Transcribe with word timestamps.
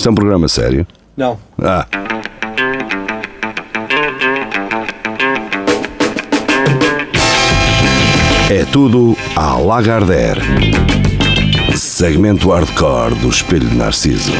Isto 0.00 0.08
é 0.08 0.12
um 0.12 0.14
programa 0.14 0.48
sério? 0.48 0.86
Não. 1.14 1.38
Ah. 1.62 1.86
É 8.48 8.64
tudo 8.72 9.14
à 9.36 9.58
Lagardère. 9.58 10.40
Segmento 11.76 12.48
hardcore 12.48 13.14
do 13.16 13.28
Espelho 13.28 13.68
de 13.68 13.76
Narciso. 13.76 14.32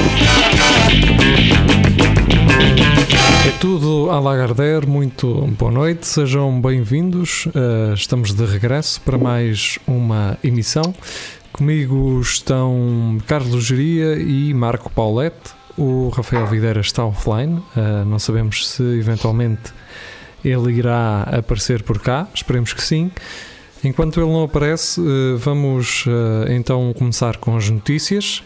É 3.46 3.50
tudo 3.60 4.10
à 4.10 4.18
Lagardère, 4.18 4.86
muito 4.86 5.46
boa 5.58 5.70
noite, 5.70 6.06
sejam 6.06 6.58
bem-vindos. 6.58 7.44
Uh, 7.48 7.92
estamos 7.92 8.32
de 8.32 8.46
regresso 8.46 8.98
para 9.02 9.18
mais 9.18 9.78
uma 9.86 10.38
emissão. 10.42 10.94
Comigo 11.52 12.20
estão 12.20 13.18
Carlos 13.26 13.64
Geria 13.64 14.16
e 14.16 14.54
Marco 14.54 14.90
Paulette. 14.90 15.52
O 15.76 16.08
Rafael 16.08 16.46
Videira 16.46 16.80
está 16.80 17.04
offline, 17.04 17.62
uh, 17.76 18.04
não 18.04 18.18
sabemos 18.18 18.68
se 18.68 18.82
eventualmente 18.82 19.72
ele 20.44 20.72
irá 20.72 21.22
aparecer 21.22 21.82
por 21.82 21.98
cá, 22.00 22.28
esperemos 22.34 22.72
que 22.72 22.82
sim. 22.82 23.10
Enquanto 23.82 24.20
ele 24.20 24.30
não 24.30 24.44
aparece, 24.44 25.00
uh, 25.00 25.38
vamos 25.38 26.04
então 26.48 26.92
começar 26.92 27.36
com 27.36 27.56
as 27.56 27.70
notícias. 27.70 28.42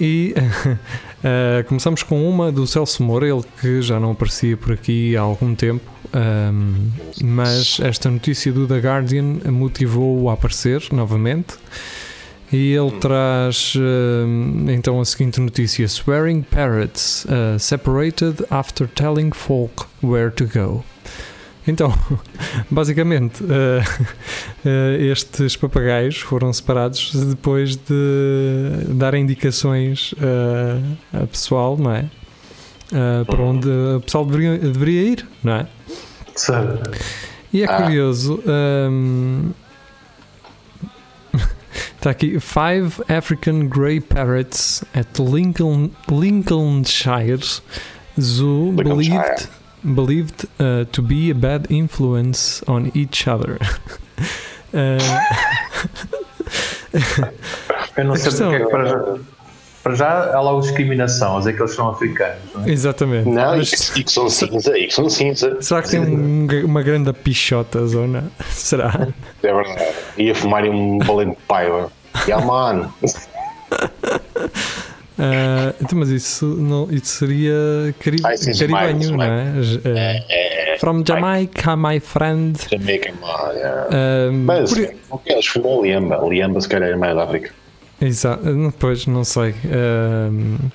E 0.00 0.34
uh, 0.36 1.64
começamos 1.66 2.02
com 2.02 2.28
uma 2.28 2.52
do 2.52 2.66
Celso 2.66 3.02
Moura, 3.02 3.28
ele 3.28 3.42
que 3.60 3.82
já 3.82 3.98
não 3.98 4.12
aparecia 4.12 4.56
por 4.56 4.72
aqui 4.72 5.16
há 5.16 5.20
algum 5.20 5.54
tempo, 5.54 5.90
um, 6.14 6.90
mas 7.22 7.80
esta 7.80 8.08
notícia 8.10 8.52
do 8.52 8.66
The 8.66 8.78
Guardian 8.78 9.40
motivou-o 9.50 10.30
a 10.30 10.34
aparecer 10.34 10.84
novamente. 10.92 11.54
E 12.52 12.72
ele 12.72 12.92
traz 12.92 13.74
uh, 13.74 14.70
então 14.70 15.00
a 15.00 15.04
seguinte 15.04 15.38
notícia: 15.40 15.86
Swearing 15.86 16.42
parrots 16.42 17.26
uh, 17.26 17.58
separated 17.58 18.44
after 18.50 18.88
telling 18.88 19.32
folk 19.32 19.86
where 20.02 20.30
to 20.30 20.46
go. 20.46 20.82
Então, 21.66 21.92
basicamente, 22.70 23.44
uh, 23.44 23.82
estes 24.98 25.56
papagaios 25.56 26.16
foram 26.16 26.50
separados 26.50 27.12
depois 27.14 27.76
de 27.76 28.94
dar 28.94 29.12
indicações 29.14 30.14
a 31.12 31.26
pessoal, 31.26 31.76
não 31.76 31.92
é? 31.92 32.06
para 33.26 33.42
onde 33.42 33.68
o 33.68 34.00
pessoal 34.00 34.24
deveria, 34.24 34.56
deveria 34.56 35.02
ir, 35.02 35.28
não 35.44 35.52
é? 35.52 35.66
Sim. 36.34 36.52
E 37.52 37.62
é 37.62 37.66
curioso. 37.66 38.42
Um, 38.46 39.50
Está 41.96 42.10
aqui: 42.10 42.38
Five 42.40 43.02
African 43.08 43.68
Grey 43.68 44.00
Parrots 44.00 44.84
at 44.94 45.18
Lincoln, 45.18 45.90
Lincolnshire 46.10 47.62
Zoo 48.20 48.72
believed 48.72 49.48
believed 49.94 50.46
uh, 50.58 50.84
to 50.90 51.02
be 51.02 51.30
a 51.30 51.34
bad 51.34 51.70
influence 51.70 52.62
on 52.66 52.90
each 52.94 53.28
other. 53.28 53.58
uh, 54.74 54.98
Eu 57.96 58.04
não 58.04 58.16
sei 58.16 58.24
questão... 58.24 58.50
porque 58.50 58.62
é 58.62 58.66
que 58.66 59.20
para 59.88 59.94
já, 59.94 60.34
há 60.36 60.40
logo 60.40 60.60
discriminação, 60.60 61.36
a 61.36 61.38
dizer 61.38 61.54
que 61.54 61.62
eles 61.62 61.74
são 61.74 61.88
africanos. 61.88 62.38
Não 62.54 62.64
é? 62.64 62.70
Exatamente. 62.70 63.26
Não, 63.28 63.56
Mas, 63.56 63.96
e, 63.96 64.04
que 64.04 64.12
são 64.12 64.28
cinza, 64.28 64.78
e 64.78 64.86
que 64.86 64.94
são 64.94 65.08
cinza. 65.08 65.56
Será 65.62 65.80
que 65.80 65.88
tem 65.88 66.00
um, 66.00 66.46
uma 66.66 66.82
grande 66.82 67.10
pichota 67.14 67.86
zona? 67.86 68.30
Será? 68.50 69.08
É 69.42 69.54
verdade. 69.54 69.94
Ia 70.18 70.34
fumar 70.34 70.64
um 70.64 70.98
valente 70.98 71.38
paiva. 71.48 71.90
Yeah, 72.26 72.44
man. 72.44 72.90
Uh, 75.16 75.72
então, 75.80 75.98
mas 75.98 76.10
isso, 76.10 76.44
não, 76.44 76.90
isso 76.90 77.06
seria 77.18 77.94
cari 77.98 78.18
Ah, 78.24 78.32
é 78.34 78.36
caribenho, 78.36 79.16
não 79.16 79.22
é? 79.22 79.44
Uh, 79.84 79.96
É, 79.96 80.74
é, 80.74 80.78
from 80.78 81.02
Jamaica, 81.06 81.76
my 81.76 81.98
friend. 81.98 82.58
Jamaica, 82.70 83.12
man, 83.22 83.52
yeah. 83.54 83.86
Uh, 83.88 84.32
Mas, 84.32 84.74
por- 84.74 84.94
o 85.10 85.18
que 85.18 85.32
eles 85.32 85.46
fumam 85.46 85.82
Liamba? 85.82 86.20
Liamba, 86.28 86.60
se 86.60 86.68
calhar, 86.68 86.90
é 86.90 86.96
mais 86.96 87.14
da 87.16 87.24
África. 87.24 87.52
Exato, 88.00 88.42
pois 88.78 89.06
não 89.06 89.24
sei. 89.24 89.50
Uh, 89.50 90.70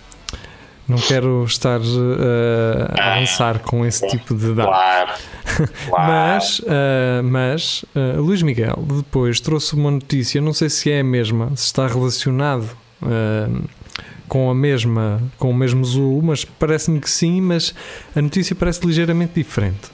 não 0.87 0.97
quero 0.97 1.45
estar 1.45 1.79
uh, 1.79 2.99
a 2.99 3.15
avançar 3.15 3.59
com 3.59 3.85
esse 3.85 4.05
tipo 4.07 4.35
de 4.35 4.53
dados. 4.53 4.73
Claro. 4.73 5.11
claro. 5.87 6.11
Mas, 6.11 6.59
uh, 6.59 7.23
mas 7.23 7.85
uh, 7.95 8.21
Luís 8.21 8.41
Miguel 8.41 8.83
depois 8.97 9.39
trouxe 9.39 9.75
uma 9.75 9.91
notícia, 9.91 10.41
não 10.41 10.53
sei 10.53 10.69
se 10.69 10.91
é 10.91 10.99
a 10.99 11.03
mesma, 11.03 11.51
se 11.55 11.65
está 11.65 11.87
relacionado 11.87 12.69
com 14.29 14.49
a 14.49 14.55
mesma, 14.55 15.21
com 15.37 15.51
o 15.51 15.53
mesmo 15.53 15.83
zoo, 15.83 16.21
mas 16.21 16.45
parece-me 16.45 17.01
que 17.01 17.09
sim, 17.09 17.41
mas 17.41 17.75
a 18.15 18.21
notícia 18.21 18.55
parece 18.55 18.85
ligeiramente 18.85 19.33
diferente. 19.35 19.91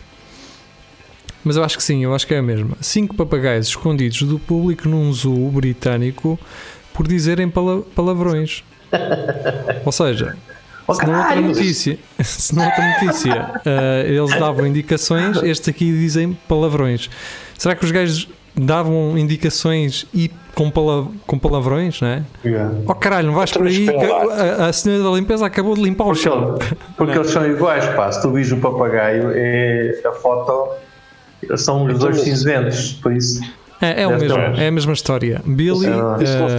Mas 1.44 1.56
eu 1.56 1.64
acho 1.64 1.78
que 1.78 1.84
sim, 1.84 2.04
eu 2.04 2.14
acho 2.14 2.28
que 2.28 2.34
é 2.34 2.38
a 2.38 2.42
mesma. 2.42 2.78
Cinco 2.82 3.16
papagaios 3.16 3.68
escondidos 3.68 4.22
do 4.24 4.38
público 4.38 4.88
num 4.88 5.12
zoo 5.12 5.50
britânico 5.50 6.38
por 6.94 7.08
dizerem 7.08 7.50
pala- 7.50 7.82
palavrões. 7.96 8.64
Ou 9.86 9.92
seja, 9.92 10.36
se 10.92 11.06
na 11.08 11.20
outra 11.20 11.42
notícia, 11.42 12.00
se 12.24 12.56
na 12.56 12.66
outra 12.66 12.90
notícia 13.02 13.52
eh, 13.66 14.06
eles 14.08 14.38
davam 14.40 14.66
indicações, 14.66 15.38
estes 15.44 15.70
aqui 15.70 15.86
dizem 15.92 16.38
palavrões. 16.48 17.10
Será 17.58 17.76
que 17.76 17.86
os 17.86 17.92
gajos 17.92 18.28
davam 18.56 19.18
indicações 19.18 20.06
e 20.14 20.30
com, 20.56 20.70
pala 20.70 21.08
com 21.26 21.38
palavrões, 21.40 22.02
não 22.02 22.08
é? 22.10 22.24
Yeah. 22.44 22.74
Oh 22.86 22.96
caralho, 22.96 23.28
não 23.28 23.36
vais 23.36 23.52
por 23.52 23.68
aí, 23.68 23.86
que 23.86 24.06
a, 24.06 24.66
a 24.68 24.74
senhora 24.74 25.04
da 25.04 25.10
limpeza 25.12 25.46
acabou 25.46 25.76
de 25.76 25.82
limpar 25.82 26.06
o 26.06 26.08
Porque, 26.08 26.24
chão. 26.24 26.58
ele- 26.60 26.76
porque 26.98 27.18
eles 27.18 27.30
são 27.32 27.46
iguais, 27.50 27.86
pá. 27.96 28.12
Se 28.12 28.22
tu 28.22 28.32
vis 28.34 28.52
o 28.52 28.58
papagaio, 28.58 29.32
é 29.34 30.02
a 30.06 30.12
foto. 30.12 30.74
São 31.56 31.86
os 31.86 31.98
dois 32.00 32.20
cinzentos, 32.20 32.94
por 33.02 33.14
isso. 33.14 33.40
É, 33.82 34.04
é, 34.04 34.08
o 34.08 34.18
mesmo, 34.20 34.38
é 34.38 34.68
a 34.68 34.72
mesma 34.72 34.94
história. 34.94 35.42
Billy, 35.46 35.86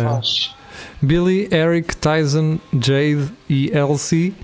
faz. 0.05 0.55
Billy, 1.03 1.49
Eric, 1.53 1.97
Tyson, 1.97 2.59
Jade 2.73 3.29
e 3.49 3.71
Elsie 3.77 4.35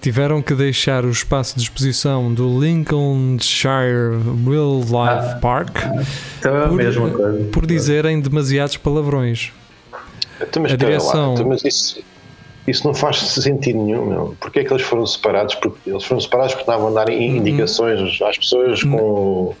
tiveram 0.00 0.42
que 0.42 0.54
deixar 0.54 1.04
o 1.04 1.10
espaço 1.10 1.56
de 1.56 1.62
exposição 1.62 2.32
do 2.32 2.60
Lincolnshire 2.60 4.16
Wildlife 4.46 5.40
Park 5.40 5.78
Então 6.38 6.56
é 6.56 6.64
a 6.64 6.68
Por- 6.68 6.76
mesma 6.76 7.10
coisa. 7.10 7.44
por 7.50 7.66
dizerem 7.66 8.20
demasiados 8.20 8.76
palavrões. 8.76 9.52
Então, 10.40 10.62
mas 10.62 10.72
a 10.72 10.74
espera 10.74 10.92
lá, 10.92 10.98
direção- 10.98 11.34
então, 11.34 11.48
mas 11.48 11.64
isso, 11.64 12.02
isso 12.66 12.86
não 12.86 12.92
faz 12.94 13.16
sentido 13.18 13.78
nenhum, 13.82 14.04
meu. 14.06 14.36
Porquê 14.40 14.60
é 14.60 14.64
que 14.64 14.72
eles 14.72 14.82
foram 14.84 15.06
separados? 15.06 15.54
Porque 15.54 15.88
eles 15.88 16.04
foram 16.04 16.20
separados 16.20 16.54
porque 16.54 16.70
estavam 16.70 16.88
a 16.88 16.90
dar 17.04 17.10
indicações 17.10 18.20
às 18.20 18.36
pessoas 18.38 18.82
com. 18.82 19.54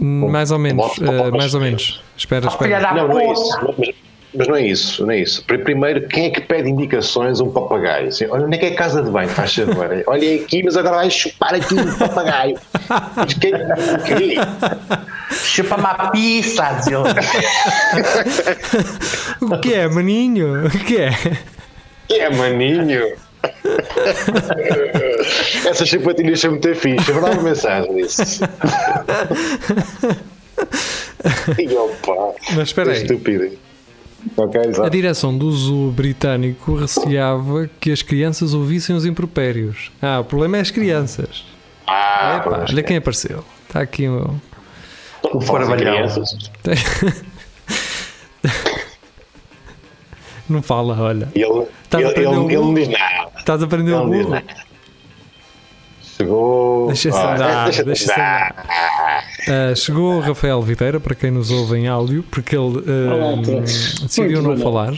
Mais 0.00 0.50
ou 0.50 0.58
menos, 0.58 0.96
bom, 0.98 1.30
mais 1.36 1.54
ou 1.54 1.60
menos. 1.60 2.02
Espera, 2.16 2.46
Ah, 2.46 2.50
espera. 2.50 2.92
Não, 2.94 3.08
não 3.08 3.20
é 3.20 3.32
isso. 3.32 3.58
Mas, 3.78 3.90
mas 4.32 4.46
não 4.48 4.56
é 4.56 4.62
isso, 4.66 5.02
não 5.04 5.10
é 5.12 5.18
isso. 5.18 5.44
Pri- 5.44 5.58
Primeiro, 5.58 6.06
quem 6.08 6.26
é 6.26 6.30
que 6.30 6.40
pede 6.40 6.70
indicações 6.70 7.40
a 7.40 7.44
um 7.44 7.50
papagaio? 7.50 8.08
Assim, 8.08 8.26
olha, 8.30 8.46
onde 8.46 8.56
é 8.56 8.58
que 8.58 8.66
é 8.66 8.68
a 8.70 8.74
casa 8.76 9.02
de 9.02 9.10
banho? 9.10 9.28
Faz 9.28 9.54
favor. 9.54 9.90
Olha 10.06 10.34
aqui, 10.36 10.62
mas 10.62 10.76
agora 10.76 10.96
vais 10.98 11.12
chupar 11.12 11.54
aqui 11.54 11.74
um 11.74 11.98
papagaio. 11.98 12.56
Mas 13.16 13.34
quem, 13.34 13.52
o 13.54 14.02
quê? 14.04 14.36
Chupa-me 15.32 15.84
a 15.86 16.10
pizza. 16.10 16.80
O 19.42 19.58
que 19.58 19.74
é, 19.74 19.88
maninho? 19.88 20.66
O 20.66 20.70
que 20.70 20.96
é? 20.98 21.10
Que 22.08 22.20
é, 22.20 22.30
maninho? 22.30 23.02
Essas 25.68 25.90
sapatilhas 25.90 26.40
são 26.40 26.52
muito 26.52 26.74
fixe. 26.74 27.12
Vou 27.12 27.22
dar 27.22 27.32
uma 27.32 27.42
mensagem 27.42 27.94
disso. 27.96 28.22
e 31.58 31.74
opa, 31.74 32.34
Mas 32.54 32.68
espera 32.68 32.92
aí. 32.92 33.02
estúpido. 33.02 33.58
Ok, 34.36 34.60
A 34.84 34.88
direção 34.90 35.36
do 35.36 35.50
zoo 35.50 35.90
britânico 35.90 36.74
receava 36.74 37.70
que 37.80 37.90
as 37.90 38.02
crianças 38.02 38.52
ouvissem 38.52 38.94
os 38.94 39.06
impropérios. 39.06 39.90
Ah, 40.02 40.20
o 40.20 40.24
problema 40.24 40.58
é 40.58 40.60
as 40.60 40.70
crianças. 40.70 41.44
Ah, 41.86 42.36
Epá, 42.40 42.58
pois, 42.58 42.70
olha 42.70 42.82
quem 42.82 42.98
apareceu. 42.98 43.42
Está 43.66 43.80
aqui 43.80 44.06
um. 44.08 44.38
não 45.32 45.40
fora 45.40 45.66
crianças. 45.76 46.50
Não 50.50 50.62
fala, 50.62 51.00
olha. 51.00 51.28
Ele, 51.34 51.66
Estás 51.84 52.04
a 52.04 52.08
ele, 52.08 52.10
aprender 52.10 52.28
ele, 52.28 52.36
o 52.38 52.44
ele 52.50 52.54
não 52.56 52.62
burro? 52.64 52.74
diz 52.74 52.88
nada. 52.88 53.28
Estás 53.38 53.62
a 53.62 53.64
aprender 53.64 53.92
o 53.94 54.06
burro? 54.06 54.42
Chegou. 56.16 56.86
Deixa-se 56.88 57.16
Ah, 57.16 57.34
andar, 57.34 57.64
deixa-te 57.64 57.86
deixa-se 57.86 58.12
andar. 58.12 58.66
Ah, 59.48 59.74
chegou 59.74 60.16
o 60.16 60.20
Rafael 60.20 60.60
Viteira, 60.60 61.00
para 61.00 61.14
quem 61.14 61.30
nos 61.30 61.50
ouve 61.50 61.78
em 61.78 61.88
áudio, 61.88 62.22
porque 62.30 62.56
ele 62.56 62.84
ah, 62.86 63.14
Olá 63.14 63.30
a 63.40 63.42
todos. 63.42 63.94
decidiu 64.00 64.42
Muito 64.42 64.56
não 64.58 64.62
falar. 64.62 64.94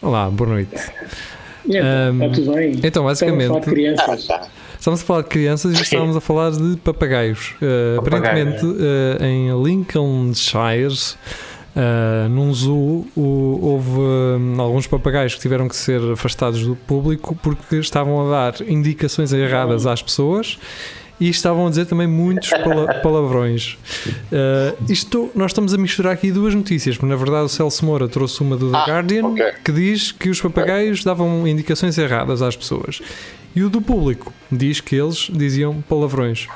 Olá, 0.00 0.30
boa 0.30 0.50
noite. 0.50 0.74
Está 0.74 1.78
Ahm, 2.10 2.30
tudo 2.32 2.52
bem? 2.52 2.72
então, 2.84 3.10
Estamos 3.10 3.22
a 3.22 3.26
falar 3.26 3.32
de 3.32 3.38
basicamente- 3.38 3.70
crianças. 3.70 4.30
Ah, 4.30 4.46
Estamos 4.78 5.02
a 5.02 5.04
falar 5.04 5.22
de 5.22 5.28
crianças 5.28 5.76
e 5.78 5.82
estávamos 5.82 6.16
a 6.16 6.20
falar 6.20 6.50
de 6.52 6.76
papagaios. 6.76 7.54
Uh, 7.60 7.96
Papagaios. 8.04 8.54
aparentemente, 8.54 8.64
uh, 8.66 9.24
em 9.24 9.62
Lincolnshire, 9.64 10.94
Uh, 11.76 12.26
num 12.30 12.54
zoo 12.54 13.06
o- 13.14 13.58
houve 13.60 13.90
hum, 14.00 14.54
alguns 14.58 14.86
papagaios 14.86 15.34
que 15.34 15.40
tiveram 15.42 15.68
que 15.68 15.76
ser 15.76 16.00
afastados 16.12 16.64
do 16.66 16.74
público 16.74 17.36
porque 17.42 17.76
estavam 17.76 18.26
a 18.26 18.30
dar 18.50 18.60
indicações 18.66 19.30
erradas 19.30 19.86
às 19.86 20.00
pessoas 20.00 20.58
e 21.20 21.28
estavam 21.28 21.66
a 21.66 21.68
dizer 21.68 21.84
também 21.84 22.06
muitos 22.06 22.48
pala- 22.48 22.94
palavrões. 23.02 23.76
Uh, 24.32 24.90
isto, 24.90 25.30
nós 25.34 25.50
estamos 25.50 25.74
a 25.74 25.76
misturar 25.76 26.14
aqui 26.14 26.32
duas 26.32 26.54
notícias, 26.54 26.96
porque 26.96 27.10
na 27.10 27.16
verdade 27.16 27.44
o 27.44 27.48
Celso 27.50 27.84
Moura 27.84 28.08
trouxe 28.08 28.40
uma 28.40 28.56
do 28.56 28.70
The 28.70 28.76
Ah, 28.78 28.84
Guardian 28.86 29.26
ok. 29.26 29.44
que 29.62 29.72
diz 29.72 30.12
que 30.12 30.30
os 30.30 30.40
papagaios 30.40 31.04
davam 31.04 31.46
indicações 31.46 31.98
erradas 31.98 32.40
às 32.40 32.56
pessoas 32.56 33.02
e 33.54 33.62
o 33.62 33.68
do 33.68 33.82
público 33.82 34.32
diz 34.50 34.80
que 34.80 34.96
eles 34.96 35.28
diziam 35.30 35.82
palavrões. 35.86 36.48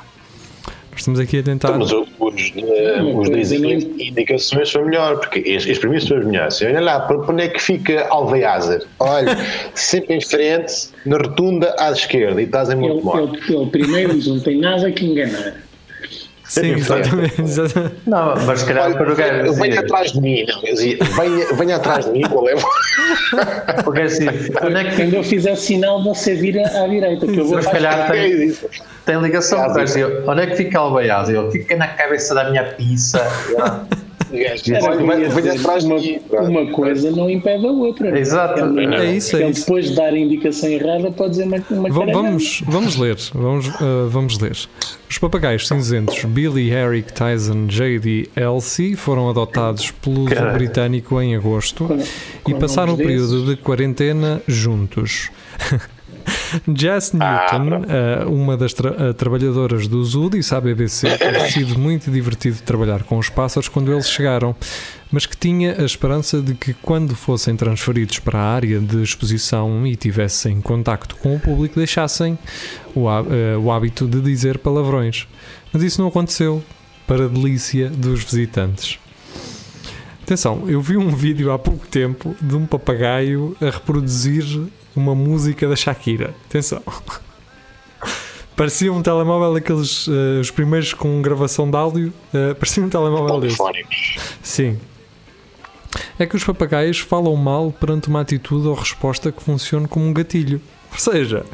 Estamos 0.95 1.19
aqui 1.19 1.39
a 1.39 1.43
tentar. 1.43 1.69
Então, 1.69 1.79
mas 1.79 1.91
os, 1.91 2.07
os, 2.19 2.51
Uma 2.99 3.21
os 3.21 3.29
não- 3.29 3.69
indicações 3.71 4.69
são 4.69 4.85
melhor, 4.85 5.17
porque 5.19 5.39
estes 5.39 5.79
para 5.79 5.89
mim 5.89 5.99
são 5.99 6.17
as 6.17 6.25
melhores. 6.25 6.61
Olha 6.61 6.79
lá, 6.81 6.99
para 6.99 7.17
onde 7.17 7.43
é 7.43 7.47
que 7.49 7.61
fica 7.61 8.07
Alveazar? 8.09 8.81
Olha, 8.99 9.37
sempre 9.73 10.15
em 10.15 10.21
frente, 10.21 10.89
na 11.05 11.17
rotunda 11.17 11.73
à 11.79 11.91
esquerda, 11.91 12.41
e 12.41 12.45
estás 12.45 12.69
em 12.69 12.73
Ele, 12.73 12.81
muito 12.93 13.05
mal. 13.05 13.17
ele, 13.23 13.39
ele 13.49 13.65
primeiro 13.67 14.13
diz, 14.15 14.27
não 14.27 14.39
tem 14.39 14.59
nada 14.59 14.91
que 14.91 15.05
enganar. 15.05 15.55
Sim, 16.51 16.73
exatamente. 16.73 17.39
exatamente. 17.41 17.95
Não, 18.05 18.35
mas 18.45 18.59
se 18.59 18.65
calhar 18.65 18.91
para 18.97 19.13
o 19.13 19.15
gajo 19.15 19.53
venha 19.53 19.69
dizia, 19.69 19.79
atrás 19.79 20.11
de 20.11 20.19
mim, 20.21 20.45
não, 20.45 20.63
eu 20.63 20.75
venha, 21.15 21.53
venha 21.53 21.75
atrás 21.77 22.05
de 22.05 22.11
mim, 22.11 22.21
qual 22.23 22.49
é? 22.49 22.55
porque 23.83 24.01
assim, 24.01 24.27
onde 24.61 24.75
é 24.75 24.83
que 24.83 24.95
Quando 24.97 25.13
eu 25.13 25.23
fizer 25.23 25.55
sinal, 25.55 26.03
você 26.03 26.35
vira 26.35 26.67
à 26.67 26.87
direita, 26.87 27.25
que 27.25 27.37
eu 27.37 27.45
vou 27.45 27.55
Mas 27.55 27.65
se 27.65 27.71
calhar 27.71 28.13
É 28.13 28.29
tem, 28.29 28.53
tem 29.05 29.21
ligação 29.21 29.59
gajo. 29.59 29.85
dizia, 29.85 30.23
Onde 30.27 30.41
é 30.41 30.47
que 30.47 30.55
fica 30.57 30.77
Albaiado? 30.79 31.31
Ele 31.31 31.51
fica 31.51 31.75
na 31.77 31.87
cabeça 31.87 32.35
da 32.35 32.49
minha 32.49 32.63
pizza. 32.65 33.21
Gajo 34.31 34.63
venha, 35.35 35.55
atrás 35.59 35.83
de 35.83 35.89
uma, 35.91 35.99
mim. 35.99 36.19
uma 36.31 36.71
coisa 36.71 37.11
não 37.11 37.29
impede 37.29 37.65
a 37.67 37.71
outra. 37.71 38.17
Exato. 38.19 38.59
Ele, 38.59 38.95
É 38.95 39.13
isso, 39.15 39.35
é 39.35 39.41
ele 39.41 39.51
isso. 39.51 39.61
depois 39.61 39.89
de 39.89 39.95
dar 39.95 40.13
a 40.13 40.17
indicação 40.17 40.69
errada 40.69 41.11
pode 41.11 41.31
dizer 41.31 41.43
uma, 41.43 41.57
uma 41.71 41.89
Va- 41.89 41.99
caralhada. 41.99 42.13
Vamos, 42.13 42.63
vamos 42.67 42.95
ler, 42.97 43.17
vamos, 43.33 43.67
uh, 43.67 44.07
vamos 44.09 44.39
ler. 44.39 44.57
Os 45.09 45.17
papagaios 45.17 45.67
cinzentos 45.67 46.23
Billy, 46.25 46.71
Eric, 46.71 47.11
Tyson, 47.13 47.67
J.D. 47.67 48.29
Elsie 48.35 48.95
foram 48.95 49.29
adotados 49.29 49.91
pelo 49.91 50.25
Caralho. 50.25 50.53
britânico 50.57 51.21
em 51.21 51.35
agosto 51.35 51.85
Com- 51.85 51.97
e 51.97 52.53
com 52.53 52.59
passaram 52.59 52.93
o 52.93 52.97
nomes 52.97 53.05
período 53.07 53.41
desses. 53.41 53.49
de 53.49 53.55
quarentena 53.57 54.41
juntos. 54.47 55.29
Jess 56.75 57.13
Ah, 57.19 57.57
Newton, 57.59 57.85
uh, 57.85 58.31
uma 58.33 58.57
das 58.57 58.73
tra- 58.73 58.91
uh, 58.91 59.13
trabalhadoras 59.13 59.87
do 59.87 60.03
zoo, 60.03 60.29
disse 60.29 60.53
à 60.53 60.61
BBC 60.61 61.09
que 61.17 61.27
tinha 61.31 61.49
sido 61.51 61.77
muito 61.79 62.09
divertido 62.11 62.57
trabalhar 62.63 63.03
com 63.03 63.17
os 63.17 63.29
pássaros 63.29 63.67
quando 63.69 63.91
eles 63.91 64.09
chegaram, 64.09 64.55
mas 65.11 65.25
que 65.25 65.35
tinha 65.37 65.79
a 65.81 65.83
esperança 65.85 66.41
de 66.41 66.53
que 66.53 66.73
quando 66.73 67.15
fossem 67.15 67.55
transferidos 67.55 68.19
para 68.19 68.39
a 68.39 68.53
área 68.53 68.79
de 68.79 69.01
exposição 69.01 69.85
e 69.85 69.95
tivessem 69.95 70.59
contacto 70.61 71.15
com 71.17 71.35
o 71.35 71.39
público, 71.39 71.75
deixassem 71.75 72.37
o, 72.95 73.01
uh, 73.07 73.59
o 73.61 73.71
hábito 73.71 74.07
de 74.07 74.19
dizer 74.21 74.57
palavrões. 74.57 75.27
Mas 75.73 75.83
isso 75.83 76.01
não 76.01 76.07
aconteceu, 76.09 76.63
para 77.07 77.25
a 77.25 77.27
delícia 77.27 77.89
dos 77.89 78.23
visitantes. 78.23 78.97
Atenção, 80.23 80.63
eu 80.67 80.81
vi 80.81 80.95
um 80.97 81.09
vídeo 81.15 81.51
há 81.51 81.59
pouco 81.59 81.85
tempo 81.87 82.35
de 82.41 82.55
um 82.55 82.65
papagaio 82.65 83.55
a 83.61 83.65
reproduzir 83.65 84.45
uma 84.95 85.15
música 85.15 85.67
da 85.67 85.75
Shakira. 85.75 86.33
Atenção. 86.49 86.81
Parecia 88.55 88.91
um 88.91 89.01
telemóvel 89.01 89.53
daqueles, 89.53 90.07
eh, 90.07 90.39
os 90.39 90.51
primeiros 90.51 90.93
com 90.93 91.21
gravação 91.21 91.69
de 91.69 91.75
áudio, 91.75 92.13
eh, 92.33 92.53
parecia 92.53 92.83
um 92.83 92.89
telemóvel 92.89 93.39
desse. 93.39 93.57
Sim. 94.43 94.79
É 96.19 96.25
que 96.25 96.35
os 96.35 96.43
papagaios 96.43 96.99
falam 96.99 97.35
mal 97.35 97.71
perante 97.71 98.07
uma 98.07 98.21
atitude 98.21 98.67
ou 98.67 98.75
resposta 98.75 99.31
que 99.31 99.41
funcione 99.41 99.87
como 99.87 100.05
um 100.05 100.13
gatilho. 100.13 100.61
Ou 100.91 100.99
seja, 100.99 101.45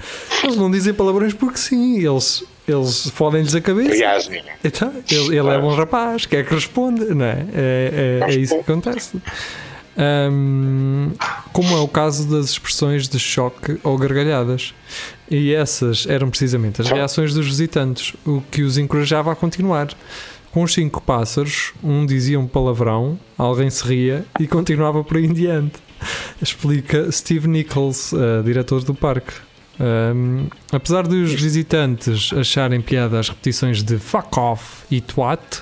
eles 0.44 0.56
não 0.57 0.69
dizem 0.69 0.94
palavrões 0.94 1.33
porque 1.33 1.57
sim, 1.57 2.06
eles, 2.06 2.44
eles 2.68 3.10
fodem-lhes 3.12 3.54
a 3.56 3.62
cabeça. 3.62 3.95
Então, 4.63 4.92
ele, 5.10 5.38
ele 5.38 5.50
é 5.50 5.62
bom 5.62 5.74
rapaz, 5.75 6.25
quer 6.25 6.45
que 6.45 6.54
responda, 6.56 7.13
não 7.13 7.25
é? 7.25 7.45
É, 7.54 8.22
é, 8.24 8.33
é 8.33 8.36
isso 8.36 8.56
que 8.56 8.62
acontece. 8.62 9.22
Ahm, 9.97 11.13
como 11.51 11.75
é 11.75 11.79
o 11.79 11.88
caso 11.88 12.29
das 12.29 12.51
expressões 12.51 13.07
de 13.07 13.17
choque 13.17 13.79
ou 13.83 13.97
gargalhadas. 13.97 14.73
E 15.29 15.53
essas 15.53 16.05
eram 16.07 16.29
precisamente 16.29 16.81
as 16.81 16.88
reações 16.88 17.33
dos 17.33 17.47
visitantes, 17.47 18.13
o 18.25 18.41
que 18.51 18.61
os 18.61 18.77
encorajava 18.77 19.31
a 19.31 19.35
continuar. 19.35 19.89
Com 20.51 20.63
os 20.63 20.73
cinco 20.73 21.01
pássaros, 21.01 21.73
um 21.83 22.05
dizia 22.05 22.39
um 22.39 22.47
palavrão, 22.47 23.19
alguém 23.38 23.69
se 23.69 23.83
ria 23.83 24.25
e 24.39 24.47
continuava 24.47 25.03
por 25.03 25.17
aí 25.17 25.25
em 25.25 25.33
diante. 25.33 25.79
Explica 26.41 27.11
Steve 27.11 27.47
Nichols, 27.47 28.13
eh, 28.13 28.41
diretor 28.44 28.83
do 28.83 28.94
parque. 28.94 29.33
Um, 29.79 30.47
apesar 30.71 31.05
dos 31.05 31.33
visitantes 31.33 32.31
acharem 32.33 32.81
piada 32.81 33.19
as 33.19 33.29
repetições 33.29 33.83
de 33.83 33.99
fuck 33.99 34.39
off 34.39 34.83
e 34.89 34.99
twat, 34.99 35.61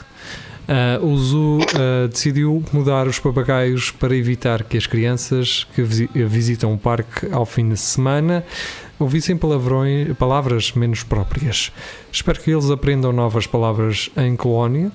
uh, 0.67 1.05
o 1.05 1.17
zoo 1.17 1.59
uh, 1.59 2.07
decidiu 2.07 2.63
mudar 2.73 3.07
os 3.07 3.19
papagaios 3.19 3.91
para 3.91 4.15
evitar 4.15 4.63
que 4.63 4.77
as 4.77 4.87
crianças 4.87 5.65
que 5.75 5.81
visi- 5.81 6.09
visitam 6.13 6.73
o 6.73 6.77
parque 6.77 7.27
ao 7.31 7.45
fim 7.45 7.69
de 7.69 7.77
semana 7.77 8.43
ouvissem 8.99 9.35
palavrões, 9.35 10.15
palavras 10.17 10.71
menos 10.73 11.03
próprias. 11.03 11.71
Espero 12.11 12.39
que 12.39 12.51
eles 12.51 12.69
aprendam 12.69 13.11
novas 13.11 13.45
palavras 13.45 14.09
em 14.15 14.35
colónia, 14.35 14.91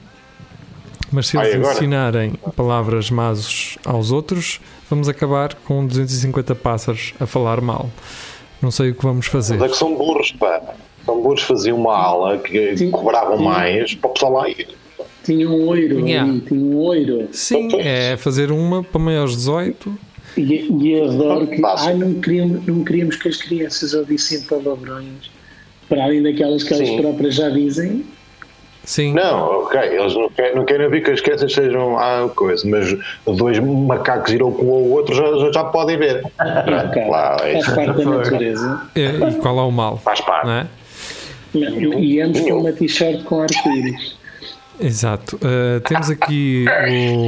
mas 1.12 1.26
se 1.26 1.36
Ai, 1.36 1.46
eles 1.46 1.56
agora? 1.56 1.74
ensinarem 1.74 2.32
palavras 2.56 3.10
más 3.10 3.76
aos 3.84 4.10
outros, 4.10 4.60
vamos 4.88 5.08
acabar 5.08 5.54
com 5.66 5.86
250 5.86 6.54
pássaros 6.54 7.12
a 7.20 7.26
falar 7.26 7.60
mal. 7.60 7.90
Não 8.62 8.70
sei 8.70 8.90
o 8.90 8.94
que 8.94 9.02
vamos 9.02 9.26
fazer. 9.26 9.56
Mas 9.58 9.70
é 9.70 9.72
que 9.72 9.78
são 9.78 9.94
burros, 9.96 10.32
pá. 10.32 10.60
São 11.06 11.20
burros 11.22 11.42
faziam 11.42 11.78
uma 11.78 11.96
aula 11.96 12.38
que 12.38 12.76
Sim. 12.76 12.90
cobravam 12.90 13.38
mais 13.38 13.94
para 13.94 14.10
o 14.10 14.12
pessoal 14.12 14.32
lá 14.32 14.48
ir. 14.48 14.68
Tinha 15.24 15.48
um 15.48 15.66
oiro 15.68 16.06
Yeah. 16.06 16.30
ali, 16.30 16.40
tinha 16.40 16.60
um 16.60 16.76
oiro. 16.78 17.28
Sim, 17.32 17.68
é 17.78 18.16
fazer 18.16 18.50
uma 18.50 18.82
para 18.82 19.00
maiores 19.00 19.36
18. 19.36 19.98
E, 20.36 20.42
e 20.82 21.00
adoro 21.02 21.46
que 21.46 21.60
ai, 21.64 21.94
não, 21.94 22.14
queríamos, 22.14 22.64
não 22.66 22.84
queríamos 22.84 23.16
que 23.16 23.28
as 23.28 23.36
crianças 23.36 23.92
ouvissem 23.94 24.40
palavrões, 24.42 25.30
para 25.88 26.04
além 26.04 26.22
daquelas 26.22 26.62
que 26.62 26.72
elas 26.72 26.88
próprias 26.90 27.34
já 27.34 27.48
dizem. 27.50 28.04
Sim, 28.82 29.12
Não, 29.12 29.64
ok, 29.64 29.78
eles 29.78 30.14
não 30.14 30.30
querem, 30.30 30.56
não 30.56 30.64
querem 30.64 30.86
ouvir 30.86 31.02
que 31.04 31.10
as 31.10 31.20
crianças 31.20 31.52
sejam 31.52 31.98
a 31.98 32.28
coisa, 32.34 32.66
mas 32.66 32.96
dois 33.26 33.58
macacos 33.58 34.32
ir 34.32 34.42
um 34.42 34.50
com 34.50 34.64
o 34.64 34.92
outro 34.92 35.14
já, 35.14 35.52
já, 35.52 35.64
podem 35.64 35.98
ver. 35.98 36.22
Ok, 36.40 37.04
Claro, 37.04 37.44
é 37.44 37.62
faz 37.62 37.74
parte 37.74 38.04
da 38.04 38.10
natureza. 38.10 38.82
é, 38.94 39.28
e 39.28 39.34
qual 39.34 39.58
é 39.58 39.62
o 39.62 39.70
mal? 39.70 39.98
Faz 39.98 40.20
parte. 40.22 40.46
Não 40.46 40.52
é? 40.54 40.66
Não, 41.52 41.98
e 41.98 42.20
ambos 42.22 42.40
com 42.40 42.52
uma 42.54 42.72
t-shirt 42.72 43.22
com 43.24 43.42
arco-íris. 43.42 44.16
Exato. 44.80 45.36
Uh, 45.36 45.80
temos 45.86 46.08
aqui 46.10 46.64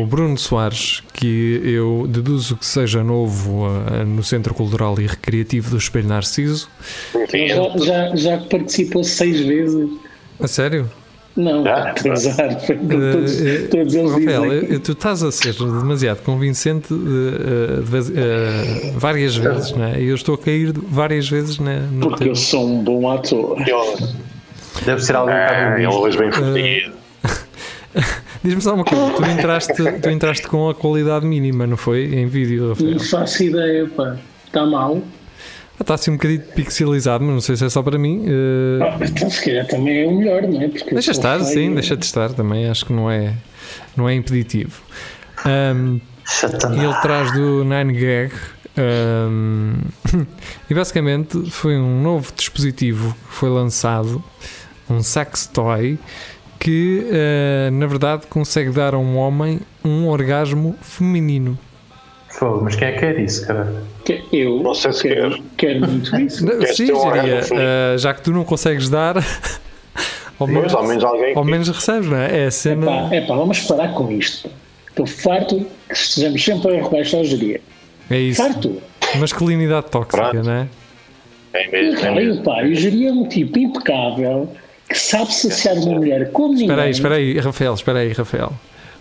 o 0.02 0.06
Bruno 0.06 0.38
Soares, 0.38 1.02
que 1.12 1.60
eu 1.64 2.06
deduzo 2.08 2.56
que 2.56 2.64
seja 2.66 3.02
novo 3.04 3.66
uh, 3.66 4.04
no 4.06 4.22
Centro 4.22 4.54
Cultural 4.54 4.94
e 4.98 5.06
Recreativo 5.06 5.70
do 5.70 5.76
Espelho 5.76 6.08
Narciso. 6.08 6.68
Enfim, 7.14 7.48
Já, 7.48 7.68
já, 7.78 8.16
já 8.16 8.38
participou 8.38 9.04
seis 9.04 9.40
vezes. 9.40 9.88
A 10.40 10.48
sério? 10.48 10.90
Não, 11.36 11.64
Já? 11.64 11.92
estou 11.96 12.10
a 12.10 12.14
usar. 12.14 12.60
foi 12.60 12.76
como 12.76 12.88
Todos, 12.90 13.40
Uh, 13.40 13.44
uh, 13.44 13.68
todos 13.70 13.94
eles 13.94 14.10
Rafael, 14.12 14.42
dizem. 14.50 14.72
eu- 14.74 14.80
tu 14.80 14.92
estás 14.92 15.22
a 15.22 15.32
ser 15.32 15.54
demasiado 15.54 16.22
convincente 16.22 16.92
uh, 16.92 16.96
uh, 16.96 17.82
de 17.82 17.90
vez- 17.90 18.08
uh, 18.10 18.12
várias 18.98 19.34
vezes, 19.36 19.72
não 19.72 19.84
é? 19.84 20.00
E 20.00 20.08
eu 20.08 20.14
estou 20.14 20.34
a 20.34 20.38
cair 20.38 20.72
várias 20.72 21.28
vezes 21.28 21.58
né, 21.58 21.86
no 21.90 22.08
Porque 22.08 22.24
teu. 22.24 22.28
eu 22.32 22.36
sou 22.36 22.66
um 22.68 22.82
bom 22.84 23.10
ator. 23.10 23.56
Deve 24.84 25.00
ser 25.02 25.16
algum 25.16 25.30
ah, 25.32 25.74
ele 25.78 25.86
hoje 25.86 26.18
bem 26.18 26.32
fodido. 26.32 27.01
Diz-me 28.42 28.60
só 28.60 28.74
uma 28.74 28.84
coisa, 28.84 29.10
tu 29.12 29.24
entraste, 29.24 29.72
tu 30.00 30.08
entraste 30.10 30.46
com 30.48 30.68
a 30.68 30.74
qualidade 30.74 31.26
mínima, 31.26 31.66
não 31.66 31.76
foi? 31.76 32.04
Em 32.14 32.26
vídeo, 32.26 32.70
Rafael. 32.70 32.90
Não 32.92 32.98
faço 33.00 33.42
ideia, 33.44 33.86
pá. 33.96 34.16
Está 34.46 34.66
mal. 34.66 35.02
Está 35.80 35.94
assim 35.94 36.10
um 36.12 36.14
bocadinho 36.14 36.40
pixelizado, 36.54 37.24
mas 37.24 37.34
não 37.34 37.40
sei 37.40 37.56
se 37.56 37.64
é 37.64 37.68
só 37.68 37.82
para 37.82 37.98
mim. 37.98 38.24
Uh, 38.26 38.82
Ah, 38.82 38.98
Então, 39.04 39.30
se 39.30 39.44
calhar 39.44 39.66
também 39.66 40.02
é 40.02 40.06
o 40.06 40.12
melhor, 40.16 40.42
não 40.42 40.60
é? 40.62 40.68
Porque 40.68 40.92
Deixa 40.92 41.10
estar, 41.10 41.38
feio. 41.40 41.50
sim, 41.50 41.74
deixa 41.74 41.96
de 41.96 42.04
estar 42.04 42.32
também, 42.32 42.68
acho 42.68 42.86
que 42.86 42.92
não 42.92 43.10
é, 43.10 43.34
não 43.96 44.08
é 44.08 44.14
impeditivo. 44.14 44.80
Um, 45.44 46.00
e 46.76 46.84
ele 46.84 46.94
traz 47.02 47.32
do 47.32 47.64
9gag 47.64 48.30
um, 48.78 49.74
e 50.70 50.74
basicamente 50.74 51.50
foi 51.50 51.76
um 51.76 52.00
novo 52.00 52.32
dispositivo 52.36 53.14
que 53.28 53.34
foi 53.34 53.50
lançado, 53.50 54.22
um 54.88 55.02
sex 55.02 55.46
toy 55.52 55.98
que 56.62 57.04
uh, 57.10 57.70
na 57.72 57.86
verdade 57.86 58.26
consegue 58.28 58.70
dar 58.70 58.94
a 58.94 58.98
um 58.98 59.16
homem 59.16 59.60
um 59.84 60.06
orgasmo 60.06 60.76
feminino. 60.80 61.58
Fogo, 62.28 62.62
mas 62.64 62.76
quem 62.76 62.88
é 62.88 62.92
que 62.92 63.00
quer 63.00 63.18
isso, 63.18 63.46
cara? 63.46 63.82
Que- 64.04 64.22
Eu 64.32 64.62
Não 64.62 64.72
sei 64.74 64.92
se 64.92 65.02
quero, 65.02 65.42
quero 65.56 65.80
muito 65.80 66.16
isso. 66.20 66.46
Queres 66.46 66.76
Sim, 66.76 66.92
um 66.92 66.98
uh, 67.08 67.98
já 67.98 68.14
que 68.14 68.22
tu 68.22 68.30
não 68.30 68.44
consegues 68.44 68.88
dar, 68.88 69.16
ao 70.38 70.46
menos, 70.46 70.64
Mas 70.64 70.74
ao 70.74 70.86
menos 70.86 71.04
alguém 71.04 71.34
ao 71.34 71.44
que- 71.44 71.50
menos 71.50 71.68
recebes, 71.68 72.08
não 72.08 72.16
é? 72.16 72.44
É 72.44 72.46
a 72.46 72.50
cena. 72.50 72.84
Epá, 73.06 73.16
epá, 73.16 73.34
vamos 73.34 73.60
parar 73.62 73.88
com 73.94 74.10
isto. 74.12 74.48
Estou 74.88 75.06
farto 75.06 75.66
que 75.88 75.94
estejamos 75.94 76.44
sempre 76.44 76.78
a 76.78 76.82
rebaixar 76.84 77.20
a 77.20 77.24
geria. 77.24 77.60
É 78.10 78.18
isso. 78.18 78.40
Farto. 78.42 78.80
Masculinidade 79.18 79.86
tóxica, 79.90 80.28
Pronto. 80.30 80.44
não 80.46 80.52
é? 80.52 80.68
É 81.54 81.68
mesmo, 81.70 82.06
é 82.06 82.10
mesmo. 82.14 82.42
pá, 82.44 82.62
e 82.64 82.72
o 82.72 82.74
geria 82.74 83.10
é 83.10 83.12
um 83.12 83.28
tipo 83.28 83.58
impecável 83.58 84.48
que 84.92 84.98
sabe 84.98 85.32
saciar 85.34 85.74
uma 85.76 85.94
mulher 85.96 86.30
como 86.30 86.48
ninguém. 86.54 86.66
Espera 86.66 86.82
aí, 86.84 86.90
espera 86.90 87.14
aí, 87.16 87.38
Rafael, 87.38 87.74
espera 87.74 87.98
aí, 88.00 88.12
Rafael. 88.12 88.52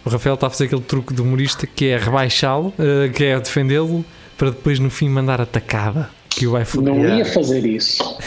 O 0.03 0.09
Rafael 0.09 0.33
está 0.35 0.47
a 0.47 0.49
fazer 0.49 0.65
aquele 0.65 0.81
truque 0.81 1.13
de 1.13 1.21
humorista 1.21 1.67
que 1.67 1.89
é 1.89 1.97
rebaixá-lo, 1.97 2.73
eh, 2.79 3.09
que 3.09 3.23
é 3.25 3.39
defendê-lo, 3.39 4.03
para 4.37 4.49
depois 4.49 4.79
no 4.79 4.89
fim 4.89 5.07
mandar 5.09 5.39
a 5.39 5.45
tacada. 5.45 6.09
Que 6.29 6.47
o 6.47 6.51
vai 6.51 6.65
foder. 6.65 6.93
Não 6.93 7.17
ia 7.17 7.25
fazer 7.25 7.65
isso. 7.65 8.17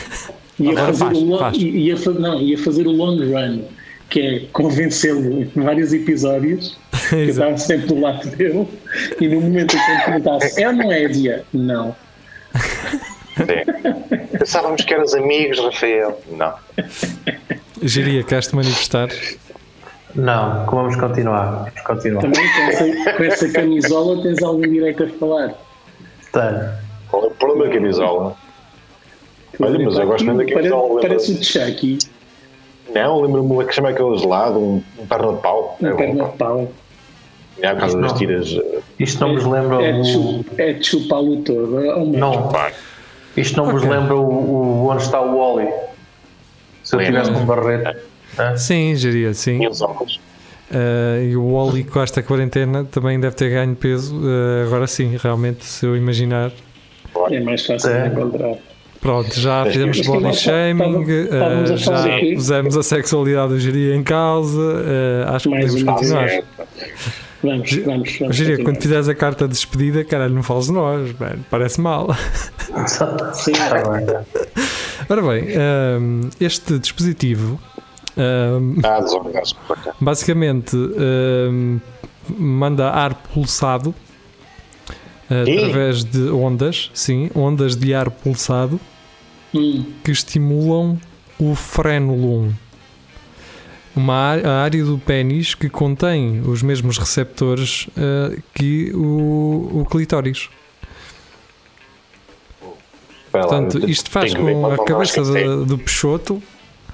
Ia 0.60 0.76
fazer, 0.76 0.98
faz, 0.98 1.18
o 1.18 1.24
long, 1.24 1.38
faz. 1.38 1.56
Ia, 1.56 1.96
fa- 1.96 2.10
não, 2.12 2.40
ia 2.40 2.58
fazer 2.58 2.86
o 2.86 2.92
long 2.92 3.16
run, 3.16 3.62
que 4.08 4.20
é 4.20 4.40
convencê-lo 4.52 5.42
em 5.42 5.50
vários 5.62 5.92
episódios, 5.92 6.78
que 7.10 7.14
eu 7.16 7.28
estava 7.30 7.58
sempre 7.58 7.86
do 7.88 7.98
lado 8.00 8.28
dele, 8.36 8.68
e 9.20 9.26
no 9.26 9.40
momento 9.40 9.74
em 9.74 9.80
que 9.84 9.90
ele 9.90 10.02
perguntasse, 10.02 10.62
é 10.62 10.68
ou 10.68 10.74
não 10.74 10.92
é, 10.92 11.08
dia? 11.08 11.44
Não. 11.52 11.96
Sim. 13.36 14.28
Pensávamos 14.38 14.82
que 14.82 14.94
eras 14.94 15.14
amigos, 15.14 15.58
Rafael. 15.58 16.20
Não. 16.30 16.54
Giria, 17.82 18.22
queres-te 18.22 18.54
manifestar? 18.54 19.08
Não, 20.14 20.64
vamos 20.66 20.96
continuar. 20.96 21.64
Vamos 21.64 21.80
continuar. 21.82 22.20
Também 22.22 22.48
com 22.52 22.60
essa, 22.62 23.12
com 23.16 23.24
essa 23.24 23.52
camisola 23.52 24.22
tens 24.22 24.42
algum 24.42 24.60
direito 24.62 25.02
a 25.04 25.08
falar. 25.08 25.54
Tenho. 26.32 26.70
Qual 27.10 27.24
é 27.24 27.26
o 27.26 27.30
problema 27.32 27.66
da 27.66 27.74
camisola? 27.74 28.36
Olha, 29.60 29.78
mas 29.84 29.96
eu 29.98 30.06
gosto 30.06 30.24
muito 30.24 30.46
da 30.46 30.52
camisola. 30.54 31.00
parece 31.00 31.32
o 31.32 31.42
Chucky, 31.44 31.98
Não, 32.92 33.20
lembro-me 33.20 33.50
uma 33.52 33.64
que 33.64 33.72
chama 33.74 33.90
aquele 33.90 34.16
gelado, 34.18 34.58
um, 34.58 34.82
um 34.98 35.06
perna 35.06 35.32
de 35.32 35.40
pau. 35.42 35.76
um 35.80 35.86
É 35.86 35.94
perna 35.94 36.24
de 36.24 36.36
pau. 36.36 36.72
É 37.60 37.70
por 37.72 37.80
causa 37.80 38.00
das 38.00 38.12
tiras. 38.14 38.48
eh, 38.52 38.80
Isto 38.98 39.20
não 39.20 39.34
vos 39.34 39.44
lembra 39.46 39.80
É 39.84 39.92
de, 39.92 40.16
o. 40.16 40.44
é 40.58 40.72
de 40.72 40.84
chupá-lo 40.84 41.36
todo. 41.42 41.80
é 41.84 42.04
Não, 42.04 42.48
pá. 42.48 42.72
Isto 43.36 43.56
não 43.56 43.70
vos 43.70 43.82
Ok. 43.82 43.90
lembra 43.96 44.14
o, 44.16 44.20
o- 44.20 44.88
onde 44.90 45.02
está 45.02 45.20
o 45.20 45.36
Wally. 45.38 45.70
Se 46.82 46.94
eu 46.94 46.98
Lembra. 47.00 47.22
tivesse 47.22 47.40
um 47.42 47.46
barrete. 47.46 47.98
Sim, 48.56 48.94
Giria, 48.96 49.32
sim. 49.32 49.56
Tinha 49.58 49.70
os 49.70 49.80
óculos. 49.80 50.20
Eh, 50.72 51.28
e 51.30 51.36
o 51.36 51.52
Wally 51.54 51.84
com 51.84 52.00
esta 52.02 52.22
quarentena 52.22 52.84
também 52.84 53.18
deve 53.20 53.36
ter 53.36 53.48
ganho 53.50 53.74
peso. 53.76 54.20
Eh, 54.28 54.64
agora 54.66 54.86
sim, 54.86 55.16
realmente, 55.22 55.64
se 55.64 55.86
eu 55.86 55.96
imaginar. 55.96 56.50
É 57.30 57.40
mais 57.40 57.64
fácil 57.64 57.90
É. 57.90 58.08
de 58.08 58.14
encontrar. 58.16 58.54
Pronto, 59.00 59.38
já 59.38 59.64
fizemos 59.66 59.98
Mas 59.98 60.06
body 60.06 60.34
shaming, 60.34 61.02
estávamos 61.02 61.84
falar 61.84 62.08
já 62.08 62.16
aqui. 62.16 62.34
pusemos 62.34 62.76
a 62.76 62.82
sexualidade 62.82 63.48
do 63.52 63.60
Giria 63.60 63.94
em 63.94 64.02
causa. 64.02 64.60
acho 65.28 65.48
que 65.48 65.54
Mais 65.54 65.66
podemos 65.66 65.82
uma 65.82 65.92
continuar. 65.94 66.28
Vamos, 67.44 67.76
vamos, 67.84 68.18
vamos. 68.18 68.40
Quando 68.64 68.80
fizeres 68.80 69.08
a 69.08 69.14
carta 69.14 69.46
de 69.46 69.52
despedida, 69.52 70.02
caralho, 70.04 70.34
não 70.34 70.42
fales 70.42 70.66
de 70.66 70.72
nós, 70.72 71.18
mano, 71.18 71.44
parece 71.50 71.80
mal. 71.80 72.08
Sim, 73.34 73.52
Está 73.52 73.82
bem. 73.90 74.06
Ora 75.08 75.22
bem, 75.22 75.44
ehm, 75.50 76.30
este 76.40 76.78
dispositivo 76.78 77.60
ehm, 78.16 78.80
Ah, 78.82 79.00
por 79.68 79.78
cá. 79.82 79.92
basicamente 80.00 80.74
ehm, 80.74 81.78
manda 82.38 82.90
ar 82.90 83.14
pulsado 83.14 83.94
eh, 85.30 85.42
através 85.42 86.04
de 86.04 86.30
ondas, 86.30 86.90
sim, 86.94 87.30
ondas 87.34 87.76
de 87.76 87.92
ar 87.94 88.10
pulsado 88.10 88.80
Hum, 89.54 89.84
que 90.02 90.10
estimulam 90.10 90.98
o 91.38 91.54
frenulum. 91.54 92.52
Uma 93.96 94.34
a 94.34 94.62
área 94.62 94.82
do 94.84 94.98
pênis 94.98 95.54
que 95.54 95.68
contém 95.68 96.40
os 96.40 96.62
mesmos 96.62 96.98
receptores 96.98 97.86
eh, 97.96 98.38
que 98.54 98.90
o, 98.94 99.82
o 99.82 99.86
clitóris. 99.88 100.48
Portanto, 103.30 103.88
isto 103.88 104.10
faz 104.10 104.34
com 104.34 104.66
a 104.66 104.76
qual 104.76 104.84
cabeça 104.86 105.20
é. 105.38 105.44
do, 105.44 105.64
do 105.64 105.78
peixoto 105.78 106.42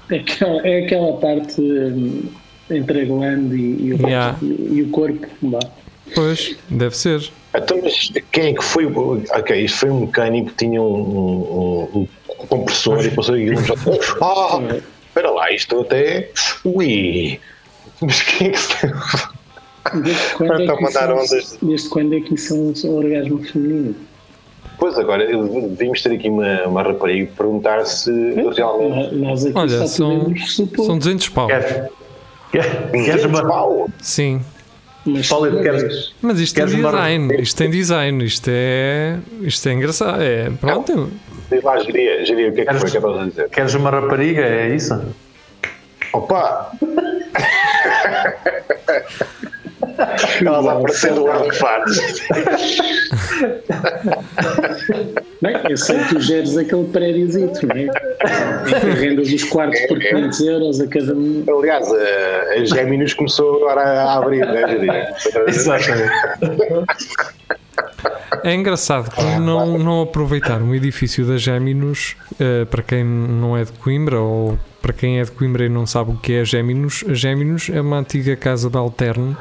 é, 0.09 0.15
aquela, 0.17 0.67
é 0.67 0.85
aquela 0.85 1.13
parte 1.17 1.61
hum, 1.61 2.23
entre 2.69 3.01
a 3.01 3.05
glande 3.05 3.55
e, 3.55 3.85
e 3.87 3.93
o, 3.93 4.07
Yeah. 4.07 4.37
e, 4.41 4.45
e 4.73 4.81
o 4.83 4.89
corpo. 4.89 5.27
Vá. 5.41 5.59
Pois, 6.15 6.55
deve 6.69 6.97
ser. 6.97 7.31
Então, 7.55 7.79
mas 7.83 8.11
quem 8.31 8.47
é 8.47 8.53
que 8.53 8.63
foi? 8.63 8.85
o- 8.85 9.23
Ok, 9.31 9.63
isto 9.63 9.77
foi 9.79 9.89
um 9.91 10.01
mecânico 10.01 10.49
que 10.49 10.65
tinha 10.65 10.81
um, 10.81 10.85
um, 10.85 11.99
um- 11.99 12.07
um 12.41 12.47
compressor 12.47 13.05
e 13.05 13.11
passou 13.11 13.35
aquilo. 13.35 13.57
Ah, 14.21 14.59
espera 15.11 15.29
lá, 15.31 15.51
isto 15.51 15.79
até. 15.81 16.29
Ui! 16.63 17.39
Mas 18.01 18.21
quem 18.23 18.47
é 18.47 18.51
que 18.51 18.59
se. 18.59 18.75
Desde 20.01 20.35
quando, 20.35 20.61
é 20.61 20.75
que 20.75 20.83
mandar 20.83 21.15
isso, 21.15 21.33
ondas. 21.35 21.57
desde 21.61 21.89
quando 21.89 22.15
é 22.15 22.21
que 22.21 22.33
isso 22.35 22.53
é 22.53 22.89
um, 22.89 22.95
orgasmo 22.95 23.43
feminino? 23.43 23.95
Pois 24.79 24.97
agora, 24.97 25.25
devíamos 25.27 26.01
ter 26.01 26.13
aqui 26.13 26.27
uma, 26.29 26.63
uma 26.63 26.81
rapariga 26.81 27.23
e 27.23 27.27
perguntar 27.27 27.85
se 27.85 28.11
realmente. 28.55 29.15
Nós- 29.15 29.45
aqui 29.45 29.57
Olha, 29.57 29.77
só 29.79 29.85
são, 29.87 30.33
são 30.85 30.97
200 30.97 31.29
pau. 31.29 31.47
Queres, 31.47 31.89
quer- 32.51 32.91
queres 32.91 33.25
uma. 33.25 33.45
Pau! 33.47 33.87
Sim. 34.01 34.41
mas 35.05 35.27
Paulo, 35.27 35.61
queres-. 35.61 36.13
Mas 36.21 36.39
isto 36.39 36.55
tem 36.55 36.65
Queres 36.65 36.79
uma- 36.79 36.91
design. 36.91 37.41
Isto 37.41 37.57
tem 37.57 37.69
design. 37.69 38.25
Isto 38.25 38.49
é, 38.51 39.17
isto 39.41 39.69
é 39.69 39.73
engraçado. 39.73 40.21
É, 40.21 40.49
pronto. 40.49 41.11
Diz 41.51 41.63
lá, 41.63 41.77
geria, 41.79 42.25
geria, 42.25 42.49
o 42.49 42.53
que 42.53 42.61
é 42.61 42.65
que 42.65 42.73
foi 42.75 42.89
que 42.89 42.97
estavas 42.97 43.21
a 43.21 43.25
dizer? 43.25 43.49
Queres 43.49 43.73
uma 43.73 43.89
rapariga? 43.89 44.41
É 44.41 44.69
isso? 44.69 45.13
Opa! 46.13 46.71
Elas 50.45 50.65
aparecendo 50.65 51.25
lá 51.25 51.37
de 51.39 51.51
fato. 51.57 51.91
Bem, 55.41 55.57
eu 55.69 55.75
sei 55.75 55.99
que 55.99 56.15
tu 56.15 56.21
geres 56.21 56.57
aquele 56.57 56.85
prédiozito, 56.85 57.67
não 57.67 57.75
é? 57.75 57.87
Que 58.79 58.89
rendas 59.01 59.27
os 59.27 59.43
quartos 59.43 59.81
por 59.87 59.99
500 59.99 60.39
euros 60.41 60.79
a 60.79 60.87
cada 60.87 61.13
um. 61.13 61.43
Aliás, 61.59 61.85
a, 61.91 62.53
a 62.53 62.63
Géminis 62.63 63.13
começou 63.13 63.57
agora 63.57 63.81
a 63.81 64.17
abrir, 64.17 64.45
né, 64.45 64.67
geria? 64.69 65.13
Exatamente. 65.47 66.11
É 68.43 68.55
engraçado 68.55 69.13
como 69.13 69.39
não, 69.39 69.77
não 69.77 70.01
aproveitar 70.01 70.61
um 70.63 70.73
edifício 70.73 71.25
da 71.27 71.37
Géminos, 71.37 72.15
eh, 72.39 72.65
para 72.65 72.81
quem 72.81 73.03
não 73.03 73.55
é 73.55 73.63
de 73.63 73.71
Coimbra 73.73 74.19
ou 74.19 74.57
para 74.81 74.93
quem 74.93 75.19
é 75.19 75.23
de 75.23 75.29
Coimbra 75.29 75.65
e 75.65 75.69
não 75.69 75.85
sabe 75.85 76.11
o 76.11 76.15
que 76.15 76.33
é 76.33 76.43
Géminos, 76.45 77.03
a 77.07 77.13
Géminos 77.13 77.69
é 77.69 77.79
uma 77.79 77.97
antiga 77.99 78.35
casa 78.35 78.67
de 78.67 78.77
alterne 78.77 79.37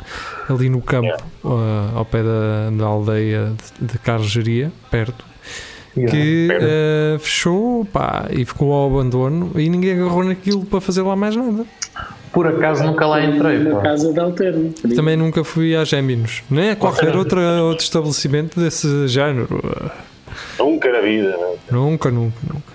ali 0.48 0.68
no 0.68 0.82
campo, 0.82 1.08
eh, 1.08 1.90
ao 1.94 2.04
pé 2.04 2.22
da, 2.22 2.70
da 2.76 2.84
aldeia 2.84 3.52
de, 3.78 3.86
de 3.86 3.98
Cargeria, 4.00 4.70
perto, 4.90 5.24
que 5.94 6.48
eh, 6.50 7.16
fechou 7.18 7.84
pá, 7.84 8.26
e 8.30 8.44
ficou 8.44 8.72
ao 8.72 8.86
abandono 8.88 9.52
e 9.56 9.68
ninguém 9.68 9.94
agarrou 9.94 10.24
naquilo 10.24 10.64
para 10.64 10.80
fazer 10.80 11.02
lá 11.02 11.16
mais 11.16 11.34
nada. 11.34 11.64
Por 12.32 12.46
acaso 12.46 12.84
nunca 12.84 13.06
lá 13.06 13.24
entrei. 13.24 13.58
Na 13.58 13.76
pá. 13.76 13.82
casa 13.82 14.12
de 14.12 14.20
alterno. 14.20 14.72
Também 14.94 15.16
nunca 15.16 15.42
fui 15.42 15.74
à 15.74 15.84
Géminos, 15.84 16.44
nem 16.48 16.70
a 16.70 16.76
qualquer 16.76 17.16
outra, 17.16 17.40
outro 17.62 17.82
estabelecimento 17.82 18.60
desse 18.60 19.08
género. 19.08 19.62
Nunca 20.58 20.92
na 20.92 21.00
vida, 21.00 21.36
né? 21.36 21.56
Nunca, 21.70 22.10
nunca, 22.10 22.38
nunca. 22.46 22.72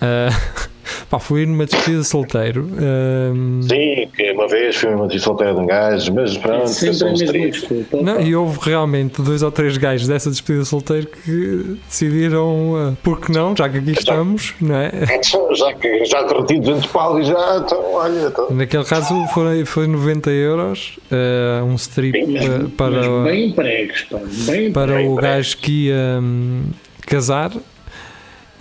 Ah, 0.00 0.28
pá, 1.10 1.18
fui 1.18 1.44
numa 1.44 1.66
despedida 1.66 2.00
de 2.02 2.06
solteiro. 2.06 2.68
ahm, 2.78 3.60
Sim, 3.62 4.08
que 4.16 4.30
uma 4.32 4.46
vez 4.48 4.76
fui 4.76 4.94
uma 4.94 5.10
solteira 5.18 5.52
de 5.54 5.60
um 5.60 5.66
gajo, 5.66 6.14
mas 6.14 6.36
pronto, 6.38 6.64
um 6.70 6.86
mesma 6.86 7.12
strip. 7.14 7.50
desculpa. 7.50 7.96
não, 8.00 8.20
e 8.20 8.34
houve 8.34 8.58
realmente 8.62 9.20
dois 9.20 9.42
ou 9.42 9.50
três 9.50 9.76
gajos 9.76 10.06
dessa 10.06 10.30
despedida 10.30 10.62
de 10.62 10.68
solteiro 10.68 11.06
que 11.08 11.76
decidiram, 11.88 12.74
ah, 12.76 12.92
por 13.02 13.20
que 13.20 13.32
não, 13.32 13.54
já 13.56 13.68
que 13.68 13.78
aqui 13.78 13.90
estamos, 13.90 14.54
não 14.60 14.76
é? 14.76 14.90
Então, 15.12 15.54
Já 15.54 15.72
que 15.74 16.04
já 16.04 16.22
derreti 16.22 16.60
200 16.60 16.86
pau 16.86 17.20
e 17.20 17.24
já, 17.24 17.56
então, 17.64 17.92
olha, 17.92 18.26
então. 18.28 18.50
Naquele 18.52 18.84
caso 18.84 19.14
foi, 19.34 19.64
foi 19.64 19.86
90 19.88 20.30
euros, 20.30 20.98
ah, 21.10 21.64
um 21.64 21.74
strip 21.74 22.12
Sim, 22.24 22.38
ah, 22.38 22.58
Mas 22.62 22.72
para, 22.74 23.22
bem 23.24 23.48
empregos, 23.48 24.02
pá. 24.02 24.18
Bem 24.46 24.72
para 24.72 24.94
bem, 24.94 25.08
o 25.08 25.14
bem. 25.16 25.24
gajo 25.24 25.56
que 25.58 25.86
ia 25.88 26.18
hum, 26.22 26.62
casar. 27.06 27.50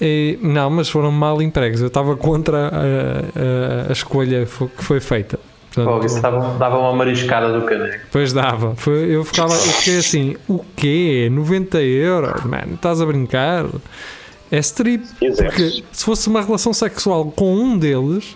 E, 0.01 0.37
não, 0.41 0.69
mas 0.69 0.89
foram 0.89 1.11
mal 1.11 1.41
empregos. 1.41 1.81
Eu 1.81 1.87
estava 1.87 2.15
contra 2.15 2.67
a, 2.67 2.69
a- 2.69 3.89
a 3.89 3.91
escolha 3.91 4.45
que 4.45 4.83
foi 4.83 4.99
feita. 4.99 5.39
Portanto, 5.73 5.99
Pô, 5.99 6.05
isso 6.05 6.21
dava, 6.21 6.57
dava 6.57 6.77
uma 6.79 6.93
mariscada 6.93 7.51
do 7.57 7.65
caneco. 7.65 8.05
Pois 8.11 8.33
dava. 8.33 8.75
Foi, 8.75 9.03
eu, 9.15 9.23
ficava, 9.23 9.53
eu 9.53 9.59
fiquei 9.59 9.97
assim: 9.99 10.35
o 10.47 10.59
quê? 10.75 11.29
90 11.31 11.81
euros? 11.81 12.43
Mano, 12.43 12.73
estás 12.75 12.99
a 13.01 13.05
brincar? 13.05 13.65
É 14.51 14.57
strip. 14.59 15.05
Porque 15.19 15.83
se 15.91 16.03
fosse 16.03 16.27
uma 16.27 16.41
relação 16.41 16.73
sexual 16.73 17.25
com 17.31 17.53
um 17.55 17.77
deles, 17.77 18.35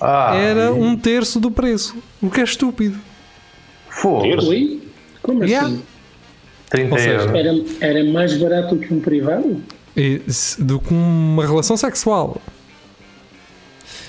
Ah, 0.00 0.36
era 0.36 0.72
um 0.72 0.96
terço 0.96 1.40
do 1.40 1.50
preço. 1.50 1.96
O 2.22 2.30
que 2.30 2.40
é 2.40 2.44
estúpido. 2.44 2.96
Oi? 4.04 4.80
Como 5.22 5.44
Yeah. 5.44 5.68
assim? 5.68 5.82
30 6.70 6.92
Ou 6.94 6.98
seja, 6.98 7.10
euros. 7.10 7.34
Era, 7.80 7.98
era 7.98 8.04
mais 8.12 8.34
barato 8.36 8.76
que 8.76 8.92
um 8.94 9.00
privado? 9.00 9.60
Do 10.58 10.80
que 10.80 10.92
uma 10.94 11.44
relação 11.46 11.76
sexual. 11.76 12.36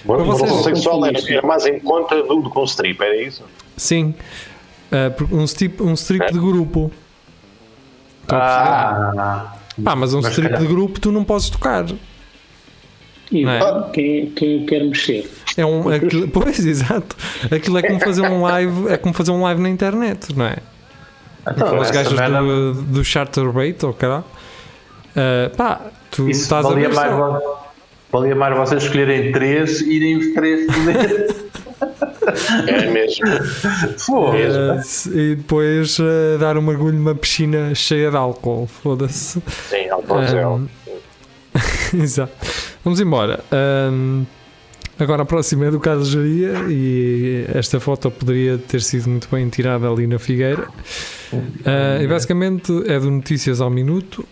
Uma 0.05 0.15
Para 0.17 0.25
vocês- 0.25 0.49
relação 0.49 0.63
sexual 0.75 1.05
era, 1.05 1.19
era 1.33 1.47
mais 1.47 1.65
em 1.65 1.79
conta 1.79 2.15
do, 2.23 2.41
do 2.41 2.49
que 2.49 2.59
um 2.59 2.63
strip, 2.63 3.01
era 3.01 3.15
isso? 3.21 3.43
Sim. 3.77 4.13
Ah, 4.91 5.09
porque 5.15 5.33
um 5.33 5.43
strip, 5.45 5.81
um 5.81 5.93
strip 5.93 6.31
de 6.31 6.39
grupo. 6.39 6.91
A 8.27 8.35
perceber? 8.35 9.19
Ah, 9.19 9.53
Pá, 9.83 9.95
mas 9.95 10.13
um 10.13 10.21
mas 10.21 10.31
strip 10.31 10.49
calhar- 10.49 10.61
de 10.61 10.73
grupo 10.73 10.99
tu 10.99 11.11
não 11.11 11.23
podes 11.23 11.49
tocar. 11.49 11.85
E 13.31 13.43
Não 13.43 13.51
é? 13.51 13.89
quem, 13.91 14.29
quem 14.31 14.65
quer 14.65 14.83
mexer? 14.83 15.29
É 15.57 15.65
um, 15.65 15.89
aquilo- 15.89 16.27
pois, 16.31 16.59
exato. 16.65 17.15
Aquilo 17.51 17.77
é 17.79 17.81
como 17.81 17.99
fazer 17.99 18.21
um 18.21 18.41
live, 18.43 18.87
é 18.89 18.97
como 18.97 19.13
fazer 19.13 19.31
um 19.31 19.41
live 19.41 19.61
na 19.61 19.69
internet, 19.69 20.35
não 20.35 20.45
é? 20.45 20.57
então, 21.49 21.67
Aquelas 21.67 21.89
gajas 21.91 22.13
do, 22.13 22.73
do 22.83 23.03
Charterbait, 23.03 23.83
ou 23.83 23.93
caralho. 23.93 24.23
Ah, 25.15 25.51
pá, 25.55 25.81
tu 26.11 26.29
Isso 26.29 26.43
estás 26.43 26.65
a 26.65 26.69
valia 26.69 26.89
ver 26.89 26.95
mais, 26.95 27.11
só. 27.11 27.71
valia 28.11 28.35
mais 28.35 28.57
vocês 28.57 28.83
escolherem 28.83 29.31
três 29.31 29.81
e 29.81 29.93
irem 29.93 30.17
os 30.17 30.33
três 30.33 30.65
poder. 30.73 31.35
É 32.67 32.89
mesmo. 32.89 33.25
Foda. 33.97 34.75
Ah, 34.75 34.81
se- 34.81 35.09
e 35.09 35.35
depois 35.35 35.97
ah, 35.99 36.37
dar 36.39 36.57
um 36.57 36.61
mergulho 36.61 36.93
numa 36.95 37.13
piscina 37.13 37.75
cheia 37.75 38.09
de 38.09 38.15
álcool, 38.15 38.65
foda-se. 38.81 39.41
Sim, 39.69 39.89
álcool 39.89 40.25
gel. 40.25 40.53
Ahm, 40.53 40.67
Exato. 42.01 42.31
Vamos 42.83 42.99
embora. 43.01 43.41
Ahm, 43.51 44.23
agora 44.97 45.23
a 45.23 45.25
próxima 45.25 45.65
é 45.65 45.71
do 45.71 45.79
Carlos 45.81 46.07
Jaria 46.09 46.53
e 46.69 47.45
esta 47.53 47.79
foto 47.79 48.09
poderia 48.09 48.57
ter 48.57 48.81
sido 48.81 49.09
muito 49.09 49.27
bem 49.29 49.49
tirada 49.49 49.87
ali 49.89 50.07
na 50.07 50.17
Figueira. 50.17 50.67
Ah, 51.65 52.01
e 52.01 52.07
basicamente 52.07 52.71
é 52.87 52.97
do 52.99 53.11
Notícias 53.11 53.59
ao 53.59 53.69
Minuto, 53.69 54.25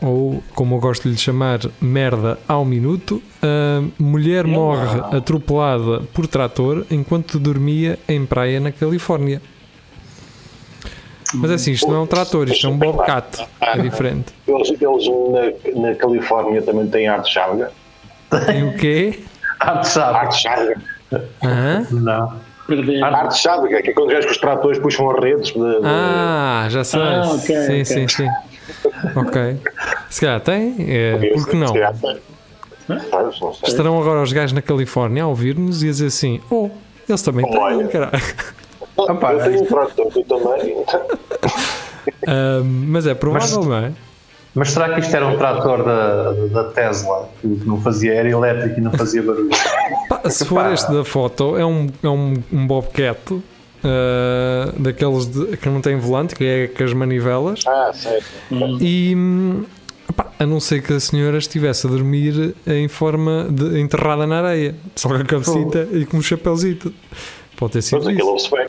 ou 0.00 0.42
como 0.54 0.76
eu 0.76 0.80
gosto 0.80 1.02
de 1.04 1.10
lhe 1.10 1.16
chamar, 1.18 1.60
merda 1.80 2.38
ao 2.46 2.64
minuto. 2.64 3.22
Ah, 3.42 3.82
mulher 3.98 4.46
morre 4.46 5.00
atropelada 5.16 6.00
por 6.14 6.26
trator 6.26 6.84
enquanto 6.90 7.38
dormia 7.38 7.98
em 8.08 8.24
praia 8.24 8.60
na 8.60 8.70
Califórnia. 8.72 9.40
Mas 11.34 11.50
é 11.50 11.54
assim, 11.54 11.72
isto 11.72 11.86
não 11.88 11.96
é 11.96 12.00
um 12.00 12.06
trator, 12.06 12.48
isto 12.48 12.66
é 12.66 12.70
um 12.70 12.78
bobcat. 12.78 13.46
É 13.60 13.78
diferente. 13.78 14.32
Eles, 14.46 14.68
eles 14.70 15.06
na, 15.76 15.88
na 15.90 15.94
Califórnia 15.94 16.62
também 16.62 16.86
têm 16.88 17.06
arte 17.06 17.30
charga. 17.32 17.70
Tem 18.46 18.62
o 18.66 18.74
quê? 18.76 19.20
Ah, 19.60 19.78
tu 19.78 19.88
sabes? 19.88 20.16
Arte 20.16 20.40
charga. 20.40 20.80
Hã? 21.44 21.86
Não. 21.90 22.32
Perder. 22.66 23.02
Arte 23.04 23.38
charga, 23.38 23.82
que 23.82 23.90
é 23.90 23.92
quando 23.92 24.06
os 24.08 24.12
gajos 24.12 24.26
com 24.26 24.32
os 24.32 24.38
tratores 24.38 24.78
puxam 24.78 25.10
as 25.10 25.20
redes. 25.22 25.52
De, 25.52 25.58
de- 25.58 25.80
Ah, 25.84 26.66
já 26.70 26.82
sei. 26.84 27.00
Ah, 27.00 27.22
ok, 27.26 27.56
sim, 27.56 27.62
ok. 27.72 27.84
sim, 27.84 28.08
sim. 28.08 28.28
Ok. 29.14 29.56
Se 30.10 30.20
calhar 30.20 30.40
tem, 30.40 30.76
é, 30.78 31.32
porque 31.34 31.56
não? 31.56 31.72
Estarão 33.66 34.00
agora 34.00 34.22
os 34.22 34.32
gajos 34.32 34.52
na 34.52 34.62
Califórnia 34.62 35.24
a 35.24 35.26
ouvir-nos 35.26 35.82
e 35.82 35.88
a 35.88 35.90
dizer 35.90 36.06
assim: 36.06 36.40
Oh, 36.50 36.70
eles 37.08 37.22
também 37.22 37.44
têm, 37.44 37.86
caralho. 37.88 38.22
Eu 38.98 39.42
tenho 39.44 39.62
um 39.62 39.66
trator, 39.66 40.12
também. 40.26 40.84
Ah, 42.26 42.62
mas 42.64 43.06
é 43.06 43.14
provável, 43.14 43.64
não 43.64 43.76
é? 43.76 43.92
Mas 44.54 44.70
será 44.70 44.92
que 44.94 45.00
isto 45.00 45.14
era 45.14 45.26
um 45.26 45.36
trator 45.36 45.84
da, 45.84 46.32
da 46.32 46.64
Tesla 46.70 47.28
que 47.40 47.46
não 47.46 47.80
fazia, 47.80 48.14
era 48.14 48.28
elétrico 48.28 48.80
e 48.80 48.82
não 48.82 48.92
fazia 48.92 49.22
barulho? 49.22 49.50
Pá, 50.08 50.28
se 50.28 50.44
for 50.44 50.60
Epá. 50.60 50.72
este 50.72 50.92
da 50.92 51.04
foto, 51.04 51.56
é 51.56 51.64
um, 51.64 51.86
é 52.02 52.08
um, 52.08 52.34
um 52.52 52.66
bobcat 52.66 53.40
ah, 53.84 54.72
daqueles 54.78 55.26
de- 55.26 55.56
que 55.56 55.68
não 55.68 55.80
tem 55.80 55.96
volante, 55.96 56.34
que 56.34 56.44
é 56.44 56.66
com 56.68 56.84
as 56.84 56.92
manivelas. 56.92 57.64
Ah, 57.66 57.90
sei. 57.94 58.20
E 58.80 59.16
pá, 60.16 60.26
a 60.38 60.46
não 60.46 60.60
ser 60.60 60.82
que 60.82 60.92
a 60.92 61.00
senhora 61.00 61.38
estivesse 61.38 61.86
a 61.86 61.90
dormir 61.90 62.54
em 62.66 62.88
forma 62.88 63.48
de 63.50 63.80
enterrada 63.80 64.26
na 64.26 64.38
areia, 64.38 64.74
só 64.96 65.08
com 65.08 65.14
a 65.14 65.24
cabecita 65.24 65.88
e 65.92 66.04
com 66.06 66.16
um 66.18 66.22
chapéuzito. 66.22 66.92
Pode 67.56 67.72
ter 67.72 67.82
sido 67.82 68.02
Pois 68.02 68.14
aquilo 68.14 68.36
isso. 68.36 68.50
bem. 68.54 68.66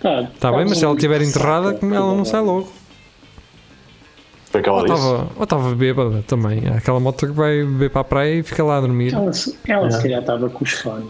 Tá, 0.00 0.20
Está 0.34 0.52
bem, 0.52 0.66
mas 0.68 0.78
se 0.78 0.84
ela 0.84 0.94
estiver 0.94 1.22
enterrada, 1.22 1.74
como 1.74 1.94
ela 1.94 2.14
não 2.14 2.24
sai 2.24 2.40
logo. 2.42 2.70
Foi 4.50 4.60
o 4.60 4.62
que 4.62 4.68
ela 4.68 4.78
Ou 4.78 4.84
disse. 4.86 4.96
estava, 4.98 5.30
ou 5.36 5.42
estava 5.44 5.74
bêbada 5.74 6.22
também. 6.28 6.62
Há 6.68 6.76
aquela 6.76 7.00
moto 7.00 7.26
que 7.26 7.32
vai 7.32 7.56
beber 7.64 7.90
para 7.90 8.02
a 8.02 8.04
praia 8.04 8.34
e 8.38 8.42
fica 8.42 8.62
lá 8.62 8.76
a 8.76 8.80
dormir. 8.82 9.12
Ela, 9.14 9.32
se- 9.32 9.58
ela 9.66 9.90
se 9.90 10.00
calhar 10.02 10.20
estava 10.20 10.48
com 10.48 10.62
os 10.62 10.72
fones. 10.72 11.08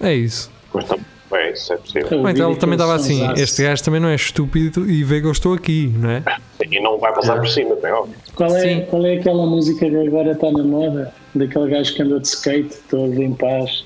É 0.00 0.12
isso. 0.12 0.50
Pois 0.70 0.84
também, 0.84 1.06
bem, 1.30 1.52
isso 1.52 1.72
é 1.72 1.76
possível. 1.76 2.18
Ou 2.20 2.28
então 2.28 2.48
ouvir 2.48 2.60
também 2.60 2.74
estava 2.76 2.94
assim: 2.94 3.18
sonsaços. 3.20 3.40
este 3.40 3.62
gajo 3.62 3.84
também 3.84 4.00
não 4.00 4.08
é 4.08 4.14
estúpido 4.14 4.90
e 4.90 5.02
vê 5.04 5.20
que 5.20 5.26
eu 5.26 5.32
estou 5.32 5.54
aqui, 5.54 5.92
não 5.98 6.10
é? 6.10 6.22
E 6.70 6.80
não 6.80 6.98
vai 6.98 7.12
passar 7.14 7.38
por 7.38 7.48
cima, 7.48 7.74
bem 7.76 7.92
óbvio. 7.92 8.14
Qual 8.34 8.54
é, 8.56 8.60
Sim. 8.60 8.84
qual 8.90 9.04
é 9.06 9.14
aquela 9.16 9.46
música 9.46 9.88
que 9.88 9.96
agora 10.08 10.32
está 10.32 10.50
na 10.50 10.62
moda? 10.64 11.12
Daquele 11.34 11.70
gajo 11.70 11.94
que 11.94 12.02
anda 12.02 12.20
de 12.20 12.26
skate, 12.28 12.76
todo 12.90 13.22
em 13.22 13.32
paz. 13.34 13.84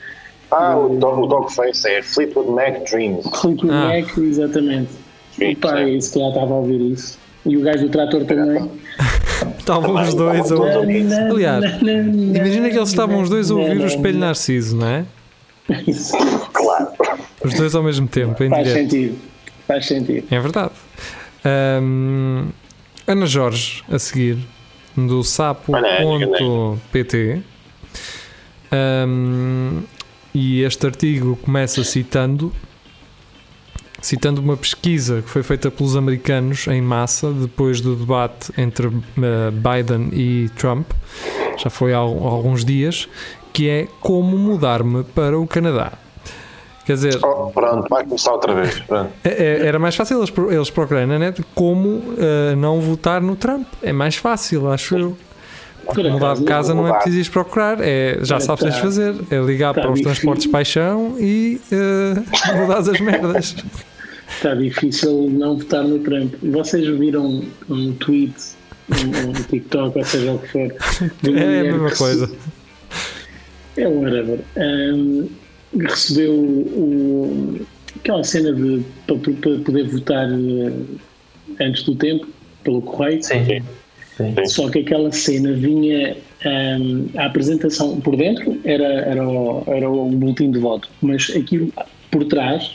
Ah, 0.50 0.76
o, 0.76 0.96
dog, 0.96 1.22
o 1.22 1.26
Dogface 1.26 1.86
é 1.88 2.02
Fleetwood 2.02 2.50
Mac 2.50 2.84
Dreams. 2.90 3.22
Fleetwood 3.40 3.70
Ah. 3.72 3.88
Mac, 3.88 4.18
exatamente. 4.18 4.90
Sim, 5.36 5.52
O 5.52 5.56
pai, 5.58 5.84
sim. 5.86 6.00
se 6.00 6.12
calhar 6.14 6.28
estava 6.30 6.54
a 6.54 6.56
ouvir 6.56 6.80
isso. 6.92 7.18
E 7.46 7.56
o 7.56 7.60
gajo 7.62 7.84
do 7.84 7.88
trator 7.90 8.24
também. 8.24 8.70
Estavam 9.58 9.94
os 10.02 10.12
dois 10.14 10.50
a 10.52 10.56
ouvir. 10.56 11.06
Aliás, 11.12 11.64
Imagina 11.82 12.68
que 12.68 12.76
eles 12.76 12.88
estavam 12.88 13.22
os 13.22 13.30
dois 13.30 13.50
a 13.50 13.54
ouvir 13.54 13.80
o 13.80 13.86
espelho 13.86 14.18
Narciso, 14.18 14.76
não 14.76 14.86
é? 14.86 15.04
Os 17.44 17.54
dois 17.54 17.74
ao 17.74 17.82
mesmo 17.82 18.06
tempo, 18.06 18.42
em 18.44 18.48
Faz 18.50 18.66
direto. 18.66 18.90
sentido. 18.90 19.18
Faz 19.66 19.86
sentido. 19.86 20.26
É 20.30 20.38
verdade. 20.40 20.72
Ahm, 21.44 22.48
Ana 23.06 23.26
Jorge, 23.26 23.82
a 23.90 23.98
seguir, 23.98 24.38
do 24.96 25.22
sapo.pt. 25.24 25.80
Ahm, 28.70 29.80
e 30.34 30.62
este 30.62 30.86
artigo 30.86 31.36
começa 31.36 31.82
citando 31.82 32.52
citando 34.02 34.40
uma 34.40 34.56
pesquisa 34.56 35.20
que 35.20 35.28
foi 35.28 35.42
feita 35.42 35.70
pelos 35.70 35.94
americanos 35.94 36.66
em 36.68 36.80
massa 36.80 37.30
depois 37.32 37.82
do 37.82 37.94
debate 37.94 38.50
entre 38.56 38.86
eh, 38.88 39.50
Biden 39.52 40.08
e 40.14 40.48
Trump, 40.56 40.90
já 41.62 41.68
foi 41.68 41.92
há 41.92 41.98
al- 41.98 42.26
alguns 42.26 42.64
dias, 42.64 43.06
que 43.52 43.68
é 43.68 43.86
como 44.00 44.38
mudar-me 44.38 45.04
para 45.04 45.38
o 45.38 45.46
Canadá. 45.46 45.92
Quer 46.90 46.94
dizer, 46.94 47.18
Oh, 47.24 47.50
pronto, 47.50 47.86
vai 47.88 48.02
começar 48.04 48.32
outra 48.32 48.52
vez. 48.54 48.80
Pronto. 48.80 49.10
é- 49.22 49.28
é- 49.28 49.66
Era 49.66 49.78
mais 49.78 49.94
fácil 49.94 50.18
eles, 50.18 50.32
eles 50.52 50.70
procurarem 50.70 51.06
na 51.06 51.18
net 51.20 51.40
como 51.54 52.02
eh, 52.18 52.54
não 52.56 52.80
votar 52.80 53.20
no 53.22 53.36
Trump. 53.36 53.64
É 53.80 53.92
mais 53.92 54.16
fácil, 54.16 54.68
acho 54.70 54.96
eu. 54.98 55.16
Mudar 56.10 56.34
de 56.34 56.44
casa 56.44 56.74
não 56.74 56.86
é 56.88 56.92
preciso 56.94 57.18
ir 57.28 57.32
procurar, 57.32 57.78
é, 57.80 58.18
já 58.22 58.36
É, 58.36 58.40
sabes 58.40 58.62
o 58.62 58.64
que 58.66 58.70
tens 58.70 58.74
de 58.74 58.80
tá. 58.80 58.86
fazer. 58.86 59.14
É 59.30 59.40
ligar 59.44 59.72
Tá 59.74 59.80
para 59.82 59.90
os 59.90 59.98
difícil. 59.98 60.12
transportes 60.14 60.46
paixão 60.48 61.16
e 61.18 61.60
uh, 61.72 62.56
mudar 62.60 62.78
as 62.78 63.00
merdas. 63.00 63.56
Está 64.28 64.54
difícil 64.54 65.28
não 65.30 65.56
votar 65.58 65.82
no 65.84 65.98
Trump. 66.00 66.34
Vocês 66.42 66.86
viram 66.98 67.44
um 67.68 67.92
tweet, 67.94 68.34
um, 68.90 69.28
um 69.30 69.32
TikTok, 69.32 69.98
ou 69.98 70.04
seja 70.04 70.32
o 70.32 70.38
que 70.40 70.48
for. 70.48 70.74
de 71.22 71.30
É 71.38 71.60
a 71.60 71.62
mesma 71.64 71.90
que 71.90 71.98
coisa. 71.98 72.30
É 73.76 73.86
whatever. 73.88 74.40
Um, 74.56 75.28
recebeu 75.78 76.32
o, 76.34 77.60
aquela 77.96 78.24
cena 78.24 78.52
de 78.52 78.82
para, 79.06 79.16
para 79.16 79.58
poder 79.58 79.88
votar 79.88 80.28
eh, 80.30 80.72
antes 81.60 81.82
do 81.84 81.94
tempo, 81.94 82.26
pelo 82.64 82.82
correio. 82.82 83.22
Sim. 83.22 83.62
Sim. 84.16 84.34
Só 84.46 84.68
que 84.68 84.80
aquela 84.80 85.10
cena 85.12 85.52
vinha 85.52 86.16
um, 86.44 87.08
a 87.16 87.26
apresentação 87.26 88.00
por 88.00 88.16
dentro 88.16 88.60
era, 88.64 88.84
era, 88.84 89.26
o, 89.26 89.64
era 89.66 89.88
o 89.88 90.10
boletim 90.10 90.50
de 90.50 90.58
voto, 90.58 90.88
mas 91.00 91.30
aquilo 91.34 91.72
por 92.10 92.24
trás 92.24 92.70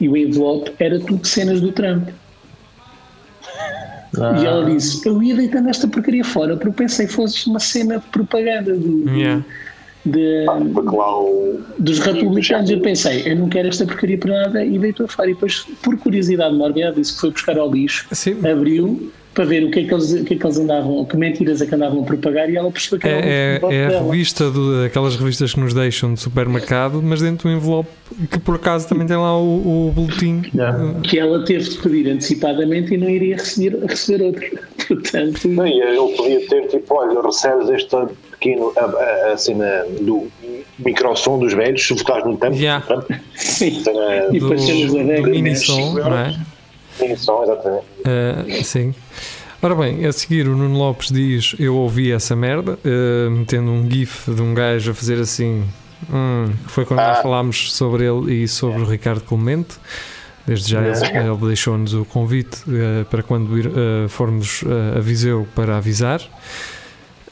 e 0.00 0.08
o 0.08 0.16
envelope 0.16 0.72
era 0.78 0.98
tudo 1.00 1.26
cenas 1.26 1.60
do 1.60 1.72
Trump. 1.72 2.08
E 4.40 4.46
ela 4.46 4.64
disse: 4.64 5.06
Eu 5.06 5.22
ia 5.22 5.34
deitando 5.34 5.68
esta 5.68 5.86
porcaria 5.86 6.24
fora 6.24 6.56
porque 6.56 6.82
pensei 6.82 7.06
que 7.06 7.12
fosse 7.12 7.46
uma 7.46 7.60
cena 7.60 7.98
de 7.98 8.06
propaganda 8.06 8.74
do, 8.74 9.08
Yeah. 9.10 9.44
De, 10.10 10.46
o. 10.48 11.60
dos 11.78 11.98
republicanos. 12.00 12.70
Eu 12.70 12.80
pensei: 12.80 13.22
Eu 13.26 13.36
não 13.36 13.48
quero 13.48 13.68
esta 13.68 13.84
porcaria 13.84 14.18
para 14.18 14.42
nada 14.42 14.64
e 14.64 14.78
deitou 14.78 15.06
fora. 15.08 15.30
E 15.30 15.34
depois, 15.34 15.66
por 15.82 15.96
curiosidade 15.98 16.54
mórbida, 16.54 16.86
ela 16.86 16.94
disse 16.94 17.14
que 17.14 17.20
foi 17.20 17.30
buscar 17.30 17.58
ao 17.58 17.70
lixo, 17.72 18.06
Sim. 18.12 18.36
abriu 18.46 19.12
para 19.34 19.44
ver 19.44 19.62
o 19.62 19.70
que 19.70 19.78
é 19.80 19.84
que 19.84 19.94
eles, 19.94 20.12
o 20.12 20.24
que 20.24 20.34
é 20.34 20.36
que 20.36 20.44
eles 20.44 20.58
andavam, 20.58 21.04
que 21.04 21.16
mentiras 21.16 21.62
é 21.62 21.66
que 21.66 21.72
andavam 21.72 22.02
a 22.02 22.04
propagar 22.04 22.50
e 22.50 22.56
ela 22.56 22.72
percebeu 22.72 22.98
que 22.98 23.06
era 23.06 23.24
É, 23.24 23.60
um 23.62 23.70
é, 23.70 23.74
é 23.76 23.86
a 23.86 23.88
dela. 23.90 24.10
revista, 24.10 24.50
do, 24.50 24.82
aquelas 24.84 25.14
revistas 25.14 25.54
que 25.54 25.60
nos 25.60 25.72
deixam 25.72 26.12
de 26.12 26.18
supermercado, 26.18 27.00
mas 27.00 27.20
dentro 27.20 27.48
do 27.48 27.54
envelope 27.54 27.88
que 28.32 28.40
por 28.40 28.56
acaso 28.56 28.88
também 28.88 29.06
tem 29.06 29.16
lá 29.16 29.38
o, 29.38 29.88
o 29.88 29.92
boletim. 29.92 30.42
Yeah. 30.52 30.94
que 31.04 31.20
ela 31.20 31.44
teve 31.44 31.68
de 31.70 31.76
pedir 31.78 32.10
antecipadamente 32.10 32.94
e 32.94 32.96
não 32.96 33.08
iria 33.08 33.36
receber, 33.36 33.78
receber 33.86 34.24
outro. 34.24 34.44
Portanto, 34.88 35.46
Não, 35.46 35.66
ele 35.66 36.16
podia 36.16 36.48
ter 36.48 36.66
tipo, 36.66 36.94
olha, 36.94 37.22
recebes 37.22 37.68
este 37.68 37.94
pequeno 38.38 38.72
a, 38.76 38.84
a, 38.84 39.32
a 39.32 39.36
cena 39.36 39.84
do 40.00 40.28
microsom 40.78 41.38
dos 41.38 41.52
velhos, 41.54 41.86
se 41.86 41.94
votares 41.94 42.24
no 42.24 42.36
tempo. 42.36 42.56
Yeah. 42.56 42.84
sim. 43.34 43.82
Cena 43.82 44.28
E 44.30 44.40
depois 44.40 44.66
da 44.66 44.72
do 44.72 45.04
década. 45.06 45.28
mini 45.28 45.56
som, 45.56 45.94
não 45.94 46.18
é? 46.18 46.38
microsom, 47.00 47.42
exatamente. 47.44 47.84
Uh, 48.60 48.64
sim. 48.64 48.94
Ora 49.60 49.74
bem, 49.74 50.06
a 50.06 50.12
seguir 50.12 50.46
o 50.46 50.56
Nuno 50.56 50.78
Lopes 50.78 51.08
diz: 51.10 51.56
Eu 51.58 51.74
ouvi 51.76 52.12
essa 52.12 52.36
merda, 52.36 52.78
uh, 52.84 53.30
metendo 53.30 53.70
um 53.70 53.90
gif 53.90 54.30
de 54.32 54.40
um 54.40 54.54
gajo 54.54 54.92
a 54.92 54.94
fazer 54.94 55.18
assim. 55.20 55.64
Hum, 56.08 56.52
que 56.64 56.70
foi 56.70 56.84
quando 56.84 57.00
nós 57.00 57.18
Ah. 57.18 57.22
falámos 57.22 57.72
sobre 57.72 58.04
ele 58.04 58.44
e 58.44 58.46
sobre 58.48 58.80
o 58.82 58.84
Ricardo 58.84 59.20
Clemente. 59.22 59.74
Desde 60.46 60.70
já 60.70 60.80
ele, 60.80 61.28
ele 61.28 61.46
deixou-nos 61.48 61.92
o 61.92 62.04
convite 62.06 62.56
eh, 62.68 63.04
para 63.10 63.22
quando 63.22 63.58
ir, 63.58 63.66
eh, 63.66 64.08
formos 64.08 64.62
a 64.96 65.00
Viseu 65.00 65.46
para 65.54 65.76
avisar. 65.76 66.22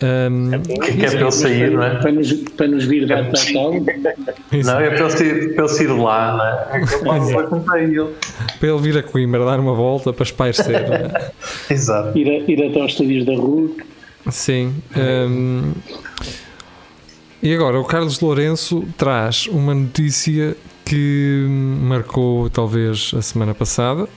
Um, 0.03 0.51
Que, 0.81 0.93
que 0.95 1.07
é 1.07 1.11
para 1.11 1.21
ele 1.21 1.33
sair, 1.33 1.71
não 1.71 1.83
é? 1.83 1.95
Para 1.97 2.13
nos, 2.13 2.33
para 2.33 2.69
nos 2.69 2.85
vir 2.85 3.07
dar 3.07 3.25
para 3.31 3.41
tal. 3.53 3.73
Não, 3.73 4.81
é 4.81 4.91
para 4.91 5.01
ele 5.01 5.11
sair, 5.11 5.55
para 5.55 5.65
ele 5.65 5.73
sair 5.73 5.87
lá, 5.87 6.37
não 6.37 6.45
é? 6.45 6.81
É 7.33 7.41
acompanhar 7.41 7.85
ele. 7.89 8.09
para 8.61 8.69
ele 8.69 8.79
vir 8.83 8.99
a 8.99 9.03
Coimbra 9.03 9.45
dar 9.45 9.59
uma 9.59 9.75
volta 9.75 10.13
para 10.13 10.23
espairecer. 10.25 10.75
é? 10.77 11.31
Exato. 11.73 12.17
Ir, 12.19 12.29
a- 12.29 12.51
ir 12.51 12.63
até 12.71 12.81
aos 12.81 12.93
estúdios 12.93 13.25
da 13.25 13.35
RUC. 13.35 13.83
Sim. 14.31 14.75
hum, 14.97 15.73
e 17.43 17.55
agora, 17.55 17.79
o 17.79 17.85
Carlos 17.85 18.21
Lourenço 18.21 18.85
traz 18.99 19.47
uma 19.47 19.75
notícia 19.75 20.57
que 20.85 21.47
marcou 21.81 22.51
talvez 22.51 23.13
a 23.17 23.23
semana 23.23 23.55
passada. 23.55 24.09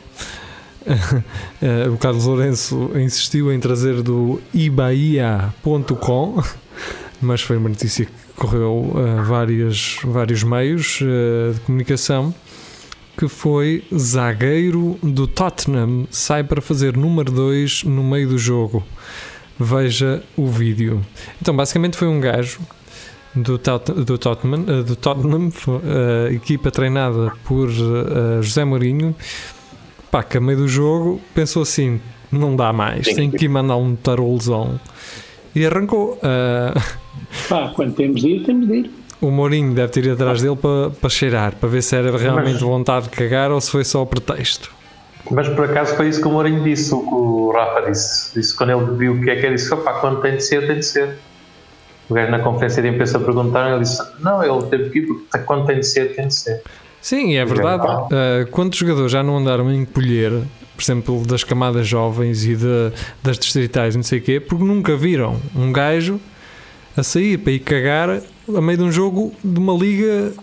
Eh, 1.61 1.89
o 1.89 1.97
Carlos 1.97 2.25
Lourenço 2.25 2.91
insistiu 2.95 3.51
em 3.51 3.59
trazer 3.59 4.01
do 4.01 4.39
ibaia.com, 4.53 6.41
mas 7.21 7.41
foi 7.41 7.57
uma 7.57 7.67
notícia 7.67 8.05
que 8.05 8.11
correu 8.35 8.93
a 8.95 9.21
várias, 9.23 9.97
vários 10.05 10.41
meios 10.43 10.99
eh, 11.01 11.53
de 11.53 11.59
comunicação. 11.61 12.33
Que 13.17 13.27
foi 13.27 13.83
zagueiro 13.93 14.97
do 15.03 15.27
Tottenham 15.27 16.07
sai 16.09 16.41
para 16.41 16.61
fazer 16.61 16.95
número 16.95 17.29
2 17.29 17.83
no 17.83 18.01
meio 18.01 18.29
do 18.29 18.37
jogo 18.37 18.81
veja 19.59 20.23
o 20.37 20.47
vídeo. 20.47 21.05
Então, 21.41 21.53
basicamente 21.53 21.97
foi 21.97 22.07
um 22.07 22.21
gajo 22.21 22.61
do, 23.35 23.57
Tot 23.57 23.91
do 23.91 24.17
Tottenham, 24.17 24.63
eh, 24.65 24.83
do 24.83 24.95
Tottenham 24.95 25.51
equipa 26.31 26.71
treinada 26.71 27.33
por 27.43 27.69
José 28.41 28.63
Mourinho, 28.63 29.13
pá, 30.11 30.23
que 30.23 30.37
a 30.37 30.41
meio 30.41 30.57
do 30.59 30.67
jogo 30.67 31.19
pensou 31.33 31.61
assim: 31.63 31.99
não 32.31 32.55
dá 32.55 32.71
mais, 32.73 33.05
Tem 33.05 33.15
tem 33.15 33.31
que- 33.31 33.47
mandar 33.47 33.75
um 33.77 33.95
tarolzão. 33.95 34.79
E 35.55 35.65
arrancou. 35.65 36.19
Eh, 36.21 36.73
Pá, 37.47 37.71
quando 37.75 37.93
temos 37.95 38.21
de 38.21 38.27
ir, 38.29 38.43
temos 38.45 38.67
de 38.67 38.73
ir. 38.75 38.91
o 39.21 39.29
Mourinho 39.31 39.73
deve 39.73 39.91
ter 39.91 40.03
ido 40.05 40.13
atrás 40.13 40.41
dele 40.41 40.55
para, 40.55 40.89
para 40.91 41.09
cheirar, 41.09 41.55
para 41.55 41.67
ver 41.69 41.81
se 41.83 41.95
era 41.95 42.15
realmente 42.17 42.53
Mas- 42.53 42.61
vontade 42.61 43.05
de 43.05 43.11
cagar 43.11 43.51
ou 43.51 43.59
se 43.59 43.69
foi 43.71 43.83
só 43.83 44.05
pretexto. 44.05 44.71
Mas 45.29 45.47
por 45.49 45.65
acaso 45.65 45.95
foi 45.95 46.07
isso 46.07 46.21
que 46.21 46.27
o 46.27 46.31
Mourinho 46.31 46.63
disse, 46.63 46.93
o 46.93 47.01
que 47.01 47.13
o 47.13 47.51
Rafa 47.51 47.89
disse. 47.91 48.33
Disse 48.39 48.55
quando 48.55 48.71
ele 48.71 48.95
viu 48.97 49.13
o 49.13 49.21
que 49.21 49.29
é 49.29 49.35
que 49.35 49.45
era, 49.45 49.53
disse: 49.55 49.71
opá, 49.73 49.93
quando 49.99 50.21
tem 50.21 50.37
de 50.37 50.43
ser, 50.43 50.65
tem 50.65 50.77
de 50.79 50.85
ser. 50.85 51.17
O 52.09 52.13
gajo 52.13 52.31
na 52.31 52.39
conferência 52.39 52.81
de 52.81 52.87
imprensa 52.89 53.19
perguntaram, 53.19 53.71
ele 53.75 53.83
disse: 53.83 54.01
não, 54.21 54.41
ele 54.43 54.65
teve 54.67 54.89
que 54.89 54.99
ir, 54.99 55.07
porque 55.07 55.37
quando 55.39 55.65
tem 55.67 55.79
de 55.79 55.85
ser, 55.85 56.15
tem 56.15 56.27
de 56.27 56.33
ser. 56.35 56.61
Sim, 57.01 57.35
é 57.35 57.45
verdade. 57.45 57.83
Uh, 57.87 58.47
quantos 58.51 58.77
jogadores 58.79 59.11
já 59.11 59.23
não 59.23 59.37
andaram 59.37 59.67
a 59.67 59.73
encolher, 59.73 60.31
por 60.75 60.83
exemplo, 60.83 61.25
das 61.25 61.43
camadas 61.43 61.87
jovens 61.87 62.45
e 62.45 62.55
de- 62.55 62.91
das 63.23 63.37
distritais, 63.37 63.95
não 63.95 64.03
sei 64.03 64.19
o 64.19 64.21
quê, 64.21 64.39
porque 64.39 64.63
nunca 64.63 64.95
viram 64.97 65.37
um 65.55 65.71
gajo 65.71 66.19
a 66.97 67.03
sair 67.03 67.37
para 67.37 67.53
ir 67.53 67.59
cagar 67.59 68.09
a 68.53 68.61
meio 68.61 68.77
de 68.77 68.83
um 68.83 68.91
jogo 68.91 69.31
de 69.43 69.59
uma 69.59 69.73
liga 69.73 70.33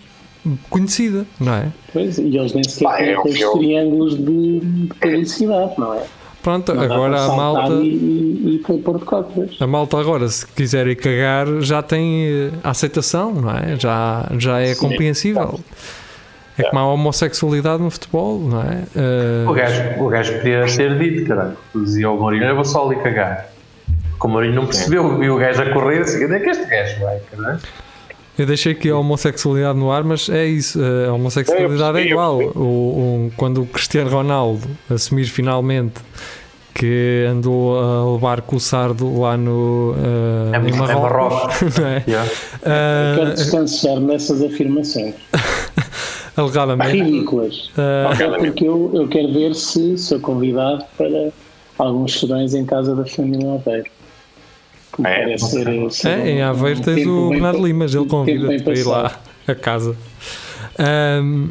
conhecida, 0.71 1.27
não 1.41 1.53
é? 1.55 1.67
Pois, 1.93 2.19
e 2.19 2.37
eles 2.37 2.53
nem 2.55 2.65
sequer 2.65 2.97
têm 2.97 3.09
é 3.11 3.17
o 3.17 3.21
aqueles 3.21 3.51
triângulos 3.51 4.17
de, 4.17 4.61
de 4.61 4.95
publicidade, 5.01 5.73
não 5.79 5.95
é? 5.95 6.05
Pronto, 6.43 6.73
Não 6.73 6.83
agora 6.85 7.21
a 7.25 7.29
malta, 7.37 7.73
E, 7.75 7.89
e, 7.89 8.63
e 8.65 8.79
pôr 8.79 8.99
de 9.01 9.05
cócoras. 9.05 9.57
a 9.59 9.67
malta 9.67 9.99
agora, 9.99 10.29
se 10.29 10.47
quiser 10.47 10.87
ir 10.87 10.95
cagar, 10.95 11.47
já 11.61 11.83
tem 11.83 12.27
eh, 12.29 12.51
a 12.63 12.71
aceitação, 12.71 13.33
não 13.35 13.51
é? 13.51 13.77
Já, 13.79 14.31
já 14.39 14.61
é 14.61 14.77
compreensível. 14.77 15.59
É 16.59 16.63
como 16.65 16.79
a 16.81 16.93
homossexualidade 16.93 17.83
no 17.83 17.91
futebol, 17.91 18.39
não 18.41 18.63
é? 18.63 18.85
Uh, 18.97 19.51
O 19.51 19.53
gajo, 19.53 19.83
o 19.99 20.09
gajo 20.09 20.33
podia 20.39 20.65
ter 20.67 20.99
dito, 20.99 21.27
caralho. 21.29 21.57
Dizia 21.75 22.07
ao 22.07 22.17
Mourinho: 22.19 22.45
eu 22.45 22.55
vou 22.55 22.65
só 22.65 22.87
ali 22.87 22.97
cagar. 22.97 23.49
Porque 24.13 24.27
o 24.27 24.31
Mourinho 24.31 24.55
não 24.55 24.65
percebeu, 24.67 25.19
viu 25.19 25.35
o 25.35 25.39
gajo 25.39 25.61
a 25.63 25.71
correr 25.73 26.01
assim: 26.01 26.25
onde 26.25 26.35
é 26.35 26.41
que 26.41 26.49
este 26.51 26.65
gajo 26.67 27.01
vai, 27.01 27.19
caralho? 27.31 27.59
Eu 28.39 28.45
deixei 28.47 28.73
aqui 28.73 28.91
a 28.91 28.97
homossexualidade 28.97 29.79
no 29.79 29.91
ar, 29.91 30.05
mas 30.05 30.29
é 30.29 30.45
isso. 30.47 30.79
A 31.09 31.13
homossexualidade 31.13 31.99
é 31.99 32.03
Eu 32.03 32.05
eu 32.07 32.11
igual. 32.11 32.39
O, 32.55 32.59
o- 33.29 33.33
quando 33.37 33.63
o 33.63 33.67
Cristiano 33.67 34.11
Ronaldo 34.11 34.67
assumir 34.91 35.25
finalmente 35.27 35.95
que 36.75 37.27
andou 37.31 37.79
a 37.81 38.13
levar 38.13 38.43
com 38.43 38.57
o 38.57 38.61
sardo 38.61 39.21
lá 39.21 39.35
no 39.39 39.93
uh, 39.97 40.55
É 40.55 40.59
em 40.59 40.61
muito- 40.61 40.91
é 40.91 40.95
Marrocos, 40.95 41.57
não 41.79 41.87
é? 41.87 42.05
Yeah. 42.07 42.31
Uh, 42.31 43.17
Quero 43.17 43.35
distanciar 43.35 44.01
nessas 44.01 44.43
afirmações. 44.43 45.15
alegadamente. 46.37 47.03
Ridículas. 47.03 47.71
Uh, 47.77 48.09
Até 48.13 48.29
porque 48.29 48.67
eu, 48.67 48.91
eu 48.95 49.09
quero 49.09 49.33
ver 49.33 49.55
se 49.55 49.97
sou 49.99 50.21
convidado 50.21 50.85
para 50.97 51.31
alguns 51.79 52.19
serões 52.21 52.55
em 52.55 52.65
casa 52.65 52.95
da 52.95 53.05
família 53.07 53.55
Aveiro. 53.55 53.91
Me 54.99 55.09
É, 55.11 55.19
parece 55.25 55.51
ser, 55.51 55.91
ser 55.91 56.09
é, 56.09 56.31
em 56.31 56.43
um- 56.43 56.47
Aveiro 56.49 56.79
um 56.79 56.83
tens 56.83 57.07
o 57.07 57.29
Bernardo 57.31 57.67
Limas, 57.67 57.95
ele 57.95 58.05
tempo 58.05 58.17
convida 58.17 58.49
bem 58.49 58.61
para 58.61 58.75
ir 58.75 58.85
lá 58.87 59.21
a 59.47 59.55
casa. 59.55 59.97
Um, 61.23 61.49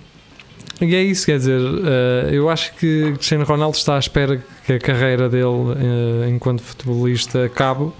e 0.82 0.93
é 0.93 1.02
isso, 1.02 1.26
quer 1.26 1.38
dizer, 1.38 1.62
uh, 1.62 2.30
eu 2.32 2.50
acho 2.50 2.74
que 2.76 3.13
Cristiano 3.13 3.45
Ronaldo 3.45 3.78
está 3.78 3.95
à 3.95 4.00
espera 4.00 4.43
que 4.65 4.74
a 4.74 4.80
carreira 4.80 5.30
dele 5.30 5.45
uh, 5.45 6.30
enquanto 6.30 6.62
futebolista 6.62 7.45
acabe, 7.45 7.91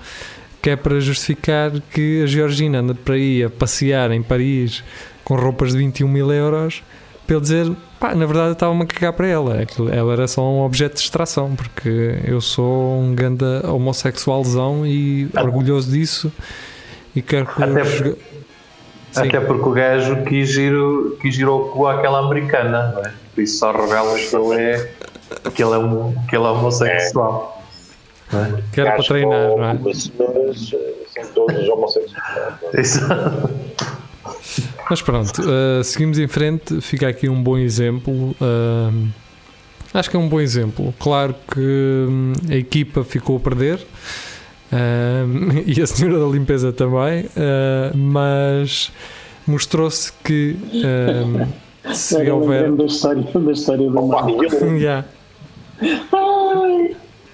que 0.62 0.72
é 0.72 0.76
para 0.76 1.00
justificar 1.00 1.72
que 1.94 2.24
a 2.24 2.26
Georgina 2.26 2.80
anda 2.80 2.94
para 2.96 3.16
aí 3.16 3.44
a 3.44 3.50
passear 3.50 4.12
em 4.12 4.22
Paris 4.22 4.84
com 5.26 5.36
roupas 5.36 5.72
de 5.74 5.80
21 5.80 6.08
mil 6.08 6.32
euros 6.32 6.82
para 7.28 7.36
ele 7.36 7.42
dizer, 7.42 7.72
pá, 8.00 8.14
na 8.16 8.26
verdade 8.26 8.50
eu 8.50 8.54
estava-me 8.54 8.84
a 8.84 8.86
cagar 8.86 9.12
para 9.14 9.28
ela, 9.28 9.60
Aquilo- 9.62 9.92
ela 9.92 10.14
era 10.14 10.28
só 10.28 10.42
um 10.44 10.62
objeto 10.64 10.94
de 10.96 11.02
distração, 11.02 11.56
porque 11.56 12.20
eu 12.24 12.40
sou 12.40 13.00
um 13.02 13.14
ganda 13.16 13.62
homossexualzão 13.70 14.86
e 14.86 15.28
orgulhoso 15.36 15.92
disso 15.92 16.32
e 17.16 17.22
quero 17.24 17.48
que 17.48 17.64
Até 17.64 17.82
os. 17.82 18.16
Até 19.18 19.40
porque 19.40 19.70
o 19.70 19.72
gajo 19.72 20.24
quis 20.24 20.56
ir, 20.58 20.74
quis 21.22 21.38
ir 21.40 21.46
ao 21.48 21.70
cu 21.70 21.88
àquela 21.88 22.20
americana, 22.20 22.92
não 22.94 23.02
é? 23.02 23.14
Por 23.34 23.42
isso 23.42 23.58
só 23.60 23.72
revela 23.72 24.14
que 24.20 24.36
ele 24.36 24.62
é, 24.62 24.92
que 25.54 25.64
ele 25.64 25.74
é, 25.74 25.78
um, 25.78 26.14
que 26.30 26.36
ele 26.36 26.44
é 26.46 26.50
homossexual. 26.50 27.64
Não 28.32 28.44
é? 28.46 28.54
que 28.74 28.82
era 28.82 28.92
para 28.92 29.04
treinar, 29.04 29.50
não 29.50 29.64
é? 29.64 29.72
As 29.90 30.04
senhoras 30.04 30.72
eh, 30.74 30.94
são 31.14 31.32
todas 31.34 31.68
homossexuais. 31.70 32.54
Exato. 32.74 33.50
Mas 34.90 35.02
pronto, 35.02 35.42
uh, 35.42 35.84
seguimos 35.84 36.20
em 36.20 36.28
frente. 36.28 36.80
Fica 36.82 37.08
aqui 37.08 37.28
um 37.28 37.42
bom 37.42 37.58
exemplo. 37.58 38.36
uh, 38.42 39.08
acho 39.94 40.10
que 40.10 40.16
é 40.16 40.20
um 40.20 40.30
bom 40.30 40.40
exemplo. 40.40 40.94
Claro 41.00 41.36
que 41.52 42.06
hum, 42.10 42.34
a 42.50 42.56
equipa 42.56 43.04
ficou 43.04 43.38
a 43.38 43.40
perder 43.40 43.80
um, 44.72 45.64
e 45.66 45.82
a 45.82 45.88
senhora 45.88 46.20
da 46.20 46.28
limpeza 46.28 46.72
também, 46.72 47.26
uh, 47.26 47.96
mas 47.96 48.92
mostrou-se 49.48 50.12
que 50.24 50.56
se 51.94 52.30
houver. 52.30 52.72
da 52.72 52.86
história, 52.86 53.24
da 53.24 53.52
história 53.52 53.90
do 53.90 54.08
mar. 54.08 54.26
Yeah. 54.78 55.06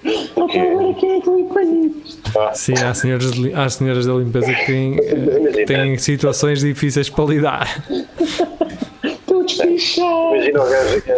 É 0.04 0.94
que 0.94 1.30
limpa 1.30 1.62
isto? 1.62 2.32
pá, 2.32 2.52
Sim, 2.54 2.74
há 2.82 2.92
senhoras, 2.92 3.30
de 3.32 3.52
há 3.54 3.68
senhoras 3.68 4.04
da 4.06 4.12
limpeza 4.14 4.52
que 4.52 4.66
têm, 4.66 4.94
Imagina. 4.96 5.66
têm 5.66 5.98
situações 5.98 6.60
difíceis 6.60 7.08
para 7.08 7.24
lidar. 7.26 7.84
Estou 9.04 9.44
despichado. 9.44 10.34
Imagina 10.34 10.62
o 10.62 10.68
gajo 10.70 11.02
que, 11.02 11.12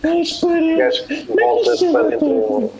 para. 0.00 0.76
gajo 0.76 1.06
que 1.06 1.24
volta 1.24 1.76
para 1.92 2.02
dentro. 2.08 2.72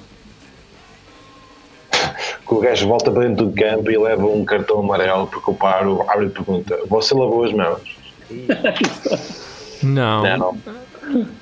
Que 2.46 2.54
o 2.54 2.58
gajo 2.60 2.88
volta 2.88 3.10
para 3.10 3.22
dentro 3.28 3.46
do 3.46 3.52
campo 3.54 3.90
e 3.90 3.96
leva 3.96 4.26
um 4.26 4.44
cartão 4.44 4.80
amarelo 4.80 5.26
porque 5.28 5.50
o 5.50 5.54
paro 5.54 6.04
abre 6.08 6.26
e 6.26 6.30
pergunta: 6.30 6.78
Você 6.88 7.14
lavou 7.14 7.44
as 7.44 7.52
mãos? 7.52 7.96
Não. 9.82 10.22
Não, 10.22 10.56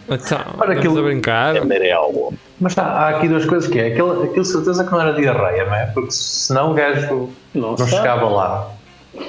Então, 0.05 0.17
estamos 0.17 0.61
aquilo- 0.79 0.99
a 0.99 1.03
brincar. 1.03 1.57
é 1.57 1.59
amarelo. 1.61 2.35
Mas 2.63 2.79
há, 2.79 2.83
há 2.85 3.09
aqui 3.11 3.29
duas 3.29 3.45
coisas 3.45 3.69
que 3.69 3.79
é. 3.79 3.89
Aquilo, 3.89 4.23
aquilo 4.23 4.45
certeza 4.45 4.85
que 4.85 4.91
não 4.93 5.01
era 5.01 5.13
diarreia, 5.13 5.65
não 5.67 5.75
é? 5.75 5.87
Porque 5.87 6.11
senão 6.13 6.71
o 6.71 6.75
gajo 6.75 7.29
Não, 7.55 7.75
não 7.75 7.87
chegava 7.87 8.29
lá. 8.29 8.69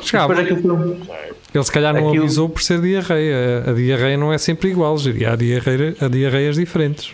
Chegava. 0.01 0.33
Depois 0.35 0.51
aquilo 0.59 0.77
foi- 0.77 1.15
Ele 1.53 1.63
se 1.63 1.71
calhar 1.71 1.93
não 1.93 2.07
Aquilo- 2.09 2.23
avisou 2.23 2.47
por 2.49 2.61
ser 2.61 2.79
diarreia. 2.81 3.63
A 3.67 3.73
diarreia 3.73 4.17
não 4.17 4.31
é 4.31 4.37
sempre 4.37 4.69
igual, 4.69 4.97
Giri. 4.97 5.25
há, 5.25 5.35
diarreia, 5.35 5.95
há 5.99 6.07
diarreias 6.07 6.55
diferentes. 6.55 7.13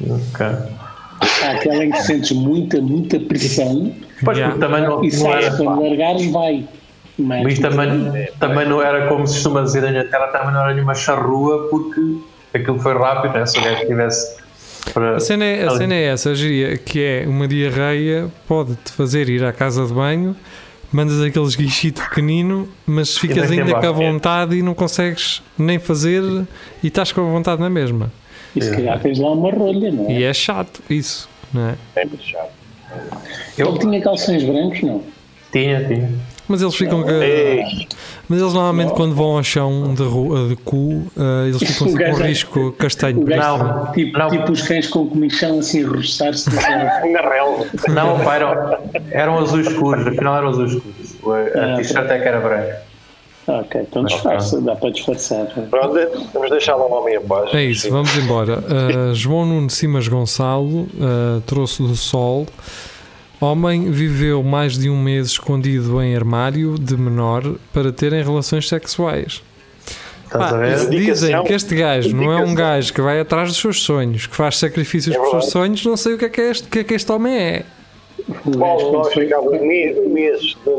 Ok. 0.00 0.46
Há 0.46 1.50
aquela 1.50 1.84
em 1.84 1.90
que 1.90 2.02
sentes 2.02 2.30
muita, 2.32 2.80
muita 2.80 3.18
pressão 3.18 3.92
Pois 4.24 4.38
Yeah. 4.38 4.54
porque 4.56 4.66
também 4.72 4.88
não, 4.88 5.04
e 5.04 5.16
não 5.16 5.32
era. 5.34 5.56
quando 5.56 5.82
largares 5.82 6.30
vai. 6.30 6.68
Mas, 7.18 7.42
Mas 7.42 7.58
também, 7.58 8.28
também 8.38 8.68
não 8.68 8.80
era 8.80 9.08
como 9.08 9.26
se 9.26 9.34
costuma 9.34 9.62
dizer 9.62 9.82
na 9.92 10.04
terra, 10.04 10.28
também 10.28 10.52
não 10.54 10.60
era 10.62 10.72
nenhuma 10.72 10.94
charrua 10.94 11.66
porque 11.68 12.00
aquilo 12.54 12.78
foi 12.78 12.94
rápido, 12.96 13.32
né? 13.34 13.44
se 13.44 13.58
o 13.58 13.62
gajo 13.64 13.86
tivesse 13.86 14.36
para. 14.92 15.16
A 15.16 15.20
cena 15.20 15.44
é, 15.44 15.66
a 15.66 15.70
cena 15.70 15.94
é 15.94 16.04
essa, 16.04 16.34
Giri, 16.34 16.78
que 16.78 17.02
é 17.02 17.24
uma 17.26 17.46
diarreia 17.46 18.30
pode-te 18.46 18.92
fazer 18.92 19.28
ir 19.28 19.44
à 19.44 19.52
casa 19.52 19.86
de 19.86 19.92
banho, 19.92 20.36
mandas 20.92 21.20
aquele 21.20 21.44
esguichito 21.44 22.02
pequenino, 22.02 22.68
mas 22.86 23.16
ficas 23.16 23.50
ainda 23.50 23.74
com 23.74 23.86
a 23.86 23.92
vontade 23.92 24.56
e 24.56 24.62
não 24.62 24.74
consegues 24.74 25.42
nem 25.58 25.78
fazer 25.78 26.22
e 26.82 26.88
estás 26.88 27.12
com 27.12 27.20
a 27.20 27.30
vontade 27.30 27.60
na 27.60 27.70
mesma. 27.70 28.12
E 28.56 28.62
se 28.62 28.70
calhar 28.70 28.98
tens 29.00 29.18
lá 29.18 29.32
uma 29.32 29.50
rolha, 29.50 29.92
não 29.92 30.06
é? 30.06 30.12
E 30.12 30.22
é 30.24 30.32
chato 30.32 30.82
isso, 30.88 31.28
não 31.52 31.68
é? 31.68 31.74
É 31.96 32.04
muito 32.04 32.24
chato. 32.24 32.50
Ele 33.56 33.78
tinha 33.78 34.00
calções 34.00 34.42
brancos, 34.42 34.82
não? 34.82 35.02
Tinha, 35.52 35.84
tinha. 35.84 36.10
Mas 36.48 36.62
eles 36.62 36.74
ficam. 36.74 37.04
Ei, 37.08 37.86
Mas 38.28 38.40
eles 38.40 38.52
normalmente 38.54 38.92
quando 38.94 39.14
vão 39.14 39.36
ao 39.36 39.42
chão 39.44 39.92
de, 39.94 40.02
ru- 40.02 40.48
de 40.48 40.56
cu, 40.56 41.02
eh, 41.16 41.48
eles 41.48 41.62
ficam 41.62 41.88
com 41.92 41.98
um 41.98 42.00
é- 42.00 42.28
risco 42.28 42.72
castanho. 42.72 43.22
Não, 43.24 43.92
tipo, 43.92 44.18
não. 44.18 44.30
tipo 44.30 44.52
os 44.52 44.62
cães 44.62 44.86
com 44.88 45.06
comichão 45.06 45.58
assim 45.58 45.84
a 45.84 45.88
roçar-se. 45.88 46.48
na 46.54 47.20
relva. 47.20 47.66
Não, 47.88 48.18
pá, 48.20 48.36
eram, 48.36 48.78
eram 49.10 49.38
azuis 49.38 49.66
escuros, 49.66 50.06
afinal 50.06 50.36
eram 50.38 50.48
azuis 50.48 50.72
escuros. 50.72 51.16
A 51.54 51.74
Ah, 51.74 51.76
t-shirt 51.76 52.10
é 52.10 52.18
que 52.18 52.28
era 52.28 52.40
branca. 52.40 52.82
ok, 53.46 53.80
então 53.82 54.04
disfarça, 54.04 54.60
dá 54.62 54.74
para 54.76 54.90
disfarçar. 54.90 55.46
Pronto, 55.70 55.94
vamos 56.32 56.50
deixar 56.50 56.76
lá 56.76 56.86
o 56.86 56.92
homem 56.92 57.16
em 57.16 57.20
paz. 57.20 57.52
É 57.54 57.64
isso, 57.64 57.90
vamos 57.90 58.16
embora. 58.16 58.58
Uh, 58.58 59.14
João 59.14 59.44
Nuno 59.44 59.68
Simas 59.68 60.08
Gonçalo 60.08 60.82
uh, 60.82 61.40
trouxe 61.46 61.82
do 61.82 61.94
sol. 61.96 62.46
Homem 63.40 63.90
viveu 63.90 64.42
mais 64.42 64.76
de 64.76 64.90
um 64.90 65.00
mês 65.00 65.28
escondido 65.28 66.02
em 66.02 66.14
armário 66.16 66.76
de 66.76 66.96
menor 66.96 67.44
para 67.72 67.92
terem 67.92 68.22
relações 68.22 68.68
sexuais. 68.68 69.42
Pá, 70.30 70.76
se 70.76 70.90
dizem 70.90 71.42
que 71.44 71.52
este 71.52 71.74
gajo 71.74 72.14
não 72.14 72.32
é 72.32 72.44
um 72.44 72.54
gajo 72.54 72.92
que 72.92 73.00
vai 73.00 73.20
atrás 73.20 73.48
dos 73.48 73.58
seus 73.58 73.80
sonhos, 73.80 74.26
que 74.26 74.36
faz 74.36 74.58
sacrifícios 74.58 75.14
É 75.14 75.18
pelos 75.18 75.30
seus 75.30 75.52
sonhos, 75.52 75.84
não 75.86 75.96
sei 75.96 76.14
o 76.14 76.18
que 76.18 76.24
é 76.26 76.28
que 76.28 76.40
este, 76.40 76.68
que 76.68 76.78
é 76.80 76.84
que 76.84 76.94
este 76.94 77.10
homem 77.12 77.34
é. 77.34 77.64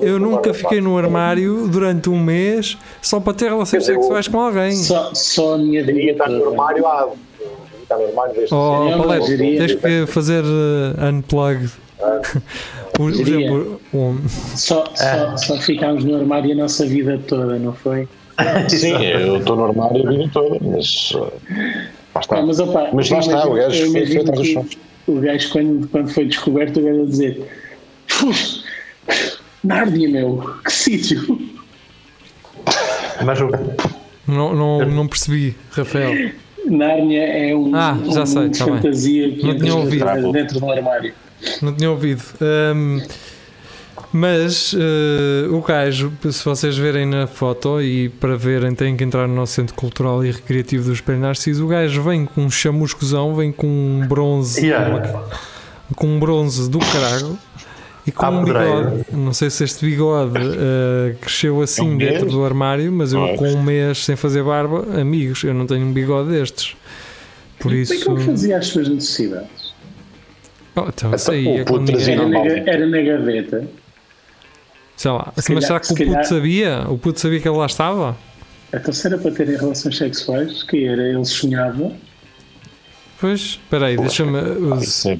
Eu 0.01 0.19
nunca 0.19 0.53
fiquei 0.53 0.81
no 0.81 0.97
armário 0.97 1.67
durante 1.67 2.09
um 2.09 2.19
mês 2.19 2.77
só 3.01 3.19
para 3.19 3.33
ter 3.33 3.49
relações 3.49 3.85
sexuais 3.85 4.27
com 4.27 4.39
alguém. 4.39 4.73
Só, 4.73 5.11
só 5.13 5.55
a 5.55 5.57
minha 5.57 5.83
Devia 5.83 6.11
vida. 6.11 6.11
estar 6.11 6.29
no 6.29 6.49
armário 6.49 6.85
há. 6.85 7.09
Está 7.81 7.97
no 7.97 8.05
armário 8.05 8.35
desde 8.35 8.53
Oh, 8.53 8.91
Palete, 8.97 9.37
tens 9.37 9.75
que 9.75 10.05
fazer 10.05 10.43
uh, 10.43 11.05
unplugged. 11.09 11.71
Por 12.93 13.11
exemplo, 13.11 13.81
um, 13.93 14.17
Só, 14.55 14.85
só, 14.95 15.37
só 15.37 15.57
ficámos 15.57 16.03
no 16.03 16.15
armário 16.17 16.51
a 16.51 16.55
nossa 16.55 16.85
vida 16.85 17.19
toda, 17.27 17.57
não 17.59 17.73
foi? 17.73 18.07
Sim, 18.69 18.93
eu 19.03 19.37
estou 19.37 19.55
no 19.57 19.65
armário 19.65 20.07
a 20.07 20.11
vida 20.11 20.29
toda, 20.33 20.57
mas. 20.61 21.11
uh, 21.11 21.31
Lá 22.15 22.21
está. 22.21 22.37
Ah, 22.37 22.41
mas, 22.45 22.59
opa, 22.59 22.89
Mas 22.93 23.09
lá 23.09 23.19
está, 23.19 23.47
o 23.47 23.53
gajo 23.53 23.91
foi- 23.91 24.17
atrás 24.17 24.53
dos. 24.53 24.77
O 25.07 25.19
gajo, 25.19 25.49
quando, 25.51 25.87
quando 25.89 26.09
foi 26.13 26.25
descoberto, 26.25 26.79
o 26.79 26.83
gajo 26.83 27.01
a 27.01 27.05
dizer: 27.05 27.47
"Uf, 28.23 28.63
Nárnia, 29.63 30.09
meu, 30.09 30.55
que 30.63 30.71
sítio! 30.71 31.39
Mas 33.25 33.39
o, 33.41 33.49
não, 34.27 34.55
não, 34.55 34.85
não 34.85 35.07
percebi, 35.07 35.55
Rafael. 35.71 36.31
Nárnia 36.65 37.23
é 37.23 37.55
um, 37.55 37.75
Ah, 37.75 37.97
já 38.11 38.21
um 38.21 38.25
sei, 38.25 38.41
mundo 38.43 38.51
de 38.51 38.59
tá 38.59 38.65
bem. 38.65 38.75
fantasia 38.75 39.31
que 39.31 39.45
Não 39.45 39.57
tinha 39.57 39.75
ouvido. 39.75 40.05
dentro- 40.05 40.31
dentro 40.31 40.59
do 40.59 40.71
armário. 40.71 41.13
Não 41.61 41.73
tinha 41.73 41.89
ouvido. 41.89 42.23
Ahm, 42.41 43.01
mas 44.11 44.73
eh, 44.77 45.47
o 45.49 45.61
gajo, 45.61 46.11
se 46.31 46.43
vocês 46.43 46.77
verem 46.77 47.05
na 47.05 47.27
foto 47.27 47.81
e 47.81 48.09
para 48.09 48.35
verem, 48.35 48.73
têm 48.73 48.95
que 48.97 49.03
entrar 49.03 49.27
no 49.27 49.35
nosso 49.35 49.53
Centro 49.53 49.75
Cultural 49.75 50.25
e 50.25 50.31
Recreativo 50.31 50.85
do 50.85 50.93
Espelho 50.93 51.19
Narciso. 51.19 51.65
O 51.65 51.67
gajo 51.67 52.01
vem 52.01 52.25
com 52.25 52.45
um 52.45 52.49
chamuscozão, 52.49 53.35
vem 53.35 53.51
com 53.51 53.67
um 53.67 54.07
bronze, 54.07 54.65
Yeah. 54.65 55.21
com 55.95 56.07
um 56.07 56.19
bronze 56.19 56.69
do 56.69 56.79
caralho 56.79 57.37
e 58.07 58.11
com 58.11 58.25
Ah, 58.25 58.29
um 58.31 58.43
bigode. 58.43 59.05
Não 59.11 59.33
sei 59.33 59.49
se 59.51 59.63
este 59.63 59.85
bigode 59.85 60.33
eh, 60.39 61.15
cresceu 61.21 61.61
assim 61.61 61.89
Um 61.91 61.97
dentro 61.97 62.21
mês? 62.21 62.31
do 62.33 62.43
armário, 62.43 62.91
mas 62.91 63.13
eu 63.13 63.23
é? 63.25 63.35
com 63.37 63.47
um 63.47 63.61
mês 63.61 64.03
sem 64.05 64.15
fazer 64.15 64.43
barba, 64.43 64.85
amigos, 64.99 65.43
eu 65.43 65.53
não 65.53 65.67
tenho 65.67 65.85
um 65.85 65.93
bigode 65.93 66.29
destes. 66.31 66.75
Por 67.59 67.63
Como 67.67 67.75
é 67.75 67.77
isso. 67.79 67.99
que 67.99 68.09
ele 68.09 68.23
fazia 68.23 68.57
as 68.57 68.67
suas 68.67 68.87
necessidades? 68.87 69.49
Oh, 70.85 70.89
então, 70.89 71.13
isso 71.15 71.31
aí 71.31 71.45
o 71.47 71.57
é 71.59 71.63
puto 71.63 71.85
trazia 71.85 72.27
na, 72.27 72.39
era 72.45 72.87
na 72.87 73.01
gaveta. 73.01 73.67
Sei 74.95 75.11
lá, 75.11 75.25
Se 75.25 75.31
mas 75.35 75.45
calhar- 75.47 75.61
será 75.63 75.79
que 75.79 75.87
se 75.87 75.93
o 75.93 75.95
puto 75.95 76.09
calhar- 76.09 76.25
sabia? 76.25 76.85
O 76.89 76.97
puto 76.97 77.19
sabia 77.19 77.39
que 77.39 77.47
ele 77.47 77.57
lá 77.57 77.65
estava? 77.65 78.17
Então, 78.73 78.93
se 78.93 79.07
era 79.07 79.17
para 79.17 79.31
terem 79.31 79.55
relações 79.57 79.97
sexuais, 79.97 80.61
que 80.63 80.85
era, 80.85 81.01
ele 81.01 81.25
sonhava. 81.25 81.91
Pois, 83.19 83.39
espera 83.41 83.87
aí, 83.87 83.97
deixa-me. 83.97 84.37
os 84.39 84.83
Isso 84.83 85.09
é- 85.09 85.17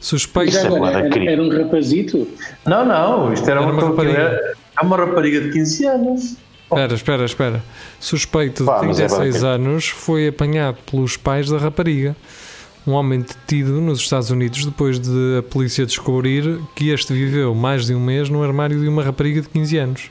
Suspeitos. 0.00 0.54
Já 0.54 0.66
agora, 0.66 1.00
era, 1.06 1.30
era 1.32 1.42
um 1.42 1.48
rapazito. 1.48 2.28
não, 2.64 2.84
não, 2.84 3.32
isto 3.32 3.48
era, 3.50 3.60
Era 3.60 3.70
uma 3.70 3.72
uma, 3.80 3.88
rapariga. 3.90 4.18
era, 4.18 4.54
é 4.80 4.84
uma 4.84 4.96
rapariga 4.96 5.40
de 5.40 5.50
15 5.52 5.86
anos. 5.86 6.36
Espera, 6.70 6.94
espera, 6.94 7.24
espera. 7.24 7.62
Suspeito 7.98 8.62
de 8.64 8.66
Pá, 8.66 8.82
mas 8.84 8.98
é 9.00 9.06
36 9.06 9.42
bem. 9.42 9.50
anos 9.50 9.88
foi 9.88 10.28
apanhado 10.28 10.76
pelos 10.90 11.16
pais 11.16 11.48
da 11.48 11.58
rapariga. 11.58 12.14
Um 12.86 12.92
homem 12.92 13.20
detido 13.20 13.80
nos 13.80 14.00
Estados 14.00 14.30
Unidos 14.30 14.64
depois 14.64 15.00
de 15.00 15.38
a 15.38 15.42
polícia 15.42 15.84
descobrir 15.84 16.60
que 16.76 16.90
este 16.90 17.12
viveu 17.12 17.52
mais 17.52 17.86
de 17.86 17.94
um 17.94 18.00
mês 18.00 18.28
no 18.28 18.42
armário 18.42 18.80
de 18.80 18.88
uma 18.88 19.02
rapariga 19.02 19.42
de 19.42 19.48
15 19.48 19.76
anos. 19.76 20.10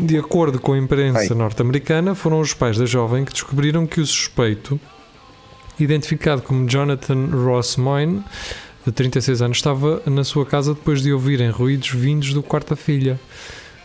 De 0.00 0.18
acordo 0.18 0.58
com 0.58 0.72
a 0.72 0.78
imprensa 0.78 1.32
norte-americana, 1.34 2.16
foram 2.16 2.40
os 2.40 2.52
pais 2.52 2.76
da 2.76 2.86
jovem 2.86 3.24
que 3.24 3.32
descobriram 3.32 3.86
que 3.86 4.00
o 4.00 4.06
suspeito, 4.06 4.80
identificado 5.78 6.42
como 6.42 6.68
Jonathan 6.68 7.26
Ross 7.26 7.76
Moyne, 7.76 8.24
de 8.84 8.90
36 8.90 9.42
anos, 9.42 9.58
estava 9.58 10.02
na 10.06 10.24
sua 10.24 10.44
casa 10.44 10.74
depois 10.74 11.02
de 11.02 11.12
ouvirem 11.12 11.50
ruídos 11.50 11.90
vindos 11.90 12.34
do 12.34 12.42
quarto 12.42 12.70
da 12.70 12.76
filha. 12.76 13.20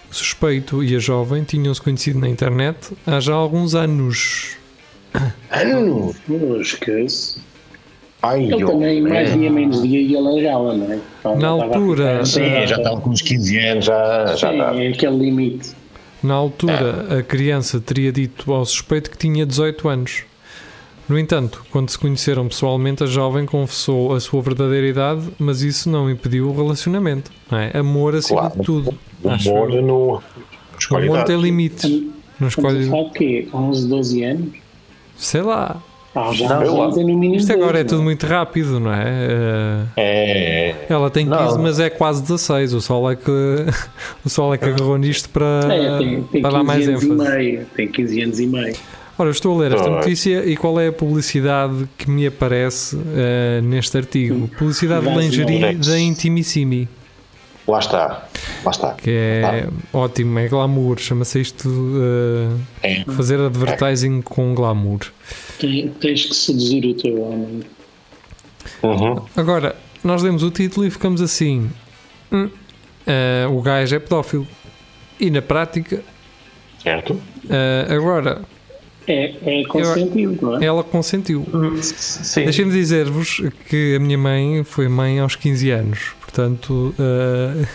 O 0.10 0.16
suspeito 0.16 0.84
e 0.84 0.96
a 0.96 1.00
jovem 1.00 1.44
tinham-se 1.44 1.82
conhecido 1.82 2.18
na 2.18 2.28
internet 2.28 2.98
há 3.06 3.20
já 3.20 3.36
alguns 3.36 3.76
anos. 3.76 4.58
Ano! 5.62 6.16
Oh, 6.30 6.62
esquece. 6.62 7.40
Ai, 8.22 8.44
Ele 8.46 8.64
eu- 8.64 8.68
também, 8.68 9.02
mais 9.02 9.32
dia 9.34 9.52
menos 9.52 9.82
dia, 9.84 10.02
ia 10.02 10.20
largá-la, 10.20 10.74
não 10.74 10.92
é? 10.92 11.00
Estava- 11.18 11.36
Na 11.36 11.48
altura- 11.50 12.26
ficar- 12.26 12.26
Sim, 12.26 12.68
já 12.68 12.78
estava 12.78 13.00
com 13.02 13.10
uns 13.12 13.22
15 13.22 13.58
anos, 13.60 13.86
já, 13.86 14.26
já 14.36 14.52
Sim, 14.52 14.58
dá. 14.58 14.76
é 14.76 14.88
aquele 14.88 15.18
limite. 15.18 15.72
Na 16.24 16.34
altura, 16.34 17.20
a 17.20 17.22
criança 17.24 17.80
teria 17.80 18.12
dito 18.12 18.52
ao 18.52 18.66
suspeito 18.66 19.12
que 19.12 19.18
tinha 19.18 19.46
18 19.46 19.88
anos. 19.88 20.24
No 21.08 21.18
entanto, 21.18 21.64
quando 21.72 21.90
se 21.90 21.98
conheceram 21.98 22.48
pessoalmente, 22.48 23.02
a 23.04 23.06
jovem 23.06 23.46
confessou 23.46 24.14
a 24.14 24.20
sua 24.20 24.42
verdadeira 24.42 24.88
idade, 24.88 25.22
mas 25.40 25.62
isso 25.62 25.90
não 25.90 26.10
impediu 26.10 26.50
o 26.50 26.56
relacionamento. 26.56 27.32
Não 27.50 27.58
é? 27.60 27.72
Amor 27.78 28.16
acima 28.16 28.40
Claro. 28.42 28.56
de 28.60 28.66
tudo. 28.66 28.94
O 29.24 29.30
amor 29.30 29.70
no. 29.82 30.22
O 30.92 30.98
amor 30.98 31.24
tem 31.24 31.40
limites. 31.40 31.90
Não 32.40 32.48
escolhe. 32.50 32.88
falar 32.90 33.04
de 33.06 33.12
quê? 33.12 33.48
11, 33.54 33.88
12 33.88 34.24
anos? 34.24 34.50
Sei 35.18 35.42
lá. 35.42 35.78
Ah, 36.16 36.32
já 36.34 36.48
Não, 36.50 36.86
é 36.86 36.88
no 36.90 37.06
mínimo 37.06 37.36
Isto 37.36 37.54
agora 37.54 37.80
é 37.80 37.84
tudo 37.84 37.98
não 37.98 38.06
muito 38.06 38.26
rápido, 38.26 38.80
não 38.80 38.92
é? 38.92 39.04
Eh, 39.08 39.84
É, 39.98 40.70
é. 40.70 40.86
Ela 40.90 41.12
tem 41.12 41.28
15, 41.30 41.40
Não. 41.56 41.62
mas 41.62 41.80
é 41.80 41.90
quase 41.92 42.22
16. 42.24 42.74
O 42.74 42.82
sol 42.82 43.12
é 43.12 43.16
que, 43.16 43.32
o 44.26 44.30
sol 44.30 44.52
é 44.54 44.58
que 44.58 44.66
agarrou 44.66 44.98
nisto 44.98 45.30
para, 45.30 45.46
É, 45.72 45.98
tem, 46.00 46.24
tem 46.24 46.42
para 46.42 46.52
15 46.52 46.58
dar 46.58 46.64
mais 46.64 46.88
anos 46.88 47.04
ênfase. 47.04 47.22
e 47.22 47.30
meio. 47.38 47.66
Tem 47.76 47.88
15 47.88 48.22
anos 48.24 48.40
e 48.40 48.48
meio. 48.48 48.76
Ora, 49.20 49.30
eu 49.30 49.32
estou 49.32 49.56
a 49.56 49.62
ler 49.64 49.74
esta 49.74 49.90
notícia 49.90 50.46
e 50.46 50.56
qual 50.56 50.80
é 50.80 50.88
a 50.88 50.92
publicidade 50.92 51.88
que 51.98 52.10
me 52.10 52.26
aparece 52.28 52.98
eh, 53.16 53.62
neste 53.64 53.98
artigo? 53.98 54.48
Publicidade 54.58 55.08
de 55.08 55.16
lingerie 55.18 55.76
da 55.76 56.00
Intimissimi, 56.00 56.88
Lá 57.68 57.80
está. 57.80 58.28
Lá 58.64 58.72
está. 58.72 58.94
que 58.94 59.10
é 59.12 59.68
ótimo, 59.92 60.40
é 60.40 60.48
glamour. 60.48 60.98
Chama-se 61.00 61.42
isto 61.42 61.70
eh, 62.82 63.02
É. 63.02 63.04
fazer 63.12 63.40
advertising 63.42 64.22
com 64.22 64.54
glamour. 64.56 65.00
Tem- 65.60 65.90
tens 65.90 66.26
que 66.26 66.34
seduzir 66.36 66.86
o 66.86 66.94
teu 66.94 67.22
homem. 67.22 67.62
Uhum. 68.84 69.22
Agora, 69.36 69.76
nós 70.04 70.22
lemos 70.24 70.44
o 70.44 70.52
título 70.52 70.86
e 70.86 70.90
ficamos 70.90 71.22
assim: 71.22 71.70
"Hum, 72.32 72.50
eh, 73.06 73.46
o 73.50 73.62
gajo 73.62 73.96
é 73.96 74.00
pedófilo. 74.00 74.48
E 75.20 75.30
na 75.32 75.42
prática, 75.42 76.02
Certo? 76.82 77.20
eh, 77.50 77.88
agora, 77.90 78.42
É, 79.08 79.34
é 79.62 79.64
consentido, 79.66 80.38
não 80.42 80.62
é? 80.62 80.66
ela 80.66 80.84
consentiu. 80.84 81.46
Sim. 81.82 82.44
Deixem-me 82.44 82.72
dizer-vos 82.72 83.42
que 83.70 83.96
a 83.96 84.00
minha 84.00 84.18
mãe 84.18 84.64
foi 84.64 84.88
mãe 84.88 85.20
aos 85.20 85.36
15 85.36 85.72
anos, 85.72 86.12
portanto, 86.38 86.94
eh, 87.00 87.66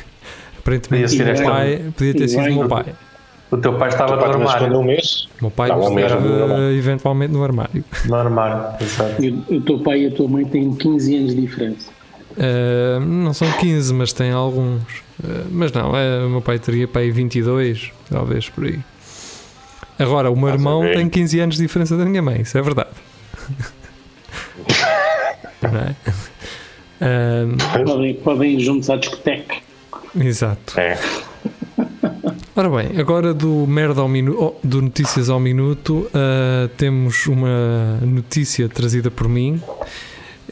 aparentemente 0.59 1.17
Podia 1.17 1.35
meu 1.35 1.45
pai 1.45 1.85
podia 1.97 2.15
ter 2.15 2.25
E 2.25 2.29
sido 2.29 2.43
o 2.43 2.55
meu 2.55 2.69
pai. 2.69 2.85
O 3.51 3.57
teu 3.59 3.75
pai 3.77 3.89
estava 3.89 4.15
O 4.15 4.19
pai 4.19 4.29
no 4.29 4.49
armário. 4.49 4.79
um 4.79 4.85
mês. 4.85 5.29
O 5.39 5.43
meu 5.43 5.51
pai 5.51 5.69
Estava 5.69 5.91
no 5.91 5.99
armário. 5.99 6.53
eh, 6.55 6.75
eventualmente 6.79 7.33
no 7.33 7.45
armário. 7.45 7.85
No 8.07 8.15
armário, 8.15 8.75
exato. 8.81 9.23
E 9.23 9.31
o, 9.51 9.61
teu 9.61 9.79
pai 9.81 10.05
e 10.05 10.07
a 10.07 10.11
tua 10.13 10.29
mãe 10.29 10.45
têm 10.45 10.73
15 10.75 11.17
anos 11.17 11.35
de 11.35 11.41
diferença. 11.41 11.91
Eh, 12.39 12.99
não 13.01 13.35
são 13.35 13.51
15, 13.53 13.93
mas 13.93 14.13
tem 14.13 14.31
alguns. 14.31 14.81
Eh, 15.23 15.45
mas 15.51 15.73
não, 15.73 15.91
o 15.91 16.31
meu 16.31 16.41
pai 16.41 16.59
teria 16.59 16.89
pai 16.89 17.11
22, 17.11 17.91
talvez 18.09 18.49
por 18.49 18.65
aí. 18.65 18.79
Agora, 19.99 20.31
o 20.31 20.37
meu 20.37 20.49
irmão 20.49 20.81
tem 20.83 21.09
15 21.09 21.41
anos 21.41 21.57
de 21.57 21.63
diferença 21.63 21.97
da 21.97 22.05
minha 22.07 22.23
mãe, 22.23 22.41
isso 22.41 22.57
é 22.57 22.63
verdade. 22.63 22.89
não 25.63 25.81
é? 25.81 25.95
Podem, 27.85 28.15
podem 28.15 28.55
ir 28.55 28.61
juntos 28.61 28.91
à 28.91 28.97
discoteca. 28.97 29.57
exato. 30.17 30.79
É. 30.79 30.99
Ora 32.55 32.69
bem, 32.69 33.01
agora 33.01 33.33
do 33.33 33.67
merda 33.67 34.03
ao 34.03 34.09
minuto, 34.09 34.57
do 34.63 34.83
notícias 34.83 35.31
ao 35.31 35.41
minuto, 35.41 36.07
uh, 36.09 36.69
temos 36.77 37.27
uma 37.27 37.97
notícia 38.03 38.69
trazida 38.69 39.11
por 39.11 39.27
mim 39.27 39.59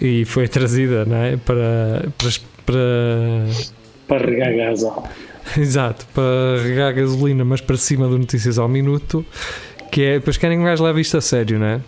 e 0.01 0.25
foi 0.25 0.49
trazida, 0.49 1.05
não 1.05 1.17
é, 1.19 1.37
para 1.37 2.09
para, 2.17 2.31
para 2.65 3.47
para 4.09 4.27
regar 4.27 4.57
gás. 4.57 4.83
Exato, 5.59 6.07
para 6.15 6.63
regar 6.63 6.95
gasolina, 6.95 7.45
mas 7.45 7.61
para 7.61 7.77
cima 7.77 8.09
do 8.09 8.19
notícias 8.19 8.59
ao 8.59 8.67
minuto, 8.67 9.25
que 9.91 10.03
é, 10.03 10.15
depois 10.15 10.39
querem 10.39 10.57
que 10.57 10.63
um 10.63 10.67
gajo 10.67 10.83
leve 10.83 11.03
isto 11.03 11.19
a 11.19 11.21
sério, 11.21 11.59
não 11.59 11.67
é? 11.67 11.81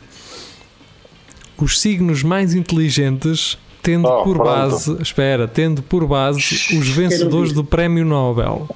Os 1.56 1.80
signos 1.80 2.22
mais 2.22 2.54
inteligentes 2.54 3.56
tendo 3.82 4.06
Oh, 4.08 4.22
por 4.22 4.36
pronto. 4.36 4.48
base, 4.48 4.96
espera, 5.02 5.48
tendo 5.48 5.82
por 5.82 6.06
base 6.06 6.38
os 6.78 6.88
vencedores 6.88 7.52
do 7.52 7.64
Prémio 7.64 8.04
Nobel. 8.04 8.68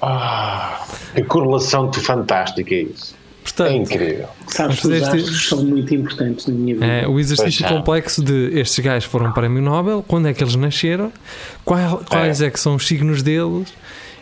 Ah, 0.00 0.84
que 1.14 1.22
correlação 1.24 1.90
de 1.90 2.00
fantástica 2.00 2.74
é 2.74 2.82
isso. 2.82 3.14
É 3.14 3.42
Portanto, 3.48 3.72
incrível. 3.76 4.26
Sabes 4.48 4.80
que 4.80 4.88
os 4.88 5.02
astros 5.02 5.48
são 5.48 5.64
muito 5.64 5.94
importantes 5.94 6.46
na 6.46 6.54
minha 6.54 6.74
vida. 6.74 6.86
é, 6.86 7.06
o 7.08 7.18
exercício 7.18 7.62
Pois 7.62 7.72
é. 7.72 7.76
complexo 7.76 8.22
de 8.22 8.50
estes 8.58 8.84
gajos 8.84 9.08
foram 9.08 9.32
Prémio 9.32 9.62
Nobel, 9.62 10.04
quando 10.06 10.26
é 10.28 10.34
que 10.34 10.42
eles 10.42 10.56
nasceram, 10.56 11.12
qual- 11.64 12.02
quais 12.08 12.40
é. 12.42 12.50
que 12.50 12.58
são 12.60 12.74
os 12.74 12.86
signos 12.86 13.22
deles, 13.22 13.72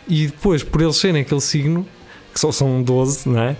e 0.06 0.26
depois, 0.26 0.62
por 0.62 0.82
eles 0.82 0.96
serem 0.96 1.22
aquele 1.22 1.40
signo, 1.40 1.86
que 2.32 2.38
só 2.38 2.52
são 2.52 2.82
12, 2.82 3.28
não 3.28 3.40
é? 3.40 3.56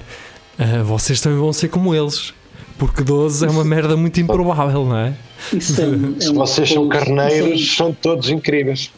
Ah, 0.59 0.83
vocês 0.85 1.21
também 1.21 1.39
vão 1.39 1.53
ser 1.53 1.69
como 1.69 1.95
eles, 1.95 2.33
porque 2.79 3.03
12 3.03 3.47
é 3.47 3.51
uma 3.51 3.65
merda 3.65 3.97
muito 3.97 4.21
improvável, 4.21 4.85
não 4.85 4.97
é? 4.97 5.13
Isso 5.53 5.81
é, 5.83 5.85
um- 5.87 6.17
é 6.17 6.21
Se 6.21 6.33
vocês 6.33 6.69
são 6.73 6.89
carneiros, 6.89 7.77
são 7.77 7.93
todos 7.93 8.29
incríveis. 8.31 8.91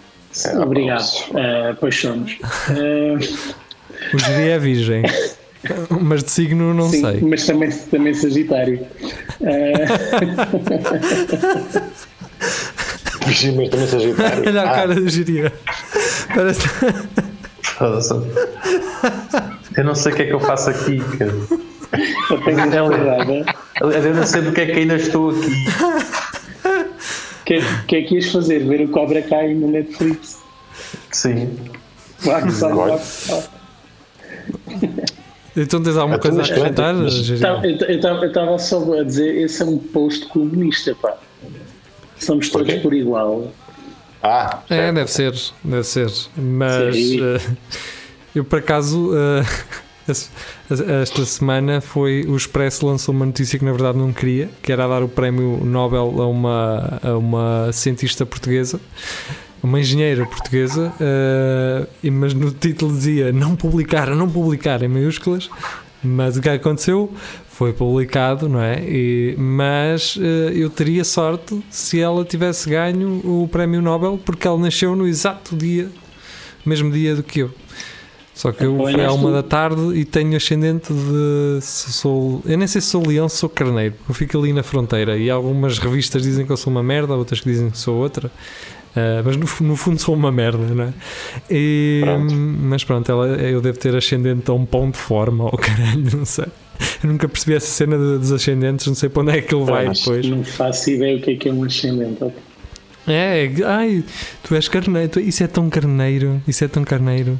é- 0.44 0.58
Obrigado. 0.58 1.08
Eh, 1.34 1.74
pois 1.80 1.94
somos. 2.00 2.36
O 4.12 4.18
Jiri 4.18 4.50
é 4.50 4.58
virgem, 4.58 5.02
mas 6.02 6.22
de 6.22 6.30
signo 6.30 6.72
não 6.74 6.88
sim, 6.90 7.00
sei. 7.00 7.20
mas 7.22 7.44
também, 7.46 7.70
também 7.70 8.14
Sagitário. 8.14 8.86
Sim, 13.34 13.56
mas 13.56 13.68
também 13.70 13.86
Sagitário. 13.88 14.42
Olha 14.46 14.62
a 14.62 14.64
Ah, 14.70 14.74
cara 14.74 14.94
do 14.94 15.08
Jiri. 15.08 15.50
Parece... 16.34 16.60
Eu 19.76 19.84
não 19.84 19.94
sei 19.94 20.12
o 20.12 20.14
que 20.16 20.22
é 20.22 20.26
que 20.26 20.32
eu 20.32 20.40
faço 20.40 20.70
aqui, 20.70 21.00
cara. 21.18 21.32
eu 22.30 22.40
tenho 22.44 22.84
uma 22.84 22.88
verdade. 22.96 23.44
Aliás, 23.80 24.04
eu 24.04 24.14
não 24.14 24.26
sei 24.26 24.42
porque 24.42 24.60
é 24.62 24.66
que 24.66 24.72
ainda 24.72 24.96
estou 24.96 25.30
aqui. 25.30 25.64
O 27.40 27.44
que, 27.46 27.60
que 27.86 27.96
é 27.96 28.02
que 28.02 28.14
ias 28.16 28.26
fazer? 28.32 28.60
Ver 28.66 28.80
o 28.82 28.88
Cobra 28.88 29.22
Kai 29.22 29.54
no 29.54 29.68
Netflix? 29.70 30.38
Sim. 31.12 31.56
Claro 32.22 32.46
Agora. 32.66 33.00
Então 35.56 35.82
tens 35.82 35.96
alguma 35.96 36.16
Então, 36.16 36.30
coisa 36.30 36.40
a 36.42 36.44
acrescentar? 36.44 36.94
Tá, 36.94 37.66
Eu 37.66 38.26
estava 38.26 38.58
só 38.58 39.00
a 39.00 39.02
dizer, 39.04 39.34
esse 39.42 39.62
é 39.62 39.64
um 39.64 39.78
post 39.78 40.26
comunista, 40.26 40.94
pá. 41.00 41.16
Somos 42.18 42.48
todos 42.50 42.66
Porquê? 42.66 42.80
por 42.82 42.92
igual. 42.94 43.52
Ah, 44.22 44.60
É, 44.68 44.76
certo. 44.76 44.94
deve 44.94 45.10
ser, 45.10 45.34
deve 45.62 45.84
ser. 45.84 46.10
Mas 46.36 46.96
eh, 46.96 47.40
eu 48.34 48.44
por 48.44 48.58
acaso 48.58 49.12
es- 49.14 49.85
esta 50.08 51.24
semana 51.24 51.80
foi 51.80 52.24
o 52.26 52.36
Expresso 52.36 52.86
lançou 52.86 53.14
uma 53.14 53.26
notícia 53.26 53.58
que 53.58 53.64
na 53.64 53.72
verdade 53.72 53.98
não 53.98 54.12
queria, 54.12 54.48
que 54.62 54.70
era 54.72 54.86
dar 54.86 55.02
o 55.02 55.08
prémio 55.08 55.60
Nobel 55.64 56.14
a 56.22 56.26
uma, 56.26 57.00
a 57.02 57.16
uma 57.16 57.70
cientista 57.72 58.24
portuguesa, 58.24 58.80
uma 59.62 59.80
engenheira 59.80 60.24
portuguesa, 60.26 60.92
e- 62.02 62.10
mas 62.10 62.32
no 62.34 62.50
título 62.50 62.92
dizia 62.92 63.32
não 63.32 63.56
publicar, 63.56 64.08
não 64.14 64.28
publicar 64.28 64.82
em 64.82 64.88
maiúsculas. 64.88 65.50
Mas 66.04 66.36
o 66.36 66.42
que 66.42 66.48
aconteceu 66.48 67.12
foi 67.48 67.72
publicado, 67.72 68.48
não 68.48 68.60
é? 68.60 68.80
E- 68.84 69.34
mas 69.36 70.16
eh, 70.20 70.52
eu 70.54 70.70
teria 70.70 71.02
sorte 71.02 71.60
se 71.68 71.98
ela 71.98 72.24
tivesse 72.24 72.68
ganho 72.70 73.20
o 73.24 73.48
prémio 73.50 73.82
Nobel, 73.82 74.20
porque 74.24 74.46
ela 74.46 74.58
nasceu 74.58 74.94
no 74.94 75.08
exato 75.08 75.56
dia, 75.56 75.90
mesmo 76.64 76.92
dia 76.92 77.16
do 77.16 77.22
que 77.24 77.40
eu. 77.40 77.50
Só 78.36 78.52
que 78.52 78.62
eu 78.64 78.76
fui 78.76 79.02
à 79.02 79.10
uma 79.12 79.32
da 79.32 79.42
tarde 79.42 79.80
e 79.98 80.04
tenho 80.04 80.36
ascendente 80.36 80.92
de. 80.92 81.58
Sou, 81.62 82.42
eu 82.44 82.58
nem 82.58 82.66
sei 82.68 82.82
se 82.82 82.88
sou 82.88 83.06
leão, 83.06 83.28
se 83.30 83.38
sou 83.38 83.48
carneiro, 83.48 83.94
porque 83.96 84.10
eu 84.10 84.14
fico 84.14 84.38
ali 84.38 84.52
na 84.52 84.62
fronteira 84.62 85.16
e 85.16 85.30
algumas 85.30 85.78
revistas 85.78 86.22
dizem 86.22 86.44
que 86.44 86.52
eu 86.52 86.56
sou 86.58 86.70
uma 86.70 86.82
merda, 86.82 87.14
outras 87.14 87.40
que 87.40 87.48
dizem 87.50 87.70
que 87.70 87.78
sou 87.78 87.96
outra. 87.96 88.30
Ah, 88.94 89.22
mas 89.24 89.36
no, 89.38 89.46
no 89.68 89.74
fundo 89.76 89.98
sou 89.98 90.14
uma 90.14 90.30
merda, 90.30 90.58
não 90.58 90.84
é? 90.84 90.92
E- 91.50 92.02
Pronto. 92.04 92.34
Mas 92.34 92.84
pronto, 92.84 93.10
ela, 93.10 93.26
eu 93.28 93.60
devo 93.62 93.78
ter 93.78 93.96
ascendente 93.96 94.50
a 94.50 94.54
um 94.54 94.66
pão 94.66 94.90
de 94.90 94.98
forma, 94.98 95.44
ou 95.44 95.56
caralho, 95.56 96.04
não 96.16 96.24
sei. 96.26 96.46
Eu 97.02 97.08
nunca 97.10 97.26
percebi 97.26 97.54
essa 97.56 97.66
cena 97.68 97.96
de- 97.96 98.18
dos 98.18 98.32
ascendentes, 98.32 98.86
não 98.86 98.94
sei 98.94 99.08
para 99.08 99.22
onde 99.22 99.32
é 99.32 99.40
que 99.40 99.54
ele 99.54 99.64
vai 99.64 99.88
depois. 99.88 100.26
Não 100.26 100.44
faço 100.44 100.90
ideia 100.90 101.16
o 101.16 101.20
que 101.22 101.30
é 101.30 101.36
que 101.36 101.48
é 101.48 101.52
um 101.52 101.64
ascendente. 101.64 102.22
ok? 102.22 102.36
É, 103.08 103.48
ai, 103.64 104.02
tu 104.42 104.54
és 104.54 104.66
carneiro, 104.68 105.08
tu- 105.08 105.20
isso 105.20 105.42
é 105.42 105.46
tão 105.46 105.70
carneiro, 105.70 106.40
isso 106.46 106.64
é 106.64 106.68
tão 106.68 106.82
carneiro. 106.84 107.38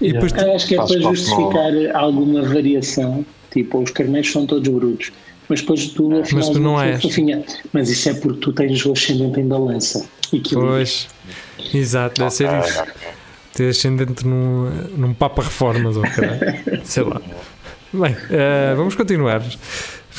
E 0.00 0.12
depois 0.12 0.32
tu- 0.32 0.40
Eu 0.40 0.54
acho 0.54 0.66
que 0.68 0.74
é 0.74 0.76
para 0.78 0.86
justificar 1.00 1.72
alguma 1.94 2.42
variação. 2.42 3.24
Tipo, 3.50 3.82
os 3.82 3.90
carneiros 3.90 4.30
são 4.30 4.46
todos 4.46 4.68
brutos. 4.68 5.10
Mas 5.48 5.60
depois 5.62 5.86
tu, 5.86 6.20
afinal, 6.20 6.44
Mas 6.44 6.48
tu 6.50 6.60
não 6.60 6.80
és. 6.80 7.00
fofinha. 7.02 7.42
Mas 7.72 7.88
isso 7.88 8.10
é 8.10 8.14
porque 8.14 8.38
tu 8.40 8.52
tens 8.52 8.84
o 8.84 8.92
ascendente 8.92 9.40
em 9.40 9.48
balança. 9.48 10.06
Pois, 10.52 11.08
exato, 11.74 12.20
deve 12.20 12.30
ser 12.34 12.48
isso. 12.60 12.82
Ter 13.54 13.70
ascendente 13.70 14.26
num, 14.26 14.70
num 14.96 15.14
Papa 15.14 15.42
Reformas, 15.42 15.96
ou 15.96 16.02
caralho. 16.02 16.40
sei 16.84 17.02
lá. 17.02 17.20
Bem, 17.92 18.14
eh, 18.30 18.74
vamos 18.76 18.94
continuar. 18.94 19.42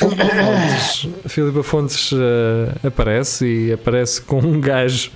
Filipe 0.00 0.22
Fontes, 0.34 1.08
Filipe 1.26 1.62
Fontes 1.62 2.10
eh, 2.12 2.86
aparece 2.86 3.46
e 3.46 3.72
aparece 3.72 4.20
com 4.22 4.38
um 4.38 4.60
gajo 4.60 5.10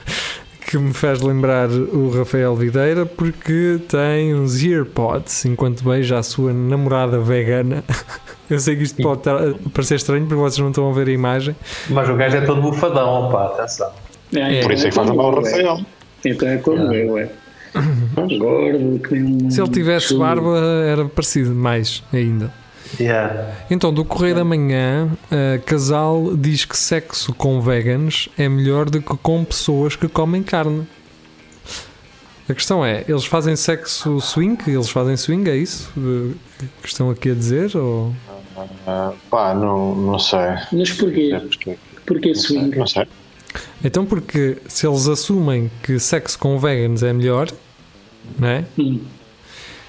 que 0.67 0.79
me 0.79 0.93
faz 0.93 1.21
lembrar 1.21 1.69
o 1.71 2.11
Rafael 2.11 2.55
Videira 2.57 3.05
porque 3.07 3.79
tem 3.89 4.35
uns 4.35 4.63
earpods 4.63 5.45
enquanto 5.45 5.85
beija 5.85 6.19
a 6.19 6.23
sua 6.23 6.53
namorada 6.53 7.19
vegana. 7.21 7.85
Eu 8.51 8.59
sei 8.59 8.77
que 8.77 8.83
isto 8.83 9.01
pode 9.03 9.23
tar- 9.23 9.55
parecer 9.73 9.95
estranho 9.97 10.27
porque 10.27 10.35
vocês 10.41 10.59
não 10.59 10.69
estão 10.69 10.91
a 10.91 10.93
ver 10.93 11.09
a 11.09 11.13
imagem. 11.13 11.57
Mas 11.89 12.09
o 12.09 12.15
gajo 12.15 12.37
é 12.37 12.41
todo 12.43 12.61
bufadão, 12.61 13.29
opá, 13.29 13.47
atenção. 13.47 13.89
Ah, 14.37 14.63
Por 14.63 14.73
isso 14.73 14.87
é 14.87 14.91
que 14.91 14.95
faz 14.95 15.09
como 15.09 15.17
mal 15.23 15.35
o 15.35 15.41
é. 15.41 15.51
Rafael. 15.51 15.81
Então 16.25 16.49
é 16.49 16.57
como 16.59 16.93
eu, 16.93 17.19
é. 17.19 17.29
Gordo, 18.39 19.01
que 19.07 19.15
nem 19.15 19.47
um 19.47 19.51
Se 19.51 19.61
ele 19.61 19.71
tivesse 19.71 20.09
chulo. 20.09 20.21
barba, 20.21 20.59
era 20.87 21.05
parecido 21.07 21.55
mais 21.55 22.03
ainda. 22.13 22.53
Yeah. 23.01 23.55
Então, 23.71 23.93
do 23.93 24.05
Correio 24.05 24.35
da 24.37 24.45
Manhã, 24.45 25.09
uh, 25.31 25.63
casal 25.65 26.37
diz 26.37 26.65
que 26.65 26.77
sexo 26.77 27.33
com 27.35 27.61
veganos 27.61 28.29
é 28.39 28.49
melhor 28.49 28.89
do 28.91 29.01
que 29.01 29.17
com 29.17 29.45
pessoas 29.45 29.97
que 29.97 30.09
comem 30.09 30.43
carne. 30.43 30.87
A 32.49 32.53
questão 32.53 32.85
é, 32.85 33.05
eles 33.09 33.25
fazem 33.25 33.57
sexo 33.57 34.21
swing? 34.21 34.59
Eles 34.67 34.91
fazem 34.91 35.17
swing, 35.17 35.49
é 35.49 35.57
isso? 35.57 35.91
Uh, 35.97 36.35
que 36.83 36.89
estão 36.89 37.11
aqui 37.11 37.31
a 37.31 37.35
dizer? 37.35 37.75
Ou... 37.77 38.15
Ah, 38.87 39.13
pá, 39.31 39.55
não, 39.55 39.95
não 39.95 40.19
sei. 40.19 40.39
Mas 40.73 40.91
porquê? 40.93 41.31
Porque- 41.41 41.77
Porquê 42.07 42.29
não 42.29 42.35
sei, 42.35 42.59
swing? 42.59 42.79
Não 42.79 42.87
sei. 42.87 43.07
Então, 43.83 44.05
porque 44.05 44.59
se 44.69 44.87
eles 44.87 45.09
assumem 45.09 45.71
que 45.83 45.99
sexo 45.99 46.39
com 46.39 46.59
veganos 46.59 47.03
é 47.03 47.13
melhor, 47.13 47.49
não 48.39 48.49
é? 48.49 48.65
Hum. 48.79 49.01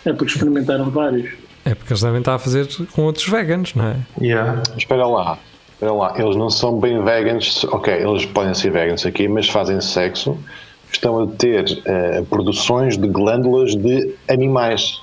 É 0.05 0.13
porque 0.13 0.31
experimentaram 0.33 0.89
vários. 0.89 1.31
É 1.65 1.73
porque 1.73 1.91
eles 1.93 2.01
devem 2.01 2.19
estar 2.19 2.35
a 2.35 2.39
fazer 2.39 2.67
com 2.93 3.03
outros 3.03 3.27
veganos, 3.27 3.73
não 3.73 3.85
é? 3.87 3.95
Yeah. 4.21 4.61
Espera 4.77 5.07
lá. 5.07 5.37
Espera 5.73 5.91
lá. 5.91 6.13
Eles 6.17 6.35
não 6.35 6.49
são 6.49 6.79
bem 6.79 7.03
veganos. 7.03 7.63
Ok, 7.65 7.91
eles 7.93 8.25
podem 8.25 8.53
ser 8.53 8.71
veganos 8.71 9.05
aqui, 9.05 9.27
mas 9.27 9.49
fazem 9.49 9.81
sexo. 9.81 10.37
Estão 10.93 11.23
a 11.23 11.27
ter 11.27 11.81
eh, 11.85 12.23
produções 12.29 12.97
de 12.97 13.07
glândulas 13.07 13.75
de 13.75 14.13
animais. 14.29 15.01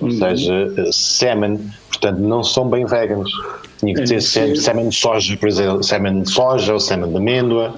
Ou 0.00 0.10
seja, 0.10 0.52
eh, 0.76 0.90
sêmen. 0.92 1.58
Portanto, 1.88 2.18
não 2.20 2.44
são 2.44 2.68
bem 2.68 2.84
veganos. 2.84 3.32
Tinha 3.78 3.94
que 3.94 4.20
sê- 4.20 4.54
sêmen 4.54 4.88
de 4.90 4.94
soja, 4.94 5.36
por 5.36 5.48
exemplo, 5.48 5.82
sêmen 5.82 6.22
de 6.22 6.30
soja 6.30 6.74
ou 6.74 6.78
sêmen 6.80 7.10
de 7.10 7.16
amêndoa. 7.16 7.74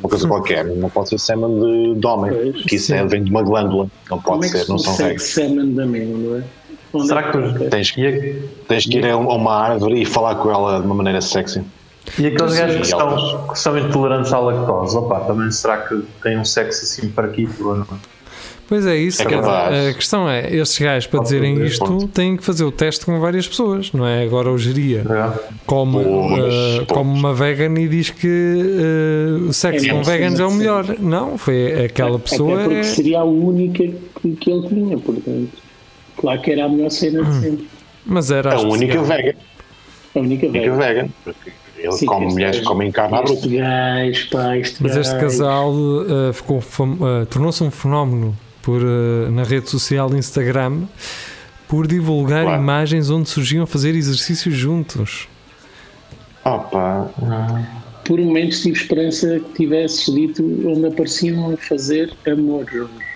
Uma 0.00 0.08
coisa 0.08 0.26
qualquer. 0.26 0.64
Não 0.66 0.88
pode 0.88 1.10
ser 1.10 1.18
sêmen 1.18 1.60
de, 1.60 2.00
de 2.00 2.06
homem. 2.06 2.32
Pois. 2.32 2.56
Porque 2.62 2.76
isso 2.76 2.94
é, 2.94 3.04
vem 3.06 3.22
de 3.24 3.30
uma 3.30 3.42
glândula. 3.42 3.88
Não 4.10 4.18
Como 4.20 4.38
pode 4.40 4.46
é 4.46 4.52
que 4.52 4.58
ser, 4.58 4.64
se 4.64 4.70
não 4.70 4.78
são 4.78 4.94
veganos. 4.96 5.22
semen 5.22 5.74
de 5.74 5.82
amêndoa? 5.82 6.44
Onde 6.92 7.06
Será 7.08 7.20
é 7.20 7.22
que 7.24 7.32
toca? 7.32 7.70
Tens 7.70 7.90
que, 7.90 8.00
E, 8.02 8.32
tens 8.68 8.84
que 8.86 8.98
ir 8.98 9.06
a 9.06 9.16
uma 9.16 9.54
árvore 9.54 10.02
e 10.02 10.04
falar 10.04 10.34
com 10.36 10.50
ela 10.50 10.80
de 10.80 10.86
uma 10.86 10.94
maneira 10.94 11.20
sexy. 11.20 11.62
e 12.18 12.26
aqueles 12.26 12.54
gajos 12.58 12.76
que 12.80 12.86
são, 12.86 13.46
que 13.48 13.58
são 13.58 13.78
intolerantes 13.78 14.32
à 14.32 14.38
lactose, 14.38 14.96
opá, 14.96 15.20
também 15.20 15.50
será 15.50 15.78
que 15.78 16.02
têm 16.22 16.38
um 16.38 16.44
sexo 16.44 16.84
assim 16.84 17.08
parquito 17.10 17.68
ou 17.68 17.76
não? 17.76 17.86
Pois 18.68 18.86
é 18.86 18.96
isso. 18.96 19.20
É 19.20 19.26
capaz. 19.26 19.88
a 19.88 19.92
questão 19.92 20.26
é, 20.28 20.50
estes 20.54 20.78
gajos 20.78 21.06
para 21.06 21.20
dizerem 21.22 21.62
isto 21.62 22.08
têm 22.08 22.36
que 22.38 22.44
fazer 22.44 22.64
o 22.64 22.72
teste 22.72 23.04
com 23.04 23.20
várias 23.20 23.46
pessoas, 23.46 23.92
não 23.92 24.06
é? 24.06 24.24
Agora 24.24 24.50
o 24.50 24.56
geria 24.56 25.02
Yeah. 25.06 25.34
come, 25.66 26.02
Pois, 26.02 26.54
eh, 26.54 26.76
pois. 26.78 26.86
come 26.88 27.10
uma 27.18 27.34
vegan 27.34 27.78
e 27.78 27.86
diz 27.88 28.08
que 28.08 28.26
o 29.48 29.52
sexo 29.52 29.86
É 29.86 29.88
com 29.90 30.02
veganos 30.02 30.40
é 30.40 30.46
o 30.46 30.50
melhor. 30.52 30.86
Não, 30.98 31.36
foi 31.36 31.84
aquela 31.84 32.18
pessoa. 32.18 32.54
Até 32.54 32.62
porque 32.64 32.78
é- 32.78 32.82
seria 32.82 33.20
a 33.20 33.24
única 33.24 33.84
que, 34.20 34.36
que 34.36 34.50
ele 34.50 34.68
tinha, 34.68 34.96
portanto. 34.98 35.61
Claro 36.16 36.40
que 36.42 36.50
era 36.52 36.64
a 36.64 36.68
melhor 36.68 36.90
cena 36.90 37.22
de 37.24 37.40
sempre. 37.40 37.68
Mas 38.04 38.30
era 38.30 38.54
A 38.54 38.60
única 38.60 39.02
vegan. 39.02 39.34
A 40.14 40.18
única 40.18 40.46
A 40.46 40.50
única 40.50 40.76
vegan. 40.76 41.08
Porque 41.24 41.52
ele 41.78 41.92
Sim, 41.92 42.06
come 42.06 42.26
mulheres 42.26 42.56
que 42.56 42.62
gajo- 42.62 42.68
comem 42.70 42.92
carne 42.92 43.16
à 43.16 43.22
bruta. 43.22 43.48
Mas 44.80 44.96
este 44.96 45.18
casal 45.18 45.72
uh, 45.72 46.32
ficou 46.32 46.60
fam- 46.60 46.98
uh, 47.00 47.26
tornou-se 47.26 47.62
um 47.64 47.70
fenómeno 47.70 48.36
por, 48.62 48.80
uh, 48.82 49.30
na 49.30 49.42
rede 49.42 49.68
social 49.70 50.14
Instagram 50.14 50.82
por 51.66 51.86
divulgar 51.86 52.44
Claro. 52.44 52.62
imagens 52.62 53.08
onde 53.10 53.28
surgiam 53.28 53.62
a 53.64 53.66
fazer 53.66 53.94
exercícios 53.96 54.54
juntos. 54.54 55.28
Opa, 56.44 57.10
Por 58.04 58.18
momentos 58.20 58.60
tive 58.62 58.76
esperança 58.76 59.38
que 59.40 59.52
tivesse 59.54 60.12
dito 60.12 60.42
onde 60.66 60.86
apareciam 60.86 61.52
a 61.52 61.56
fazer 61.56 62.12
amor 62.26 62.66
juntos. 62.70 63.11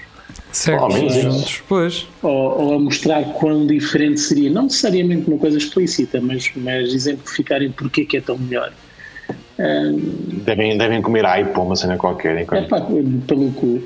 Menos 0.94 1.14
isso. 1.16 1.20
juntos. 1.30 1.62
Pois. 1.68 2.06
Ou, 2.22 2.30
ou 2.62 2.74
a 2.74 2.78
mostrar 2.78 3.22
quão 3.34 3.66
diferente 3.66 4.20
seria. 4.20 4.50
Não 4.50 4.64
necessariamente 4.64 5.28
uma 5.28 5.38
coisa 5.38 5.58
explícita, 5.58 6.20
mas, 6.20 6.50
mas 6.56 6.92
exemplificarem 6.92 7.70
porque 7.70 8.02
é 8.02 8.04
que 8.04 8.16
é 8.16 8.20
tão 8.20 8.38
melhor. 8.38 8.72
Ahm, 9.58 9.96
devem, 10.44 10.76
devem 10.76 11.00
comer 11.02 11.24
aipo 11.24 11.60
ou 11.60 11.66
uma 11.66 11.76
cena 11.76 11.96
qualquer. 11.96 12.36
é 12.36 12.42
enquanto- 12.42 12.68
pá, 12.68 12.80
pelo 13.26 13.50
cu. 13.52 13.82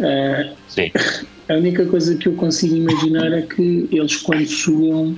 Ah, 0.00 0.50
Sim. 0.68 0.90
a 1.48 1.54
única 1.54 1.84
coisa 1.86 2.14
que 2.16 2.28
eu 2.28 2.34
consigo 2.34 2.74
imaginar 2.76 3.32
é 3.32 3.42
que 3.42 3.88
eles, 3.92 4.16
quando 4.16 4.46
suam, 4.46 5.14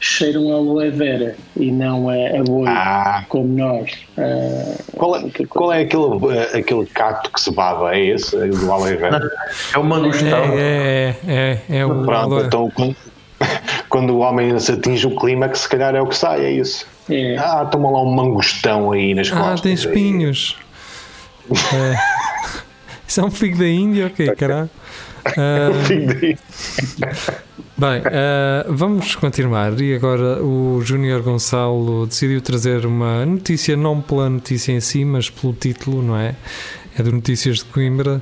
cheiram 0.00 0.50
a 0.52 0.54
aloe 0.56 0.90
vera 0.90 1.34
e 1.56 1.70
não 1.72 2.08
a, 2.08 2.14
a 2.14 2.42
boi, 2.44 2.68
Ah, 2.68 3.24
como 3.28 3.48
nós. 3.48 3.90
Ah, 4.16 4.74
qual 4.96 5.16
é, 5.16 5.22
qual 5.48 5.72
é 5.72 5.80
aquele, 5.82 6.04
eh, 6.36 6.58
aquele 6.58 6.86
cacto 6.86 7.30
que 7.32 7.40
se 7.40 7.50
baba? 7.50 7.94
É 7.94 8.06
esse? 8.06 8.36
É 8.36 8.46
do 8.46 8.72
aloe 8.72 8.94
vera? 8.96 9.20
É 9.74 9.78
o 9.78 9.84
mangostão. 9.84 10.28
É, 10.58 11.14
é, 11.26 11.58
é, 11.68 11.78
é 11.80 11.86
o 11.86 12.04
Pronto, 12.04 12.12
aloe. 12.34 12.46
então 12.46 12.70
quando, 12.74 12.96
quando 13.88 14.10
o 14.10 14.18
homem 14.18 14.58
se 14.58 14.72
atinge 14.72 15.06
o 15.06 15.16
clima, 15.16 15.48
que 15.48 15.58
se 15.58 15.68
calhar 15.68 15.94
é 15.94 16.00
o 16.00 16.06
que 16.06 16.16
sai, 16.16 16.44
é 16.44 16.50
isso. 16.52 16.86
é, 17.10 17.36
Ah, 17.38 17.64
toma 17.64 17.90
lá 17.90 18.02
um 18.02 18.14
mangostão 18.14 18.92
aí 18.92 19.14
nas 19.14 19.32
Ah, 19.32 19.36
costas. 19.36 19.60
tem 19.62 19.72
espinhos. 19.72 20.56
É. 21.50 21.96
Isso 23.08 23.20
é 23.22 23.24
um 23.24 23.30
figo 23.30 23.58
da 23.58 23.66
Índia, 23.68 24.06
ok, 24.06 24.34
caralho. 24.36 24.70
Ah, 25.24 25.70
Bem, 27.78 28.02
eh, 28.04 28.66
vamos 28.68 29.14
continuar. 29.14 29.80
E 29.80 29.94
agora 29.94 30.42
o 30.42 30.80
Júnior 30.82 31.22
Gonçalo 31.22 32.06
decidiu 32.06 32.40
trazer 32.40 32.84
uma 32.84 33.24
notícia, 33.24 33.76
não 33.76 34.00
pela 34.00 34.28
notícia 34.28 34.72
em 34.72 34.80
si, 34.80 35.04
mas 35.04 35.30
pelo 35.30 35.52
título, 35.52 36.02
não 36.02 36.16
é? 36.16 36.34
É 36.98 37.02
de 37.02 37.12
Notícias 37.12 37.58
de 37.58 37.64
Coimbra 37.66 38.20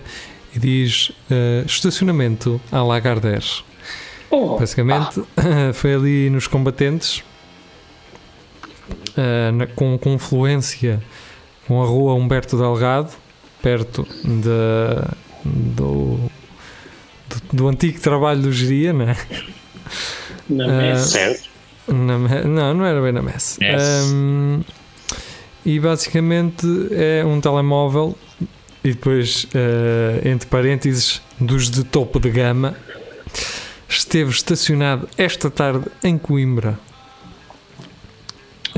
e 0.55 0.59
diz 0.59 1.11
eh, 1.31 1.63
Estacionamento 1.67 2.61
à 2.71 2.83
Lagardère. 2.83 3.63
oh, 4.31 4.59
Basicamente, 4.59 5.23
foi 5.73 5.95
ali 5.95 6.29
nos 6.29 6.47
combatentes, 6.47 7.23
eh, 9.17 9.51
na- 9.53 9.67
com 9.67 9.97
confluência 9.97 11.03
com 11.67 11.83
a 11.83 11.87
rua 11.87 12.13
Humberto 12.15 12.59
Delgado, 12.59 13.11
perto 13.67 14.07
da, 14.23 15.13
do, 15.45 16.31
do, 17.29 17.43
do 17.53 17.69
antigo 17.69 17.99
trabalho 17.99 18.41
do 18.43 18.53
Geria, 18.53 18.93
não 18.93 19.09
é? 19.11 19.17
na 20.49 20.65
ah, 20.67 20.83
mesa. 20.83 21.05
Certo? 21.05 21.49
Na 21.89 22.17
não, 22.45 22.75
não 22.75 22.85
era 22.85 23.03
bem 23.03 23.11
na 23.11 23.23
messe. 23.23 23.59
Messe. 23.59 24.15
Um, 24.15 24.63
e 25.65 25.81
basicamente 25.81 26.65
é 26.93 27.25
um 27.25 27.41
telemóvel 27.41 28.17
e 28.85 28.91
depois, 28.91 29.49
eh, 29.53 30.21
entre 30.29 30.49
parênteses, 30.49 31.21
dos 31.41 31.69
de 31.69 31.83
topo 31.83 32.21
de 32.21 32.31
gama, 32.31 32.77
esteve 33.89 34.31
estacionado 34.31 35.09
esta 35.19 35.51
tarde 35.51 35.87
em 36.05 36.17
Coimbra. 36.17 36.79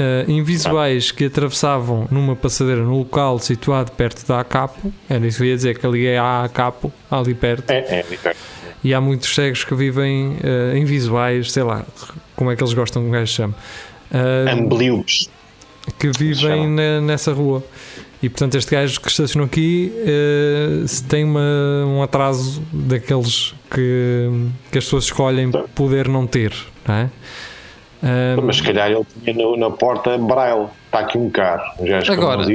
Eh, 0.01 0.25
invisuais 0.29 1.11
que 1.11 1.25
atravessavam 1.25 2.07
numa 2.09 2.37
passadeira 2.37 2.83
no 2.83 2.99
local 2.99 3.41
situado 3.41 3.91
perto 3.91 4.25
da 4.29 4.39
ACAPO, 4.41 4.93
era 5.11 5.27
isso 5.27 5.39
que 5.39 5.43
eu 5.43 5.49
ia 5.49 5.57
dizer, 5.57 5.77
que 5.77 5.85
ali 5.85 6.07
é 6.07 6.17
a 6.19 6.45
ACAPO, 6.45 6.93
ali 7.11 7.35
perto. 7.35 7.69
É, 7.71 7.79
é, 7.79 8.05
é. 8.25 8.37
E 8.85 8.95
há 8.95 9.01
muitos 9.01 9.35
cegos 9.35 9.65
que 9.65 9.75
vivem 9.75 10.37
eh, 10.41 10.79
invisuais, 10.79 11.51
sei 11.51 11.65
lá, 11.65 11.85
como 12.37 12.49
é 12.53 12.55
que 12.55 12.63
eles 12.63 12.75
gostam 12.75 13.03
que 13.03 13.09
um 13.09 13.11
gajo 13.11 13.33
chame, 13.33 13.55
Ah, 14.13 14.53
Ambliubes. 14.53 15.29
que 15.99 16.11
vivem 16.17 16.69
na- 16.69 17.01
nessa 17.01 17.33
rua. 17.33 17.65
E 18.23 18.29
portanto, 18.29 18.55
este 18.57 18.71
gajo 18.73 19.01
que 19.01 19.09
estacionou 19.09 19.47
aqui 19.47 19.93
eh, 19.97 20.85
se 20.87 21.03
tem 21.05 21.25
uma- 21.25 21.85
um 21.87 22.03
atraso 22.05 22.63
daqueles 22.73 23.53
que, 23.69 24.29
que 24.71 24.79
as 24.79 24.85
pessoas 24.85 25.05
escolhem 25.05 25.51
poder 25.75 26.07
não 26.09 26.25
ter, 26.25 26.53
não 26.87 26.95
é? 26.95 27.11
Ah, 28.03 28.41
Mas 28.43 28.57
se 28.57 28.63
calhar 28.63 28.91
ele 28.91 29.05
tinha 29.25 29.35
no- 29.37 29.57
na 29.57 29.71
porta 29.71 30.17
braille. 30.19 30.67
Está 30.87 31.01
aqui 31.01 31.19
um 31.19 31.29
carro. 31.29 31.73
Um 31.81 31.87
com 31.87 32.13
Agora, 32.13 32.47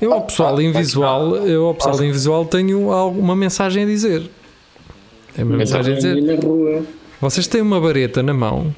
eu 0.00 0.12
ao 0.12 0.22
pessoal 0.22 0.60
invisual, 0.60 1.36
eu 1.36 1.66
ao 1.66 1.74
pessoal 1.74 2.04
invisual 2.04 2.44
tenho 2.44 2.92
alguma 2.92 3.34
mensagem 3.34 3.82
a 3.84 3.86
dizer. 3.86 4.30
Tem 5.34 5.44
uma 5.44 5.56
mensagem 5.56 5.94
a 5.94 5.96
dizer. 5.96 6.38
Vocês 7.20 7.46
têm 7.46 7.62
uma 7.62 7.80
vareta 7.80 8.22
na 8.22 8.34
mão, 8.34 8.74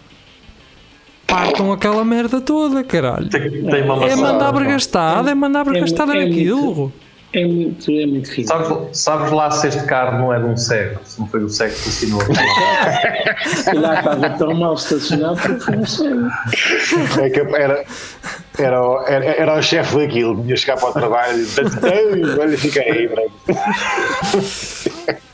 partam 1.27 1.73
aquela 1.73 2.05
merda 2.05 2.41
toda, 2.41 2.83
caralho. 2.85 3.29
Tem, 3.29 3.51
tem 3.51 3.83
uma 3.83 4.05
É 4.07 4.15
mandar 4.17 4.53
bregastada, 4.53 5.31
é 5.31 5.35
mandar 5.35 5.65
bregastada 5.65 6.17
é 6.17 6.25
naquilo. 6.25 6.63
muito- 6.75 6.93
É 7.33 7.45
muito, 7.45 7.91
é 7.91 8.07
muito 8.07 8.31
fino. 8.31 8.47
Sabes, 8.49 8.99
sabes 8.99 9.31
lá 9.33 9.51
se 9.51 9.69
este 9.69 9.83
carro 9.85 10.19
não 10.19 10.33
é 10.33 10.39
de 10.39 10.45
um 10.47 10.57
cego, 10.57 11.01
se 11.05 11.21
não 11.21 11.27
foi 11.27 11.43
o 11.45 11.49
cego 11.49 11.75
que 11.75 11.89
ensinou. 11.89 12.21
Se 13.47 13.65
calhar 13.65 13.99
estava 13.99 14.31
tão 14.31 14.55
mal 14.55 14.75
estacionado 14.75 15.37
porque 15.41 15.71
não 15.77 15.85
sei. 15.85 16.09
É 17.23 17.31
que 17.31 17.41
era, 17.41 17.85
era, 18.59 18.83
o- 18.89 19.03
era, 19.07 19.25
era 19.25 19.59
o 19.59 19.63
chefe 19.63 19.97
daquilo. 19.97 20.35
Tinha 20.43 20.55
que 20.55 20.61
chegar 20.61 20.77
para 20.79 20.89
o 20.89 20.93
trabalho 20.93 21.39
e 21.43 22.41
olha, 22.41 22.57
fica 22.59 22.81
aí, 22.81 23.07
branco. 23.09 23.33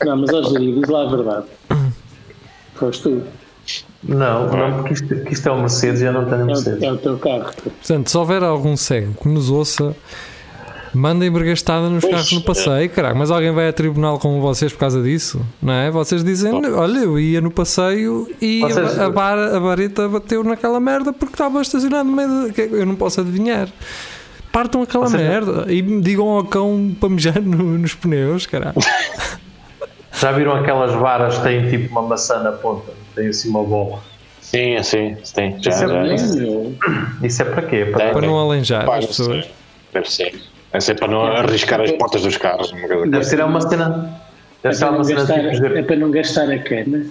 Não, 0.05 0.17
mas 0.17 0.29
ó 0.33 0.43
Jiri, 0.49 0.79
diz 0.79 0.89
lá 0.89 1.03
a 1.03 1.09
verdade. 1.15 1.45
Foste 2.75 3.03
tu. 3.03 3.23
Não, 4.03 4.47
não, 4.51 4.73
porque 4.79 4.93
isto, 4.95 5.07
que 5.23 5.33
isto 5.33 5.47
é 5.47 5.51
um 5.53 5.59
Mercedes 5.61 6.01
e 6.01 6.05
eu 6.05 6.11
não 6.11 6.25
tenho 6.25 6.41
É 6.41 6.45
Mercedes. 6.45 6.81
o, 6.81 6.85
é 6.85 6.91
o 6.91 6.97
teu 6.97 7.17
carro. 7.17 7.53
Portanto, 7.63 8.09
se 8.09 8.17
houver 8.17 8.43
algum 8.43 8.75
cego 8.75 9.13
que 9.13 9.29
nos 9.29 9.49
ouça, 9.49 9.95
mandem 10.93 11.29
bregastada 11.31 11.89
nos 11.89 12.01
Pois, 12.01 12.13
carros 12.13 12.31
no 12.33 12.41
passeio, 12.41 12.89
caralho. 12.89 13.15
Mas 13.15 13.31
alguém 13.31 13.51
vai 13.51 13.67
a 13.69 13.73
tribunal 13.73 14.19
com 14.19 14.39
vocês 14.41 14.71
por 14.71 14.79
causa 14.79 15.01
disso, 15.01 15.41
não 15.61 15.73
é? 15.73 15.89
Vocês 15.91 16.23
dizem, 16.23 16.53
olha, 16.73 16.99
eu 16.99 17.19
ia 17.19 17.41
no 17.41 17.51
passeio 17.51 18.29
e 18.41 18.59
Vocês- 18.61 18.99
a, 18.99 19.05
a, 19.05 19.09
bar, 19.09 19.37
a 19.37 19.59
vareta 19.59 20.07
bateu 20.07 20.43
naquela 20.43 20.79
merda 20.79 21.11
porque 21.11 21.33
estava 21.33 21.61
estacionado 21.61 22.09
no 22.09 22.15
meio 22.15 22.47
de... 22.47 22.53
que 22.53 22.61
Eu 22.61 22.85
não 22.85 22.95
posso 22.95 23.21
adivinhar. 23.21 23.67
Partam 24.51 24.83
aquela 24.83 25.07
Vocês- 25.09 25.21
merda 25.21 25.65
e 25.71 25.81
digam 25.81 26.27
ao 26.29 26.43
cão 26.43 26.95
para 26.99 27.09
mejar 27.09 27.39
no- 27.41 27.77
nos 27.77 27.95
pneus, 27.95 28.45
caralho. 28.45 28.75
Já 30.19 30.31
viram 30.31 30.53
aquelas 30.55 30.93
varas 30.93 31.37
que 31.37 31.43
têm 31.43 31.69
tipo 31.69 31.91
uma 31.91 32.03
maçã 32.07 32.39
na 32.43 32.51
ponta? 32.51 32.91
Tem 33.15 33.27
assim 33.27 33.49
uma 33.49 33.63
bola. 33.63 33.99
Sim, 34.39 34.81
sim, 34.83 35.17
sim. 35.23 35.55
Já, 35.59 35.71
Isso 35.71 35.83
é 35.83 35.87
já. 35.87 37.25
Isso 37.27 37.41
é 37.41 37.45
para 37.45 37.61
quê? 37.63 37.85
Para 37.91 38.03
É. 38.03 38.11
Para 38.11 38.27
não 38.27 38.37
alenjar 38.37 38.87
as 38.89 39.05
pessoas. 39.07 39.45
Deve 39.91 40.09
ser. 40.11 40.39
Deve 40.73 40.83
ser 40.83 40.95
para 40.95 41.07
não 41.07 41.23
arriscar 41.23 41.79
as 41.81 41.91
portas 41.91 42.23
dos 42.23 42.35
carros. 42.37 42.71
uma 42.71 42.87
coisa 42.87 43.05
Deve 43.07 43.23
ser 43.23 43.43
uma 43.43 43.61
cena. 43.61 44.19
É 44.63 44.69
Deve 44.69 44.75
ser 44.75 44.85
para, 44.85 44.91
não 44.91 44.97
uma 44.97 45.03
cena 45.03 45.19
gastar, 45.19 45.51
tipo 45.51 45.65
é 45.77 45.83
para 45.83 45.95
não 45.95 46.11
gastar 46.11 46.51
a 46.51 46.59
cana. 46.59 47.05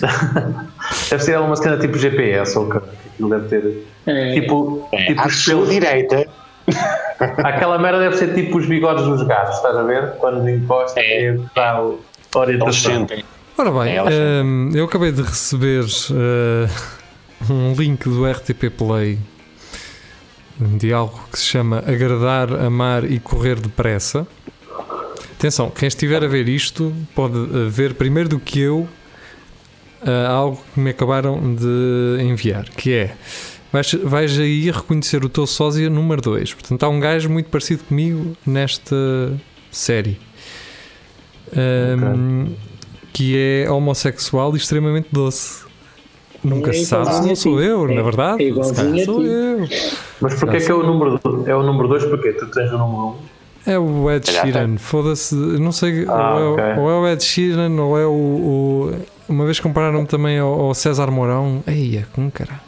Deve 1.10 1.22
ser 1.22 1.38
uma 1.38 1.56
cena 1.56 1.78
tipo 1.78 1.98
GPS 1.98 2.58
ou 2.58 2.68
que 2.68 2.76
aquilo 2.76 3.30
deve 3.30 3.48
ter. 3.48 3.86
É, 4.06 4.34
Tipo, 4.34 4.88
assim. 4.92 5.04
tipo 5.06 5.20
À 5.22 5.26
os 5.26 5.34
sua 5.44 5.66
direita, 5.66 6.26
Aquela 7.44 7.78
merda 7.78 8.00
deve 8.00 8.16
ser 8.16 8.34
tipo 8.34 8.58
os 8.58 8.66
bigodes 8.66 9.04
dos 9.04 9.22
gatos, 9.22 9.56
estás 9.56 9.76
a 9.76 9.82
ver? 9.82 10.12
Quando 10.18 10.48
encosta 10.48 10.98
É. 11.00 11.26
é. 11.26 11.38
dá 11.54 11.76
a 11.78 11.82
eles 11.84 11.98
orientação. 12.34 13.06
Ora 13.56 13.70
bem, 13.70 13.96
É, 13.96 14.42
hum, 14.42 14.70
eu 14.74 14.84
acabei 14.86 15.12
de 15.12 15.22
receber 15.22 15.84
eh, 16.10 16.68
um 17.48 17.72
link 17.74 18.02
do 18.08 18.28
RTP 18.28 18.68
Play 18.76 19.18
de 20.58 20.92
algo 20.92 21.20
que 21.30 21.38
se 21.38 21.46
chama 21.46 21.78
Agradar, 21.86 22.52
Amar 22.52 23.10
e 23.10 23.18
Correr 23.18 23.60
Depressa. 23.60 24.26
Atenção, 25.32 25.70
quem 25.70 25.88
estiver 25.88 26.22
a 26.22 26.28
ver 26.28 26.48
isto 26.48 26.94
pode 27.14 27.36
eh, 27.36 27.68
ver 27.68 27.94
primeiro 27.94 28.28
do 28.28 28.38
que 28.38 28.60
eu 28.60 28.88
eh, 30.06 30.26
algo 30.26 30.62
que 30.72 30.80
me 30.80 30.90
acabaram 30.90 31.54
de 31.54 32.22
enviar, 32.22 32.68
que 32.70 32.92
é 32.92 33.16
vais, 33.72 33.92
vais 33.94 34.38
aí 34.38 34.70
reconhecer 34.70 35.24
o 35.24 35.28
teu 35.28 35.46
sósia 35.46 35.90
número 35.90 36.22
2. 36.22 36.54
Portanto, 36.54 36.82
há 36.84 36.88
um 36.88 37.00
gajo 37.00 37.28
muito 37.28 37.50
parecido 37.50 37.82
comigo 37.84 38.36
nesta 38.46 38.96
série. 39.70 40.18
Hum, 41.56 42.54
que 43.12 43.36
é 43.36 43.70
homossexual 43.70 44.54
e 44.54 44.58
extremamente 44.58 45.08
doce. 45.10 45.64
Nunca 46.44 46.70
É 46.70 46.72
se 46.74 46.84
sabe 46.86 47.04
se 47.06 47.10
igualzinho 47.10 47.28
não 47.28 47.36
sou 47.36 47.60
eu, 47.62 47.90
É- 47.90 47.94
na 47.94 48.02
verdade. 48.02 48.34
é 48.42 48.44
Se 48.46 48.50
igualzinho 48.52 49.04
sou 49.04 49.20
ti. 49.20 49.26
eu. 49.26 49.68
Mas 50.20 50.34
porquê 50.38 50.58
que 50.60 50.70
é 50.70 50.74
o 50.74 50.82
número 50.82 51.18
do- 51.18 51.48
é 51.50 51.56
o 51.56 51.62
número 51.62 51.88
2? 51.88 52.04
Porque 52.04 52.32
tu 52.34 52.46
tens 52.50 52.70
o 52.70 52.78
número 52.78 53.02
1. 53.02 53.06
Um. 53.08 53.14
É 53.66 53.78
o 53.78 54.10
Ed 54.10 54.30
Sheeran, 54.30 54.76
foda-se, 54.76 55.34
não 55.34 55.72
sei, 55.72 56.04
Ah, 56.06 56.34
ou, 56.34 56.40
é, 56.40 56.48
ok. 56.48 56.64
o- 56.64 56.80
ou 56.84 56.90
é 56.90 57.00
o 57.00 57.08
Ed 57.12 57.24
Sheeran 57.24 57.80
ou 57.80 57.98
é 57.98 58.04
o, 58.06 58.10
o 58.10 58.92
uma 59.26 59.46
vez 59.46 59.58
compararam-me 59.58 60.06
também 60.06 60.38
ao, 60.38 60.52
ao 60.60 60.74
César 60.74 61.10
Mourão. 61.10 61.62
Eia, 61.66 62.06
com 62.12 62.30
cara. 62.30 62.60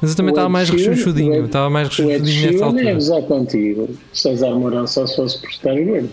Mas 0.00 0.10
eu 0.12 0.16
também 0.16 0.30
O 0.30 0.34
estava 0.34 0.46
Ed 0.46 0.52
mais 0.52 0.70
rechonchudinho. 0.70 1.32
o 1.32 1.36
Ed- 1.38 1.46
Estava 1.46 1.68
mais 1.70 1.88
O 1.88 2.02
Ed 2.02 2.02
rechonchudinho 2.12 2.36
nessa 2.36 2.52
Sheeran 2.52 2.62
é 2.62 2.66
altura. 2.68 2.94
gozar 2.94 3.22
contigo. 3.22 3.88
César 4.12 4.50
Mourão 4.54 4.86
só 4.86 5.04
se 5.08 5.16
fosse 5.16 5.40
por 5.40 5.50
estar 5.50 5.74
gordo. 5.74 6.08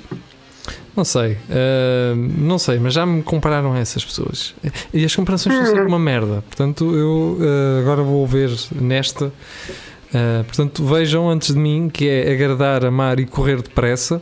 Não 0.95 1.03
sei, 1.03 1.37
ah, 1.49 2.13
não 2.15 2.57
sei, 2.57 2.79
mas 2.79 2.93
já 2.93 3.05
me 3.05 3.21
compararam 3.21 3.73
a 3.73 3.79
essas 3.79 4.03
pessoas. 4.05 4.53
E 4.93 5.03
as 5.03 5.13
comparações 5.15 5.55
são 5.55 5.65
sempre 5.65 5.83
uma 5.87 5.99
merda. 5.99 6.43
Portanto, 6.47 6.95
eu 6.95 7.37
ah, 7.41 7.79
agora 7.81 8.01
vou 8.01 8.25
ver 8.25 8.49
nesta. 8.79 9.31
Ah, 10.13 10.43
portanto, 10.45 10.85
vejam 10.85 11.29
antes 11.29 11.53
de 11.53 11.59
mim 11.59 11.89
que 11.91 12.07
é 12.07 12.31
agradar, 12.31 12.85
amar 12.85 13.19
e 13.19 13.25
correr 13.25 13.61
depressa. 13.61 14.21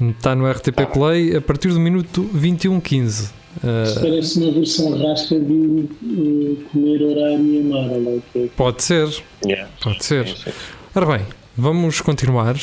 Está 0.00 0.34
no 0.34 0.50
RTP 0.50 0.86
Play 0.92 1.36
a 1.36 1.40
partir 1.40 1.68
do 1.68 1.78
minuto 1.80 2.28
21.15. 2.34 3.30
Ah, 3.62 3.84
Parece 4.00 4.40
uma 4.40 4.52
versão 4.52 4.98
rasca 4.98 5.38
de 5.38 5.52
uh, 5.52 6.58
comer 6.72 7.00
horário 7.02 7.46
e 7.46 7.60
amar. 7.60 7.90
olha 7.90 8.10
lá 8.10 8.16
o 8.16 8.22
que 8.32 8.38
é. 8.40 8.48
pode 8.56 8.82
ser, 8.82 9.08
Yeah. 9.46 9.70
pode 9.82 10.04
ser. 10.04 10.26
Sim. 10.26 10.50
Ora 10.94 11.06
bem, 11.06 11.26
vamos 11.56 12.00
continuar. 12.00 12.56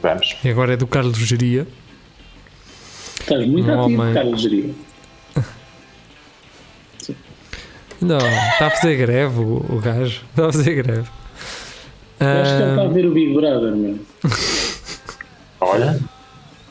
Vamos. 0.00 0.36
E 0.44 0.48
agora 0.48 0.74
é 0.74 0.76
do 0.76 0.86
Carlos 0.86 1.18
Geria. 1.18 1.66
Estás 3.24 3.46
muito 3.46 3.70
Um 3.70 3.80
ativo, 3.82 4.02
homem- 4.02 4.14
Carlos 4.14 4.40
Geria. 4.40 4.70
Não, 8.00 8.18
está 8.18 8.66
a 8.66 8.70
fazer 8.70 8.96
greve 8.96 9.38
o, 9.40 9.64
o 9.70 9.80
gajo. 9.82 10.22
Está 10.30 10.46
a 10.48 10.52
fazer 10.52 10.74
greve. 10.74 11.08
Eu 12.20 12.28
Acho 12.28 12.56
que 12.56 12.62
ele 12.62 12.70
está 12.70 12.82
a 12.82 12.88
ver 12.88 13.06
o 13.06 13.12
Big 13.12 13.34
Brother, 13.34 13.72
meu. 13.74 13.98
Olha, 15.60 15.98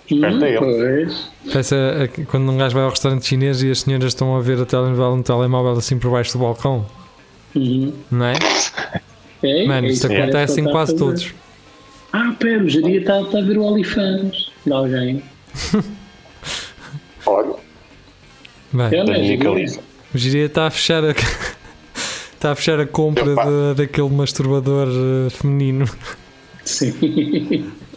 Esperto 0.10 0.46
é 0.46 0.50
ele. 0.50 0.60
Pois. 0.60 1.30
Parece 1.52 1.76
a- 1.76 2.04
a- 2.04 2.26
quando 2.26 2.52
um 2.52 2.58
gajo 2.58 2.76
vai 2.76 2.84
ao 2.84 2.90
restaurante 2.92 3.26
chinês 3.26 3.64
e 3.64 3.72
as 3.72 3.80
senhoras 3.82 4.06
estão 4.06 4.36
a 4.36 4.42
ver 4.42 4.60
a 4.62 4.66
telenovela 4.66 5.16
no 5.16 5.24
telemóvel 5.24 5.72
assim 5.74 5.98
por 5.98 6.12
baixo 6.12 6.34
do 6.34 6.40
balcão, 6.44 6.86
Uhum. 7.56 7.94
não 8.12 8.26
é? 8.28 8.34
É, 9.42 9.66
Mano, 9.66 9.88
é 9.88 9.90
isto 9.90 10.08
que 10.08 10.14
parece 10.14 10.22
acontece 10.30 10.56
que 10.56 10.62
em 10.62 10.68
a 10.68 10.72
quase 10.72 10.96
todos. 10.96 11.34
Ah, 12.14 12.34
pera, 12.40 12.64
o 12.64 12.70
Geria 12.70 13.00
está, 13.00 13.22
está 13.22 13.40
a 13.40 13.42
ver 13.42 13.58
o 13.58 13.64
OnlyFans 13.64 14.52
de 14.66 14.72
alguém. 14.72 15.24
olha, 17.26 17.54
Bem, 18.72 18.88
É, 19.00 19.04
não 19.04 19.14
é? 19.14 19.38
Caliça. 19.38 19.80
o 20.14 20.18
Giria 20.18 20.46
está 20.48 20.68
a 20.68 20.72
fechar 20.72 21.04
a, 21.04 21.12
está 22.34 22.52
a, 22.52 22.56
fechar 22.56 22.80
a 22.80 22.86
compra 22.88 23.36
de- 23.36 23.74
daquele 23.76 24.10
masturbador 24.10 24.88
eh, 24.88 25.30
feminino. 25.30 25.86
Sim. 26.66 26.94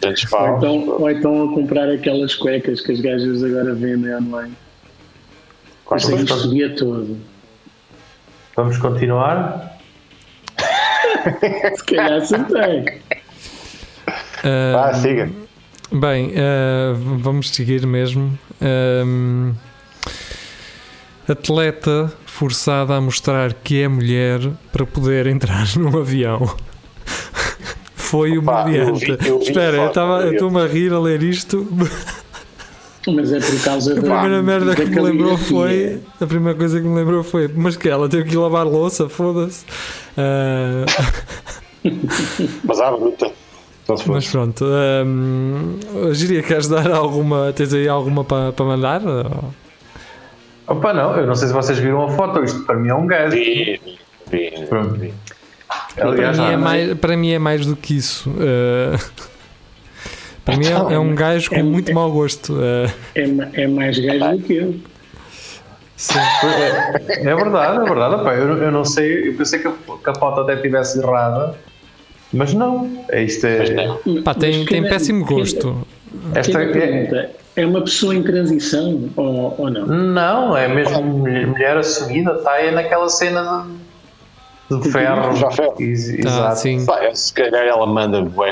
Ou 0.03 0.57
então, 0.57 0.89
ou 0.99 1.09
então 1.09 1.49
a 1.49 1.53
comprar 1.53 1.89
aquelas 1.89 2.35
cuecas 2.35 2.81
que 2.81 2.91
as 2.91 2.99
gajas 2.99 3.43
agora 3.43 3.73
vendem 3.73 4.13
online. 4.15 4.53
Quais 5.85 6.03
Isso 6.03 6.15
aí 6.15 6.27
são 6.27 6.35
os- 6.37 6.43
subia 6.43 6.75
todo. 6.75 7.17
Vamos 8.55 8.77
continuar? 8.77 9.77
Se 11.75 11.83
calhar 11.85 12.13
acertei. 12.13 13.01
Ah, 14.43 14.89
Ah, 14.89 14.93
siga. 14.93 15.29
Bem, 15.91 16.29
v- 16.29 17.17
vamos 17.19 17.49
seguir 17.49 17.85
mesmo. 17.87 18.37
Ahm, 18.61 19.53
atleta 21.27 22.11
forçada 22.25 22.95
a 22.95 23.01
mostrar 23.01 23.53
que 23.53 23.81
é 23.81 23.87
mulher 23.87 24.39
para 24.71 24.85
poder 24.85 25.27
entrar 25.27 25.65
num 25.77 25.97
avião. 25.99 26.55
Foi 27.95 28.37
Opa, 28.37 28.61
eu 28.71 28.87
humilhante. 28.93 29.05
vi- 29.17 29.27
eu 29.27 29.39
vi 29.39 29.45
Espera, 29.45 29.77
eu 29.77 29.87
estava- 29.87 30.19
eu 30.19 30.23
eu 30.25 30.29
vi. 30.29 30.35
estou-me 30.35 30.61
a 30.61 30.67
rir 30.67 30.93
a 30.93 30.99
ler 30.99 31.21
isto. 31.23 31.67
Mas 33.09 33.31
é 33.31 33.39
por 33.39 33.63
causa 33.63 33.91
A 33.91 33.95
da. 33.95 34.01
primeira 34.01 34.43
merda 34.43 34.75
que 34.75 34.85
da 34.85 34.89
me 34.89 34.99
lembrou 35.01 35.37
foi. 35.37 35.99
A 36.19 36.25
primeira 36.25 36.57
coisa 36.57 36.79
que 36.81 36.87
me 36.87 36.95
lembrou 36.95 37.23
foi. 37.23 37.47
Mas 37.53 37.75
que 37.77 37.87
ela 37.89 38.07
teve 38.09 38.25
que 38.29 38.35
ir 38.35 38.37
lavar 38.37 38.65
louça, 38.65 39.07
foda-se. 39.09 39.63
Ah, 40.17 40.85
Mas 42.63 42.79
há 42.81 42.91
bruta. 42.91 43.31
Então 43.87 43.95
se 43.95 44.09
mas 44.09 44.27
pronto. 44.27 44.65
Um, 45.05 45.79
Giria, 46.13 46.43
queres 46.43 46.67
dar 46.67 46.91
alguma. 46.91 47.53
Tens 47.53 47.73
aí 47.73 47.87
alguma 47.87 48.25
para 48.25 48.51
para 48.51 48.65
mandar? 48.65 49.01
Opa, 50.67 50.91
não, 50.93 51.15
eu 51.15 51.25
não 51.25 51.35
sei 51.35 51.47
se 51.47 51.53
vocês 51.53 51.79
viram 51.79 52.03
a 52.03 52.09
foto, 52.09 52.43
isto 52.43 52.65
para 52.65 52.75
mim 52.75 52.89
é 52.89 52.93
um 52.93 53.07
gajo. 53.07 53.31
Vi. 53.31 53.79
Para 55.95 56.09
Aliás, 56.09 56.37
mim, 56.37 56.45
é 56.45 56.57
mais, 56.57 56.93
para 56.95 57.15
mim 57.17 57.31
é 57.31 57.39
mais 57.39 57.65
do 57.65 57.77
que 57.77 57.95
isso. 57.95 58.29
Uh, 58.29 58.99
para 60.43 60.57
mim 60.57 60.65
é, 60.67 60.93
é 60.95 60.99
um 60.99 61.15
gajo 61.15 61.49
com 61.49 61.55
É- 61.55 61.63
muito 61.63 61.89
é- 61.91 61.93
mau 61.93 62.11
gosto. 62.11 62.53
Uh, 62.53 62.91
É, 63.15 63.25
ma- 63.25 63.47
é 63.53 63.67
mais 63.67 63.97
gajo 63.97 64.37
do 64.37 64.43
que 64.43 64.53
eu. 64.55 64.75
sim. 65.95 66.19
É, 66.19 67.21
é 67.29 67.35
verdade, 67.35 67.77
é 67.81 67.83
verdade. 67.85 68.15
Opa, 68.15 68.33
eu, 68.35 68.57
eu 68.57 68.71
não 68.71 68.83
sei, 68.83 69.29
eu 69.29 69.33
pensei 69.37 69.59
que 69.59 69.67
a, 69.67 69.71
que 69.71 70.09
a 70.09 70.15
foto 70.15 70.41
até 70.41 70.55
estivesse 70.55 70.99
errada, 70.99 71.55
mas 72.33 72.53
não. 72.53 73.03
É 73.09 73.23
isto 73.23 73.45
é. 73.45 73.73
não. 74.05 74.21
Pá, 74.23 74.33
tem, 74.33 74.65
tem 74.65 74.83
péssimo 74.83 75.25
gosto. 75.25 75.85
Esta 76.35 76.61
é, 76.61 76.67
pergunta, 76.71 77.29
é 77.55 77.65
uma 77.65 77.81
pessoa 77.81 78.15
em 78.15 78.23
transição 78.23 79.09
ou, 79.15 79.55
ou 79.57 79.69
não? 79.69 79.85
não, 79.85 80.57
é 80.57 80.67
mesmo 80.67 81.01
mulher, 81.01 81.47
mulher 81.47 81.77
assumida, 81.77 82.33
está 82.33 82.51
aí 82.53 82.71
naquela 82.71 83.07
cena 83.09 83.67
de, 84.69 84.79
de 84.81 84.91
ferro. 84.91 85.35
Já 85.35 85.51
ferro. 85.51 85.75
Ex- 85.79 86.17
Tá, 86.21 86.29
Exato. 86.29 86.59
sim. 86.59 86.85
Pá, 86.85 87.13
se 87.13 87.33
calhar 87.33 87.65
ela 87.65 87.85
manda 87.85 88.21
bué 88.21 88.51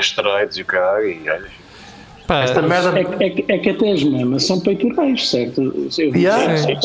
e 0.56 0.62
o 0.62 0.64
caralho 0.64 1.08
e 1.08 1.28
olha. 1.28 1.46
Pá, 2.26 2.42
Esta 2.42 2.62
merda. 2.62 2.98
É, 2.98 3.04
que- 3.30 3.44
é, 3.52 3.56
é 3.56 3.58
que 3.58 3.70
até 3.70 3.92
as 3.92 4.02
mamas 4.02 4.44
são 4.46 4.60
peitorais, 4.60 5.28
certo? 5.28 5.62
Eu 5.98 6.12
vi 6.12 6.22
Yeah. 6.24 6.56
Sim. 6.56 6.76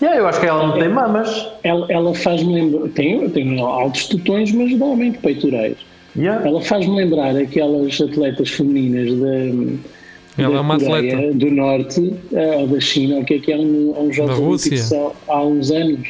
Yeah, 0.00 0.18
eu 0.20 0.26
acho 0.26 0.40
que 0.40 0.46
ela 0.46 0.66
não 0.66 0.78
tem 0.78 0.88
mamas. 0.88 1.48
Ela, 1.62 1.86
ela 1.88 2.14
faz-me 2.14 2.54
lembrar. 2.54 2.88
Tem, 2.88 3.28
tem 3.30 3.60
altos 3.60 4.06
tutões, 4.06 4.50
mas 4.52 4.70
normalmente 4.72 5.18
peitorais. 5.18 5.76
Yeah. 6.16 6.46
Ela 6.46 6.60
faz-me 6.60 6.94
lembrar 6.96 7.36
aquelas 7.36 8.00
atletas 8.00 8.50
femininas 8.50 9.18
da, 9.18 10.42
Ela 10.42 10.52
da 10.52 10.56
é 10.56 10.60
uma 10.60 10.78
Coreia 10.78 11.16
atleta. 11.16 11.34
do 11.34 11.50
Norte 11.50 12.14
eh, 12.32 12.56
ou 12.56 12.66
da 12.66 12.80
China, 12.80 13.18
o 13.18 13.24
que 13.24 13.34
é 13.34 13.38
que 13.38 13.52
é 13.52 13.56
um, 13.56 13.94
um 13.98 14.12
Jogos 14.12 14.36
Da 14.36 14.42
Rússia. 14.44 14.72
Olímpicos 14.72 15.18
há, 15.28 15.42
uns 15.42 15.70
anos. 15.70 16.08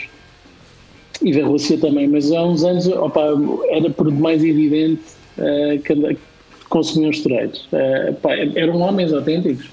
E 1.23 1.33
da 1.33 1.47
Rússia 1.47 1.79
também, 1.79 2.09
mas 2.09 2.33
há 2.33 2.43
uns 2.43 2.65
anos 2.65 2.89
opa, 2.89 3.23
era 3.71 3.89
por 3.91 4.11
demais 4.11 4.43
evidente 4.43 5.03
eh, 5.39 5.79
que 5.85 6.17
consumiam 6.69 7.11
esteroides. 7.11 7.69
Eh, 7.73 8.13
pá, 8.21 8.35
eram 8.57 8.81
homens 8.81 9.13
autênticos. 9.13 9.71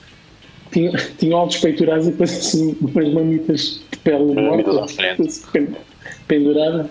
Tinham, 0.72 0.94
tinham 1.18 1.40
altos 1.40 1.58
peitorais 1.58 2.06
e 2.08 2.12
depois 2.12 2.32
assim 2.32 2.78
umas 2.80 3.14
mamitas 3.14 3.82
de 3.92 3.98
pele 4.00 4.34
morta, 4.36 4.86
pendurada. 6.28 6.88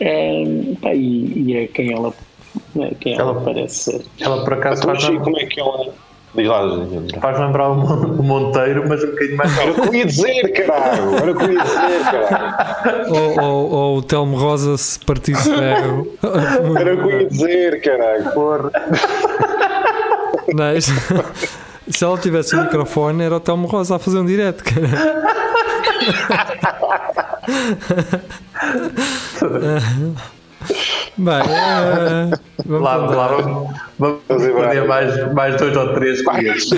Eh, 0.00 0.74
pá, 0.82 0.94
e, 0.94 1.32
e 1.46 1.56
é 1.56 1.66
quem 1.68 1.92
ela, 1.92 2.12
é 2.78 2.94
quem 3.00 3.14
ela, 3.18 3.32
Ela- 3.32 3.40
parece 3.40 3.74
ser. 3.74 4.02
Ela 4.20 4.44
por 4.44 4.52
acaso 4.54 4.82
Então, 4.82 4.94
faz, 4.94 5.04
Chico, 5.04 5.24
como 5.24 5.38
é 5.38 5.46
que 5.46 5.60
ela. 5.60 5.88
Diz 6.32 6.46
lá, 6.46 6.62
faz 7.20 7.40
lembrar 7.40 7.70
o 7.70 7.74
Mon- 7.74 8.20
o 8.20 8.22
Monteiro, 8.22 8.88
mas 8.88 9.02
um 9.02 9.08
bocadinho 9.08 9.36
mais 9.36 9.58
Era 9.58 9.72
o 9.72 9.74
que 9.74 9.80
eu 9.88 9.94
ia 9.94 10.06
dizer, 10.06 10.52
caralho! 10.52 11.16
Era 11.16 11.32
o 11.32 11.34
que 11.34 11.44
eu 11.44 11.52
ia 11.54 11.60
dizer, 11.60 12.04
caralho! 12.28 13.14
ou, 13.14 13.40
ou, 13.44 13.70
ou 13.72 13.96
o 13.98 14.02
Telmo 14.02 14.36
Rosa 14.36 14.76
se 14.78 15.00
partisse 15.00 15.52
ferro. 15.52 16.06
Era 16.78 16.94
o 16.94 16.98
que 17.02 17.02
eu 17.14 17.20
ia 17.22 17.26
dizer, 17.28 17.80
caralho! 17.82 18.30
Porra! 18.32 18.70
Mas, 20.54 20.84
se 21.88 22.04
ela 22.04 22.16
tivesse 22.16 22.54
o 22.54 22.62
microfone, 22.62 23.24
era 23.24 23.34
o 23.34 23.40
Telmo 23.40 23.66
Rosa 23.66 23.96
a 23.96 23.98
fazer 23.98 24.20
um 24.20 24.26
direto, 24.26 24.62
cara. 24.62 24.86
Bem, 31.16 31.34
eh, 31.34 32.38
vamos, 32.64 32.84
Lá, 32.84 32.96
lá 32.96 33.28
vamos, 33.28 33.70
vamos 33.98 34.20
Fazer 34.26 34.54
perder 34.54 34.86
mais, 34.86 35.32
mais 35.34 35.56
dois 35.56 35.76
ou 35.76 35.94
três 35.94 36.22
clientes. 36.22 36.70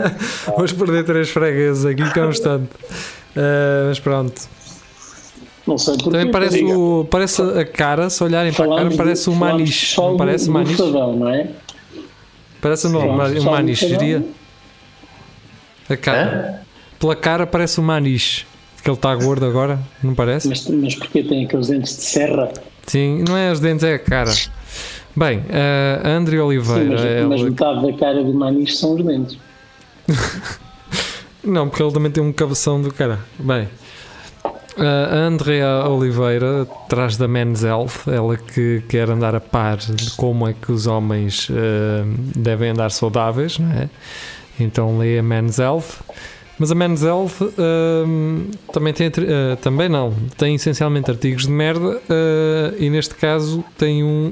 Vamos 0.46 0.72
perder 0.72 1.04
três 1.04 1.28
fregueses 1.30 1.84
aqui 1.84 2.14
constante. 2.14 2.70
Eh, 3.36 3.84
mas 3.88 4.00
pronto. 4.00 4.40
Não 5.66 5.76
sei 5.76 5.94
porquê. 5.94 6.10
Também 6.10 6.30
parece, 6.30 6.64
o, 6.64 7.06
parece 7.10 7.42
a 7.42 7.64
cara, 7.64 8.08
se 8.08 8.22
olharem 8.24 8.52
para 8.52 8.64
a 8.64 8.76
cara, 8.76 8.90
parece 8.96 9.28
um 9.28 9.34
maniche. 9.34 9.94
só 9.94 10.10
Não 10.10 10.16
parece 10.16 10.48
maniche? 10.48 10.76
Fadão, 10.76 11.16
não 11.16 11.28
é? 11.28 11.50
Parece 12.60 12.86
um, 12.86 12.98
um 12.98 13.44
maniche, 13.44 13.86
diria. 13.86 14.24
A 15.88 15.96
cara. 15.96 16.62
Pela 16.98 17.16
cara 17.16 17.46
parece 17.46 17.80
um 17.80 17.84
maniche. 17.84 18.46
Que 18.82 18.88
ele 18.88 18.96
está 18.96 19.14
gordo 19.14 19.44
agora, 19.44 19.78
não 20.02 20.14
parece? 20.14 20.48
Mas, 20.48 20.66
mas 20.68 20.94
porque 20.94 21.22
tem 21.22 21.44
aqueles 21.44 21.68
dentes 21.68 21.96
de 21.96 22.02
serra? 22.02 22.50
Sim, 22.86 23.24
não 23.28 23.36
é 23.36 23.50
os 23.52 23.60
dentes, 23.60 23.84
é 23.84 23.94
a 23.94 23.98
cara. 23.98 24.32
Bem, 25.16 25.42
a 26.04 26.08
André 26.08 26.36
Sim, 26.36 26.42
Oliveira. 26.42 26.90
mas, 26.90 27.04
ela- 27.04 27.28
mas 27.28 27.42
metade 27.42 27.86
da 27.86 27.98
cara 27.98 28.22
do 28.24 28.32
maniche 28.34 28.76
são 28.76 28.94
os 28.94 29.04
dentes. 29.04 29.38
Não, 31.42 31.68
porque 31.68 31.82
ele 31.82 31.92
também 31.92 32.10
tem 32.12 32.22
um 32.22 32.32
cabeção 32.32 32.80
do 32.82 32.92
cara. 32.92 33.18
Bem, 33.38 33.66
a 34.76 35.14
Andrea 35.16 35.84
Oliveira, 35.88 36.62
atrás 36.62 37.16
da 37.16 37.26
Men's 37.26 37.64
Health, 37.64 38.06
ela 38.06 38.36
que 38.36 38.82
quer 38.88 39.08
andar 39.10 39.34
a 39.34 39.40
par 39.40 39.78
de 39.78 40.10
como 40.12 40.46
é 40.46 40.52
que 40.52 40.70
os 40.70 40.86
homens 40.86 41.48
eh, 41.50 42.02
devem 42.36 42.70
andar 42.70 42.90
saudáveis, 42.90 43.58
não 43.58 43.70
é? 43.72 43.88
Então 44.58 44.98
lê 44.98 45.18
a 45.18 45.22
Men's 45.22 45.58
Health. 45.58 46.02
Mas 46.60 46.70
a 46.70 46.74
Men's 46.74 47.02
Health 47.02 47.40
hum, 48.06 48.50
também 48.70 48.92
tem, 48.92 49.06
eh, 49.06 49.56
também 49.62 49.88
não, 49.88 50.14
tem 50.36 50.54
essencialmente 50.56 51.10
artigos 51.10 51.44
de 51.46 51.50
merda 51.50 51.98
eh, 52.08 52.74
e 52.78 52.90
neste 52.90 53.14
caso 53.14 53.64
tem 53.78 54.04
um 54.04 54.30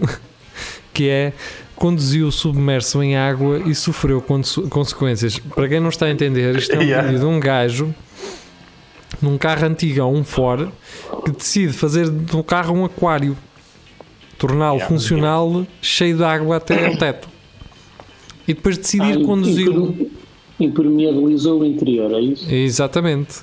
que 0.92 1.08
é 1.08 1.32
conduziu 1.74 2.30
submerso 2.30 3.02
em 3.02 3.16
água 3.16 3.60
e 3.64 3.74
sofreu 3.74 4.20
conse- 4.20 4.60
consequências. 4.68 5.38
Para 5.38 5.66
quem 5.68 5.80
não 5.80 5.88
está 5.88 6.04
a 6.04 6.10
entender, 6.10 6.54
isto 6.56 6.74
é 6.74 6.78
um 6.78 6.82
Yeah. 6.88 7.08
vídeo 7.08 7.20
de 7.20 7.24
um 7.26 7.40
gajo 7.40 7.94
num 9.22 9.38
carro 9.38 9.64
antigo, 9.66 10.04
um 10.04 10.22
Ford, 10.22 10.68
que 11.24 11.30
decide 11.30 11.72
fazer 11.72 12.10
do 12.10 12.44
carro 12.44 12.74
um 12.76 12.84
aquário, 12.84 13.34
torná-lo 14.36 14.76
Yeah. 14.76 14.86
funcional, 14.94 15.66
cheio 15.80 16.14
de 16.18 16.24
água 16.24 16.56
até 16.58 16.86
ao 16.88 16.94
teto. 16.98 17.26
E 18.46 18.52
depois 18.52 18.76
decidir 18.76 19.16
Ah, 19.18 19.24
conduzi-lo. 19.24 20.10
Imper- 20.58 20.86
Impermeabilizou 20.86 21.60
o 21.60 21.64
interior, 21.64 22.12
é 22.12 22.20
isso? 22.20 22.52
Exatamente. 22.52 23.40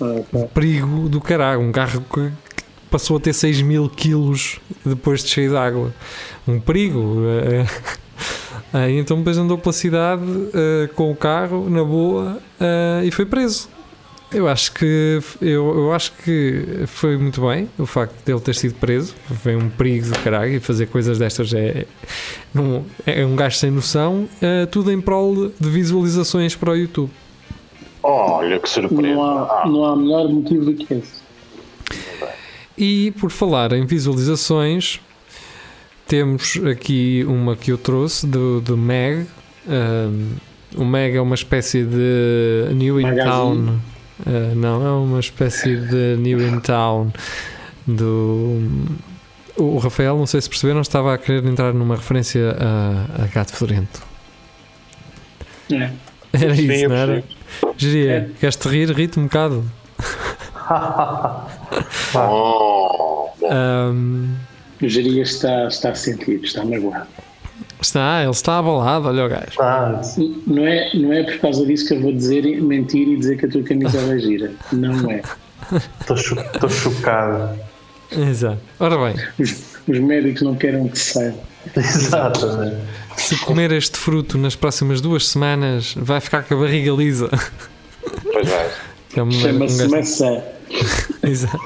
Ah, 0.00 0.20
tá. 0.30 0.38
perigo 0.52 1.08
do 1.08 1.20
caralho. 1.20 1.60
Um 1.60 1.70
carro 1.72 2.02
que 2.12 2.30
passou 2.90 3.16
a 3.16 3.20
ter 3.20 3.32
6 3.32 3.62
mil 3.62 3.88
quilos 3.88 4.58
depois 4.84 5.22
de 5.22 5.30
cheio 5.30 5.50
de 5.50 5.56
água. 5.56 5.92
Um 6.46 6.60
perigo. 6.60 7.22
eh, 7.26 7.66
eh, 8.74 8.90
então 8.98 9.18
depois 9.18 9.36
andou 9.38 9.58
pela 9.58 9.72
cidade 9.72 10.22
eh, 10.54 10.88
com 10.94 11.10
o 11.10 11.16
carro 11.16 11.68
na 11.70 11.84
boa 11.84 12.38
e 13.04 13.10
foi 13.10 13.26
preso. 13.26 13.68
Eu 14.34 14.48
acho 14.48 14.72
que 14.72 15.20
eu, 15.40 15.76
eu 15.76 15.92
acho 15.92 16.12
que 16.24 16.84
foi 16.88 17.16
muito 17.16 17.40
bem 17.46 17.68
o 17.78 17.86
facto 17.86 18.14
de 18.24 18.32
ele 18.32 18.40
ter 18.40 18.54
sido 18.54 18.74
preso. 18.74 19.14
Foi 19.42 19.54
um 19.54 19.68
perigo 19.68 20.08
do 20.08 20.18
caralho 20.18 20.54
e 20.54 20.60
fazer 20.60 20.86
coisas 20.86 21.18
destas 21.18 21.54
é, 21.54 21.86
não, 22.52 22.84
é 23.06 23.24
um 23.24 23.36
gajo 23.36 23.56
sem 23.56 23.70
noção. 23.70 24.28
eh, 24.42 24.66
tudo 24.66 24.90
em 24.90 25.00
prol 25.00 25.50
de 25.58 25.70
visualizações 25.70 26.56
para 26.56 26.72
o 26.72 26.76
YouTube. 26.76 27.10
Olha 28.02 28.58
que 28.58 28.68
surpresa. 28.68 29.14
Não, 29.14 29.22
há, 29.24 29.62
Ah, 29.62 29.68
não 29.68 29.84
há 29.84 29.96
melhor 29.96 30.28
motivo 30.28 30.64
do 30.64 30.74
que 30.74 30.92
esse. 30.94 31.22
E 32.76 33.12
por 33.12 33.30
falar 33.30 33.72
em 33.72 33.86
visualizações, 33.86 35.00
temos 36.08 36.58
aqui 36.70 37.24
uma 37.28 37.54
que 37.56 37.70
eu 37.70 37.78
trouxe 37.78 38.26
do, 38.26 38.60
do 38.60 38.76
Meg. 38.76 39.26
Um, 39.66 40.30
o 40.76 40.84
Meg 40.84 41.16
é 41.16 41.20
uma 41.20 41.36
espécie 41.36 41.84
de 41.84 42.74
New 42.74 42.98
in 42.98 43.04
Magazine. 43.04 43.30
Town. 43.30 43.93
Uh, 44.20 44.54
não, 44.54 44.86
é 44.86 44.90
uma 44.92 45.20
espécie 45.20 45.76
de 45.76 46.16
New 46.18 46.40
in 46.40 46.60
Town 46.60 47.10
do. 47.86 48.60
O 49.56 49.78
Rafael, 49.78 50.16
não 50.16 50.26
sei 50.26 50.40
se 50.40 50.48
perceberam, 50.48 50.80
estava 50.80 51.14
a 51.14 51.18
querer 51.18 51.44
entrar 51.46 51.72
numa 51.72 51.96
referência 51.96 52.56
a, 52.58 53.24
a 53.24 53.26
Gato 53.26 53.52
Fedorento. 53.52 54.02
É. 55.72 55.90
Era 56.32 56.54
Sim, 56.56 56.72
isso, 56.72 56.88
não 56.88 56.96
era? 56.96 57.24
Geria, 57.76 58.12
É. 58.12 58.28
queres-te 58.40 58.68
rir? 58.68 58.90
Ri-te 58.90 59.20
um 59.20 59.24
bocado. 59.24 59.64
oh. 62.14 63.30
Um, 63.42 64.34
O 64.82 64.88
Jeria 64.88 65.22
está, 65.22 65.68
está 65.68 65.94
sentido, 65.94 66.44
está 66.44 66.64
magoado. 66.64 67.06
Está, 67.84 68.22
ele 68.22 68.30
está 68.30 68.58
abalado, 68.58 69.08
olha 69.08 69.26
o 69.26 69.28
gajo. 69.28 69.60
Ah, 69.60 70.00
Não 70.46 70.66
é, 70.66 70.90
não 70.94 71.12
é 71.12 71.22
por 71.22 71.38
causa 71.38 71.64
disso 71.66 71.86
que 71.88 71.94
eu 71.94 72.00
vou 72.00 72.12
dizer 72.12 72.42
mentir 72.62 73.06
e 73.08 73.16
dizer 73.16 73.36
que 73.36 73.46
a 73.46 73.48
tua 73.48 73.62
camisola 73.62 74.14
é 74.14 74.18
gira. 74.18 74.52
Não 74.72 75.10
é. 75.10 75.22
Estou 76.00 76.16
cho- 76.16 76.36
chocado. 76.68 77.58
Exato. 78.12 78.58
Ora 78.78 78.96
bem, 78.98 79.14
Os, 79.38 79.50
os 79.88 79.98
médicos 79.98 80.42
não 80.42 80.54
querem 80.54 80.86
que 80.88 80.98
se 80.98 81.12
saiba. 81.14 81.38
Exatamente. 81.76 82.76
se 83.16 83.36
comer 83.38 83.72
este 83.72 83.96
fruto 83.98 84.36
nas 84.36 84.54
próximas 84.54 85.00
duas 85.00 85.26
semanas, 85.28 85.94
vai 85.96 86.20
ficar 86.20 86.42
com 86.42 86.54
a 86.54 86.58
barriga 86.58 86.92
lisa. 86.92 87.30
Pois. 88.22 88.48
Que 89.08 89.20
é 89.20 89.22
uma- 89.22 89.32
Chama-se 89.32 89.88
maçã. 89.88 90.42
Exato. 91.22 91.60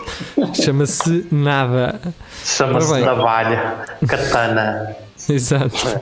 Chama-se 0.63 1.27
nada. 1.33 2.01
Chama-se 2.45 3.01
navalha, 3.01 3.77
katana. 4.07 4.95
Exato. 5.29 6.01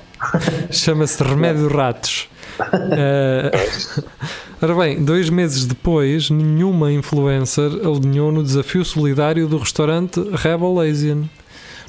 Chama-se 0.71 1.23
remédio 1.23 1.69
ratos. 1.69 2.29
Eh, 2.93 3.51
ora 4.63 4.75
bem, 4.75 5.05
dois 5.05 5.31
meses 5.31 5.67
depois, 5.67 6.31
nenhuma 6.31 6.93
influencer 6.93 7.71
alinhou 7.85 8.33
no 8.33 8.43
desafio 8.43 8.85
solidário 8.85 9.47
do 9.47 9.59
restaurante 9.59 10.21
Rebel 10.33 10.81
Asian. 10.81 11.25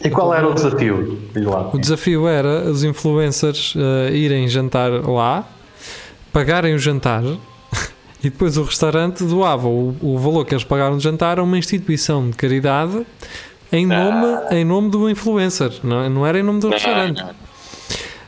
E 0.03 0.09
qual 0.09 0.33
era 0.33 0.47
o 0.47 0.53
desafio? 0.53 1.19
O 1.73 1.77
desafio 1.77 2.27
era 2.27 2.69
os 2.69 2.83
influencers 2.83 3.73
eh, 3.75 4.15
irem 4.15 4.47
jantar 4.47 4.91
lá, 4.91 5.47
pagarem 6.31 6.75
o 6.75 6.79
jantar 6.79 7.23
e 8.23 8.29
depois 8.29 8.57
o 8.57 8.63
restaurante 8.63 9.23
doava 9.23 9.67
o, 9.67 9.95
o 9.99 10.19
valor 10.19 10.45
que 10.45 10.53
eles 10.53 10.63
pagaram 10.63 10.97
de 10.97 11.03
jantar 11.03 11.39
a 11.39 11.43
uma 11.43 11.57
instituição 11.57 12.29
de 12.29 12.37
caridade 12.37 13.05
em 13.71 13.85
nome, 13.85 14.45
em 14.51 14.63
nome 14.65 14.89
do 14.89 15.09
influencer, 15.09 15.71
não, 15.83 16.03
é? 16.03 16.09
não 16.09 16.25
era 16.25 16.39
em 16.39 16.43
nome 16.43 16.59
do 16.59 16.69
restaurante. 16.69 17.23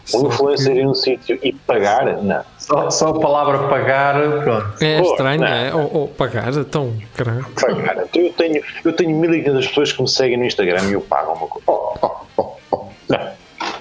Só 0.05 0.21
Um 0.23 0.27
influencer 0.27 0.73
que 0.73 0.79
ir 0.79 0.83
num 0.85 0.93
sítio 0.95 1.39
e 1.43 1.53
pagar? 1.53 2.21
Não. 2.23 2.41
Só, 2.57 2.89
só 2.89 3.09
a 3.09 3.19
palavra 3.19 3.67
pagar, 3.67 4.15
pronto. 4.43 4.83
É 4.83 5.01
estranho, 5.01 5.41
não. 5.41 5.47
é? 5.47 5.73
Ou, 5.73 5.93
ou 5.93 6.07
pagar, 6.07 6.51
então, 6.53 6.95
caralho. 7.15 7.45
Pagar. 7.59 7.97
Então 8.03 8.21
eu 8.21 8.33
tenho, 8.33 8.63
eu 8.83 8.93
tenho 8.93 9.15
1500 9.15 9.67
pessoas 9.67 9.91
que 9.91 10.01
me 10.01 10.07
seguem 10.09 10.37
no 10.37 10.45
Instagram 10.45 10.83
e 10.89 10.93
eu 10.93 11.01
pago 11.01 11.33
uma 11.33 11.47
coisa. 11.47 11.63
Oh, 11.67 11.93
oh, 12.01 12.11
oh, 12.37 12.55
oh. 12.71 12.85
Não, 13.07 13.19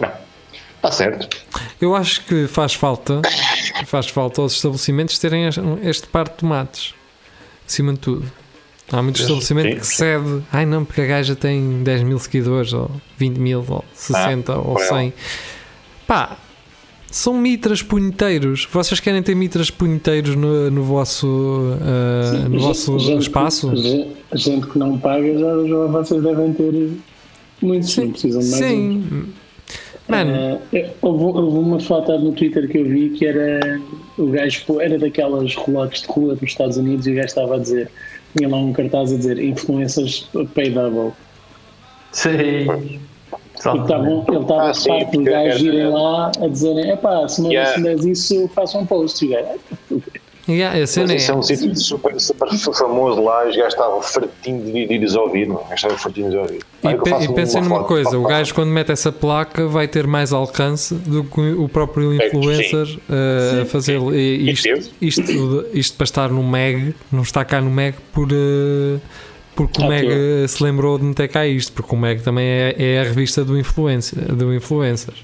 não. 0.01 0.13
Está 0.77 0.91
certo. 0.93 1.29
Eu 1.81 1.95
acho 1.97 2.25
que 2.25 2.47
faz 2.47 2.75
falta, 2.75 3.23
faz 3.87 4.09
falta 4.09 4.41
aos 4.43 4.53
estabelecimentos 4.53 5.19
terem 5.19 5.47
este- 5.47 5.61
este 5.83 6.07
par 6.09 6.25
de 6.29 6.35
tomates, 6.35 6.95
acima 7.67 7.93
de 7.95 8.01
tudo. 8.01 8.31
Há 8.91 9.03
muitos 9.03 9.21
estabelecimentos 9.23 9.81
que 9.81 9.87
sim. 9.87 9.97
cede, 9.97 10.43
ai 10.53 10.65
não, 10.65 10.85
porque 10.85 11.01
a 11.03 11.07
gaja 11.07 11.37
tem 11.37 11.83
10 11.83 12.03
mil 12.05 12.19
seguidores, 12.19 12.73
ou 12.73 12.91
20 13.19 13.37
mil, 13.39 13.65
ou 13.69 13.85
60, 13.95 14.57
ou 14.59 14.75
foi 14.79 14.85
100. 14.87 15.13
Pá, 16.07 16.39
são 17.11 17.35
mitras 17.35 17.83
punheteiros. 17.83 18.67
Vocês 18.73 18.99
querem 19.01 19.23
ter 19.23 19.35
mitras 19.35 19.71
punheteiros 19.71 20.35
no, 20.37 20.71
no 20.71 20.83
vosso, 20.85 21.77
ah, 21.83 22.49
no 22.49 22.59
vosso 22.61 22.99
Gente- 22.99 23.23
espaço? 23.23 23.75
Gente, 23.77 24.09
gente 24.35 24.67
que 24.67 24.79
não 24.79 24.99
paga, 24.99 25.33
já, 25.39 25.67
já 25.67 25.87
vocês 25.87 26.23
devem 26.23 26.53
ter 26.55 26.91
muito, 27.61 27.87
sim, 27.87 28.11
precisam 28.11 28.41
de 28.41 28.49
mais 28.51 28.63
um. 28.63 28.67
Sim. 28.67 29.25
Mano, 30.09 30.59
Eh, 30.73 30.91
houve, 31.03 31.25
houve 31.25 31.59
uma 31.59 31.79
foto 31.81 32.19
no 32.19 32.33
Twitter 32.33 32.67
que 32.71 32.79
eu 32.79 32.85
vi 32.87 33.11
que 33.11 33.27
era 33.27 33.79
o 34.17 34.29
gajo, 34.29 34.81
era 34.81 34.99
daquelas 34.99 35.55
relotes 35.55 36.01
de 36.03 36.09
rua 36.09 36.35
dos 36.35 36.49
Estados 36.49 36.79
Unidos 36.79 37.07
e 37.07 37.13
o 37.13 37.15
gajo 37.15 37.27
estava 37.27 37.57
a 37.57 37.59
dizer, 37.59 37.91
tinha 38.37 38.49
lá 38.49 38.57
um 38.59 38.73
cartaz 38.73 39.13
a 39.13 39.17
dizer 39.17 39.39
influencers 39.39 40.29
pay 40.55 40.71
double. 40.71 41.13
Sim. 42.13 42.31
E 42.31 43.01
estavam, 43.59 44.25
ele 44.29 44.39
estava 44.41 44.63
Ah, 44.63 44.71
a 44.71 44.75
parte 44.75 45.05
porque 45.13 45.31
gajos 45.31 45.63
irem 45.63 45.89
lá 45.89 46.31
a 46.41 46.47
dizerem, 46.47 46.91
epá, 46.91 47.29
se 47.29 47.43
não 47.43 47.51
Yeah. 47.51 47.93
isso, 48.05 48.49
faça 48.55 48.79
um 48.79 48.87
post. 48.87 49.25
E 49.27 49.29
o 49.29 49.33
gajo, 49.33 50.03
yeah, 50.49 50.79
Mas 50.79 50.97
isso 50.97 51.31
é 51.33 51.35
um 51.35 51.43
sítio 51.43 51.77
super, 51.77 52.21
super 52.21 52.49
famoso 52.75 53.23
lá. 53.23 53.47
Os 53.49 53.55
gajos 53.57 53.75
estavam 53.75 54.01
fartinhos 54.03 54.65
de, 54.73 54.87
de 54.87 54.99
lhes 54.99 55.15
ouvir. 55.15 55.47
Não? 55.47 55.63
Estavam 55.73 55.97
de 56.13 56.37
ouvir. 56.37 56.61
E, 56.83 56.95
pe- 56.95 57.25
e 57.25 57.35
pensem 57.35 57.61
uma 57.61 57.69
numa 57.69 57.79
foto. 57.81 57.89
coisa: 57.89 58.19
o 58.19 58.23
gajo, 58.23 58.55
quando 58.55 58.71
mete 58.71 58.93
essa 58.93 59.13
placa, 59.13 59.67
vai 59.67 59.87
ter 59.89 60.07
mais 60.07 60.33
alcance 60.33 60.95
do 60.95 61.25
que 61.25 61.41
o 61.41 61.69
próprio 61.69 62.21
É, 62.21 62.27
influencer 62.29 62.99
uh, 63.09 63.63
a 63.63 63.65
fazer. 63.67 64.01
E 64.15 64.49
E 64.49 64.51
isto, 64.53 64.69
isto, 65.01 65.67
isto 65.75 65.97
para 65.97 66.05
estar 66.05 66.29
no 66.31 66.43
Meg, 66.43 66.95
não 67.13 67.23
está 67.23 67.45
cá 67.45 67.61
no 67.61 67.71
Meg 67.71 67.95
por. 68.13 68.29
uh, 68.33 69.01
porque 69.55 69.81
o 69.83 69.85
Ah, 69.87 69.89
Meg 69.89 70.07
uh, 70.09 70.47
se 70.47 70.63
lembrou 70.63 70.97
de 70.99 71.05
meter 71.05 71.27
cá 71.29 71.45
isto, 71.45 71.73
porque 71.73 71.93
o 71.95 71.99
Meg 71.99 72.23
também 72.23 72.47
é, 72.47 72.75
é 72.79 73.01
a 73.01 73.03
revista 73.03 73.45
do 73.45 73.59
influencer, 73.59 74.33
do 74.35 74.55
influencer. 74.55 75.15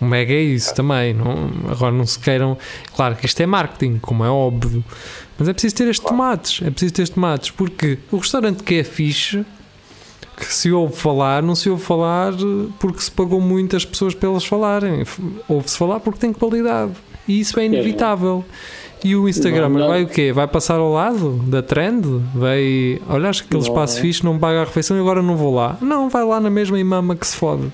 O 0.00 0.04
Meg 0.04 0.32
é 0.32 0.40
isso 0.42 0.74
também. 0.74 1.14
Não, 1.14 1.50
agora 1.70 1.92
não 1.92 2.04
se 2.06 2.18
queiram. 2.18 2.56
Claro 2.96 3.16
que 3.16 3.26
isto 3.26 3.40
é 3.40 3.46
marketing, 3.46 3.98
como 3.98 4.24
é 4.24 4.28
óbvio. 4.28 4.84
Mas 5.38 5.48
é 5.48 5.52
preciso 5.52 5.74
ter 5.76 5.88
estes 5.88 6.06
tomates. 6.06 6.60
É 6.66 6.70
preciso 6.70 6.92
ter 6.94 7.02
estes 7.02 7.14
tomates. 7.14 7.50
Porque 7.50 7.98
o 8.10 8.16
restaurante 8.18 8.62
que 8.62 8.74
é 8.74 8.84
fixe, 8.84 9.44
que 10.36 10.52
se 10.52 10.70
ouve 10.72 10.96
falar, 10.96 11.42
não 11.42 11.54
se 11.54 11.70
ouve 11.70 11.82
falar 11.82 12.32
porque 12.80 13.00
se 13.00 13.10
pagou 13.10 13.40
muitas 13.40 13.84
pessoas 13.84 14.14
para 14.14 14.28
elas 14.28 14.44
falarem. 14.44 15.04
Ouve-se 15.48 15.78
falar 15.78 16.00
porque 16.00 16.18
tem 16.20 16.32
qualidade. 16.32 16.92
E 17.26 17.40
isso 17.40 17.58
é 17.58 17.64
inevitável. 17.66 18.44
E 19.02 19.14
o 19.14 19.28
Instagram 19.28 19.68
Não, 19.68 19.80
não. 19.80 19.88
vai 19.88 20.02
o 20.02 20.08
quê? 20.08 20.32
Vai 20.32 20.46
passar 20.48 20.76
ao 20.78 20.90
lado 20.92 21.32
da 21.46 21.62
trend? 21.62 22.06
Vai. 22.34 23.00
Olha, 23.08 23.28
acho 23.28 23.42
que 23.42 23.48
aquele 23.48 23.62
Não. 23.62 23.68
espaço 23.68 24.00
fixe 24.00 24.24
não 24.24 24.38
paga 24.38 24.62
a 24.62 24.64
refeição 24.64 24.96
e 24.96 25.00
agora 25.00 25.20
não 25.22 25.36
vou 25.36 25.54
lá. 25.54 25.76
Não, 25.80 26.08
vai 26.08 26.24
lá 26.24 26.40
na 26.40 26.48
mesma 26.48 26.78
e 26.78 26.84
mama 26.84 27.14
que 27.14 27.26
se 27.26 27.36
fode. 27.36 27.70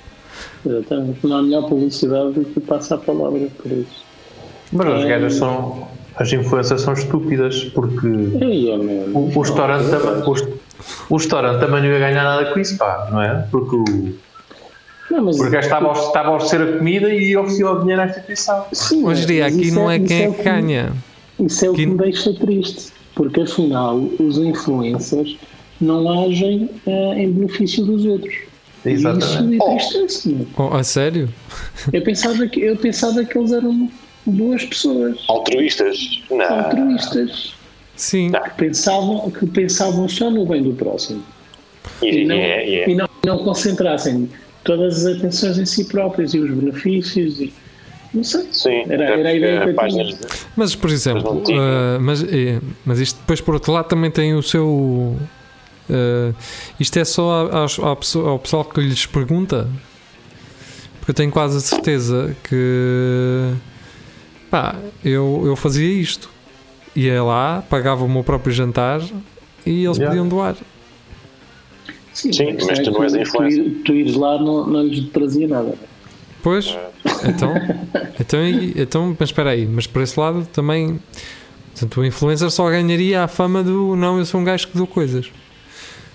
Exatamente. 0.66 1.26
Não 1.26 1.36
há 1.36 1.43
melhor 1.43 1.68
publicidade 1.68 2.32
do 2.32 2.45
que 2.45 2.61
passar 2.61 2.97
a 2.97 2.99
palavra 2.99 3.49
por 3.62 3.70
isso. 3.72 4.05
Mas 4.72 4.86
as 4.86 5.05
É. 5.05 5.09
gajas 5.09 5.34
são. 5.34 5.88
As 6.16 6.30
influências 6.32 6.82
são 6.82 6.93
estúpidas 6.93 7.64
porque 7.74 8.07
é 8.07 8.45
mesmo. 8.76 9.18
o, 9.18 9.32
o 9.34 9.41
restaurante 9.41 9.88
também. 9.91 10.22
O, 10.22 11.14
o 11.14 11.16
restaurante 11.16 11.61
também 11.61 11.80
não 11.82 11.88
ia 11.88 11.99
ganhar 11.99 12.24
nada 12.24 12.53
com 12.53 12.59
isso, 12.61 12.76
pá, 12.76 13.09
não 13.11 13.22
é? 13.22 13.47
Porque 13.51 13.74
o, 13.76 13.84
Não, 15.11 15.24
mas, 15.24 15.36
porque 15.36 15.51
gajo 15.53 15.66
estava 15.66 15.88
a, 15.88 15.93
estava 15.93 16.28
a 16.28 16.34
oferecer 16.36 16.61
a 16.62 16.78
comida 16.78 17.09
e 17.14 17.36
oferecia 17.36 17.70
o 17.70 17.80
dinheiro 17.80 18.03
à 18.03 18.07
instituição. 18.07 18.64
Sim, 18.72 19.05
Hoje 19.05 19.22
em 19.22 19.26
dia 19.26 19.45
mas 19.45 19.57
aqui 19.57 19.70
não 19.70 19.91
é 19.91 19.97
isso 19.97 20.07
quem 20.07 20.22
é 20.22 20.30
que 20.32 20.43
ganha. 20.43 20.93
Isso 21.38 21.64
é 21.64 21.70
o 21.70 21.72
que 21.74 21.86
me 21.86 21.97
deixa 21.97 22.34
triste. 22.34 22.93
porque 23.14 23.41
afinal 23.41 23.97
os 23.97 24.36
influencers 24.38 25.36
não 25.80 26.24
agem 26.24 26.68
eh, 26.86 27.14
em 27.22 27.32
benefício 27.32 27.84
dos 27.84 28.05
outros. 28.05 28.34
E 28.84 28.92
isso 28.92 29.08
Exatamente. 29.08 29.56
entristece-me. 29.64 30.48
Oh, 30.56 30.74
a 30.74 30.82
sério? 30.82 31.28
Eu 31.92 32.02
pensava, 32.02 32.46
que, 32.46 32.60
eu 32.60 32.76
pensava 32.76 33.24
que 33.24 33.36
eles 33.38 33.52
eram 33.52 33.90
boas 34.26 34.64
pessoas, 34.64 35.18
Altruístas? 35.28 36.22
Não. 36.30 36.44
altruístas, 36.44 37.54
Sim. 37.96 38.30
que 38.32 38.50
pensavam, 38.56 39.30
que 39.30 39.46
pensavam 39.46 40.08
só 40.08 40.30
no 40.30 40.46
bem 40.46 40.62
do 40.62 40.72
próximo. 40.72 41.22
E, 42.02 42.22
e 42.22 42.24
não, 42.26 42.36
e 42.36 42.40
é, 42.40 42.68
e 42.68 42.74
é. 42.80 42.90
e 42.90 42.94
não, 42.94 43.08
não 43.26 43.38
concentrassem 43.44 44.28
todas 44.64 45.04
as 45.04 45.16
atenções 45.18 45.58
em 45.58 45.66
si 45.66 45.84
próprios 45.84 46.32
e 46.34 46.38
os 46.38 46.50
benefícios. 46.50 47.40
E, 47.40 47.52
não 48.14 48.24
sei. 48.24 48.46
Sim, 48.52 48.82
Era- 48.88 49.04
era 49.04 49.12
a 49.12 49.16
porque 49.16 49.36
ideia 49.36 49.60
que 49.62 49.68
eu 49.68 49.88
tinha. 49.88 50.18
Mas, 50.56 50.74
por 50.74 50.90
exemplo, 50.90 51.34
não 51.34 51.42
tinha. 51.42 51.60
ah, 51.60 51.98
mas, 52.00 52.22
eh, 52.24 52.60
mas 52.84 52.98
isto 52.98 53.18
depois, 53.20 53.40
por 53.40 53.54
outro 53.54 53.72
lado, 53.72 53.88
também 53.88 54.10
tem 54.10 54.34
o 54.34 54.42
seu. 54.42 55.16
Ah, 55.91 56.34
isto 56.78 56.97
é 56.99 57.05
só 57.05 57.49
aos- 57.51 57.78
ao, 57.78 57.97
pessoal, 57.97 58.28
ao 58.28 58.38
pessoal 58.38 58.64
que 58.64 58.80
lhes 58.80 59.07
pergunta, 59.07 59.68
porque 60.99 61.11
eu 61.11 61.14
tenho 61.14 61.30
quase 61.30 61.57
a 61.57 61.61
certeza 61.61 62.36
que. 62.49 63.53
Pá, 64.51 64.76
eu, 65.05 65.43
eu 65.47 65.57
fazia 65.57 65.86
isto. 65.88 66.28
Ia 66.97 67.22
lá, 67.22 67.62
pagava 67.70 68.05
o 68.05 68.09
meu 68.09 68.24
próprio 68.24 68.53
jantar 68.53 69.01
e 69.64 69.84
eles 69.84 69.97
Yeah. 69.97 70.07
podiam 70.07 70.28
doar. 70.28 70.57
Sim, 72.12 72.32
Sim, 72.32 72.57
mas 72.66 72.78
tu 72.80 72.91
é 72.91 72.93
não 72.93 73.05
és 73.05 73.14
influencer. 73.14 73.64
Tu, 73.64 73.70
tu 73.84 73.93
ires 73.95 74.16
lá 74.16 74.38
não, 74.43 74.66
não 74.66 74.82
lhes 74.82 75.09
trazia 75.11 75.47
nada. 75.47 75.74
Pois, 76.43 76.76
então, 77.28 77.55
então, 78.18 78.41
então, 78.76 79.16
mas 79.18 79.28
espera 79.28 79.51
aí, 79.51 79.66
mas 79.66 79.86
por 79.86 80.03
esse 80.03 80.18
lado 80.18 80.45
também, 80.53 80.99
portanto, 81.72 82.01
o 82.01 82.05
influencer 82.05 82.51
só 82.51 82.68
ganharia 82.68 83.22
a 83.22 83.28
fama 83.28 83.62
do 83.62 83.95
não, 83.95 84.18
eu 84.18 84.24
sou 84.24 84.41
um 84.41 84.45
gajo 84.45 84.66
que 84.68 84.76
dou 84.76 84.86
coisas. 84.86 85.30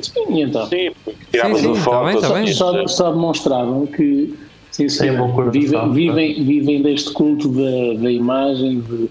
Sim, 0.01 0.41
então? 0.41 0.67
Sim, 0.67 0.91
porque 1.03 1.39
Sim, 1.39 1.55
sim, 1.55 1.65
uma 1.67 1.75
tá 1.75 1.81
foto. 1.81 2.05
bem, 2.05 2.21
tá 2.21 2.29
bem. 2.33 2.47
Só, 2.53 2.87
só 2.87 3.11
demonstravam 3.11 3.85
que 3.87 4.33
sim, 4.71 4.89
sim, 4.89 5.07
vivem, 5.51 5.71
tá? 5.71 5.87
vivem, 5.87 6.43
vivem 6.43 6.81
deste 6.81 7.11
culto 7.11 7.47
da, 7.49 8.01
da 8.01 8.11
imagem, 8.11 8.81
de, 8.81 9.09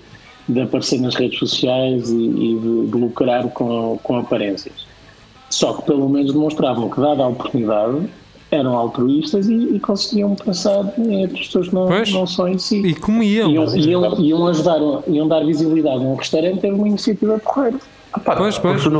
de 0.48 0.60
aparecer 0.60 1.00
nas 1.00 1.14
redes 1.14 1.38
sociais 1.38 2.10
e, 2.10 2.14
e 2.14 2.58
de, 2.60 2.86
de 2.90 2.96
lucrar 2.98 3.48
com, 3.50 3.98
com 4.02 4.18
aparências. 4.18 4.86
Só 5.50 5.72
que 5.74 5.82
pelo 5.84 6.08
menos 6.08 6.32
demonstravam 6.32 6.90
que, 6.90 7.00
dada 7.00 7.22
a 7.22 7.28
oportunidade, 7.28 8.08
eram 8.50 8.76
altruístas 8.76 9.48
e, 9.48 9.54
e 9.54 9.80
conseguiam 9.80 10.34
pensar 10.34 10.92
em 10.98 11.22
outras 11.22 11.46
pessoas 11.46 11.68
que 11.68 11.74
não, 11.74 11.86
Pois. 11.86 12.12
não 12.12 12.26
só 12.26 12.46
em 12.48 12.58
si. 12.58 12.80
E 12.86 12.94
comiam. 12.94 13.50
Iam, 13.50 13.76
iam, 13.76 14.20
iam 14.20 14.46
ajudar, 14.48 14.80
iam 15.08 15.28
dar 15.28 15.44
visibilidade 15.44 15.96
a 15.96 16.00
um 16.00 16.14
restaurante, 16.14 16.64
era 16.64 16.74
uma 16.74 16.88
iniciativa 16.88 17.38
porreira. 17.38 17.78
Ah, 18.12 18.20
pá, 18.20 18.36
Pois, 18.36 18.58
pois. 18.58 18.82
Tu, 18.82 18.90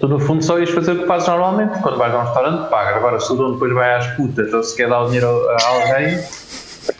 tu 0.00 0.08
no 0.08 0.18
fundo 0.18 0.42
só 0.44 0.58
ias 0.58 0.70
fazer 0.70 0.92
o 0.92 1.00
que 1.00 1.06
fazes 1.06 1.28
normalmente. 1.28 1.78
Quando 1.80 1.98
vais 1.98 2.14
a 2.14 2.18
um 2.18 2.24
restaurante, 2.24 2.70
pagas. 2.70 2.96
Agora, 2.96 3.20
se 3.20 3.32
o 3.32 3.36
dono 3.36 3.54
depois 3.54 3.72
vai 3.72 3.94
às 3.94 4.06
putas 4.16 4.52
ou 4.52 4.62
se 4.62 4.76
quer 4.76 4.88
dar 4.88 5.02
o 5.02 5.06
dinheiro 5.06 5.28
a 5.28 5.66
alguém, 5.66 6.18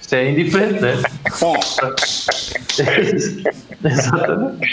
isto 0.00 0.14
é 0.14 0.30
indiferente, 0.30 0.80
né? 0.80 0.94
Exatamente. 3.84 4.68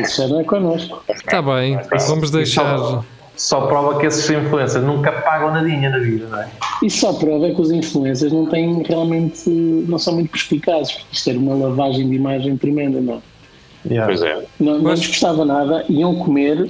isso 0.00 0.22
já 0.22 0.28
não 0.28 0.40
é 0.40 0.44
connosco. 0.44 1.02
Está 1.08 1.42
bem, 1.42 1.78
vamos 2.06 2.30
deixar. 2.30 2.78
Só, 2.78 3.04
só 3.36 3.66
prova 3.66 4.00
que 4.00 4.06
esses 4.06 4.28
influencers 4.28 4.84
nunca 4.84 5.12
pagam 5.12 5.52
nadinha 5.52 5.90
na 5.90 5.98
vida, 5.98 6.26
não 6.28 6.40
é? 6.40 6.48
Isso 6.82 6.98
só 6.98 7.12
prova 7.12 7.46
é 7.46 7.54
que 7.54 7.60
os 7.60 7.70
influencers 7.70 8.32
não 8.32 8.46
têm 8.46 8.82
realmente, 8.82 9.48
não 9.48 9.98
são 9.98 10.14
muito 10.14 10.30
perspicazes, 10.30 10.92
porque 10.92 11.08
isto 11.12 11.30
era 11.30 11.38
uma 11.38 11.54
lavagem 11.54 12.08
de 12.08 12.16
imagem 12.16 12.56
tremenda, 12.56 13.00
não. 13.00 13.22
Pois 14.06 14.22
é. 14.22 14.44
Não, 14.58 14.78
não 14.78 14.90
lhes 14.90 15.06
custava 15.06 15.44
nada, 15.44 15.84
iam 15.88 16.16
comer 16.16 16.68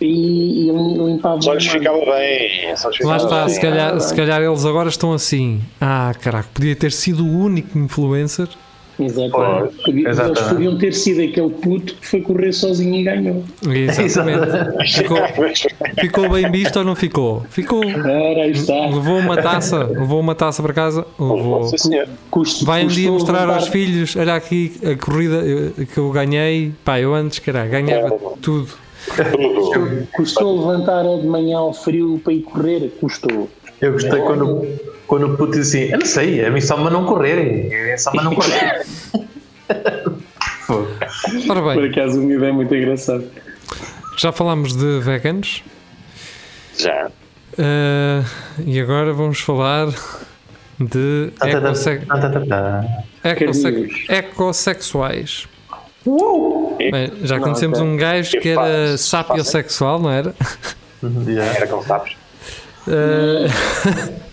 e 0.00 0.66
iam 0.66 1.08
limpavam. 1.08 1.42
Só 1.42 1.54
lhes 1.54 1.66
ficava 1.66 1.98
bem. 2.04 2.76
Só 2.76 2.88
lhes 2.90 3.00
Lá 3.00 3.16
está, 3.16 3.44
bem. 3.44 3.54
se 3.54 3.60
calhar, 3.60 4.00
se 4.00 4.14
calhar 4.14 4.40
eles 4.42 4.64
agora 4.64 4.88
estão 4.88 5.12
assim. 5.12 5.60
Ah, 5.80 6.12
caraca, 6.20 6.48
podia 6.54 6.76
ter 6.76 6.92
sido 6.92 7.24
o 7.24 7.38
único 7.44 7.78
influencer. 7.78 8.48
Podia- 8.96 9.14
Eles 9.86 10.06
exatamente. 10.08 10.48
podiam 10.54 10.76
ter 10.76 10.92
sido 10.92 11.22
aquele 11.22 11.50
puto 11.50 11.94
que 11.94 12.04
foi 12.04 12.20
correr 12.20 12.52
sozinho 12.52 12.96
e 12.96 13.04
ganhou. 13.04 13.44
Exatamente. 13.64 14.92
Ficou, 14.92 15.18
ficou 16.00 16.28
bem 16.30 16.50
visto 16.50 16.78
ou 16.80 16.84
não 16.84 16.96
ficou? 16.96 17.44
Ficou. 17.48 17.80
Aí 17.84 18.50
está. 18.50 18.74
Levou 18.86 19.18
uma 19.20 19.36
taça, 19.40 19.84
levou 19.84 20.18
uma 20.18 20.34
taça 20.34 20.60
para 20.64 20.72
casa. 20.72 21.06
Levou. 21.16 21.62
Sim, 21.68 21.78
senhor. 21.78 22.08
Custo, 22.28 22.64
Vai 22.64 22.84
um 22.84 22.88
dia 22.88 23.08
mostrar 23.12 23.40
levantar- 23.42 23.54
aos 23.60 23.68
filhos: 23.68 24.16
olha 24.16 24.34
aqui 24.34 24.72
a 24.84 24.96
corrida 24.96 25.44
eh, 25.80 25.84
que 25.84 25.96
eu 25.98 26.10
ganhei. 26.10 26.72
Pá, 26.84 26.98
eu 26.98 27.14
antes, 27.14 27.38
caralho, 27.38 27.70
ganhava 27.70 28.10
tudo. 28.42 28.68
Custou 30.14 30.58
levantar 30.60 31.02
de 31.02 31.26
manhã 31.26 31.58
ao 31.58 31.72
frio 31.72 32.20
para 32.22 32.32
ir 32.32 32.42
correr? 32.42 32.88
Custou. 33.00 33.48
Eu 33.80 33.92
gostei 33.92 34.20
quando, 34.20 34.66
quando 35.06 35.32
o 35.32 35.36
puto 35.36 35.52
disse 35.58 35.78
assim: 35.84 35.92
Eu 35.92 35.98
não 35.98 36.06
sei, 36.06 36.44
a 36.44 36.50
mim 36.50 36.60
só 36.60 36.76
me 36.76 36.90
não 36.90 37.04
correrem. 37.04 37.72
É 37.72 37.96
só 37.96 38.10
me 38.12 38.22
não 38.24 38.34
correrem. 38.34 38.82
Fogo. 40.66 40.88
Ora 41.48 41.62
Por 41.62 41.74
bem, 41.76 41.90
acaso 41.90 42.20
uma 42.20 42.32
ideia 42.34 42.52
muito 42.52 42.74
engraçada. 42.74 43.24
já 44.16 44.32
falámos 44.32 44.74
de 44.76 44.98
veganos. 45.00 45.62
Já. 46.78 47.10
eh, 47.58 48.22
e 48.66 48.80
agora 48.80 49.12
vamos 49.12 49.40
falar 49.40 49.88
de 50.78 51.32
ecosse- 51.42 52.00
ecosse- 53.24 53.62
Carnívoros. 53.62 54.04
ecossexuais. 54.08 55.48
Bem, 56.78 57.12
já 57.22 57.36
Não, 57.36 57.42
conhecemos 57.44 57.80
um 57.80 57.96
gajo 57.96 58.30
que 58.32 58.40
Que 58.40 58.48
era 58.50 58.96
sapiosexual, 58.96 59.98
não 60.00 60.10
era? 60.10 60.34
Yeah. 61.26 61.56
Era 61.56 61.66
como 61.66 61.82
sabes. 61.84 62.12
Eh, 62.88 63.46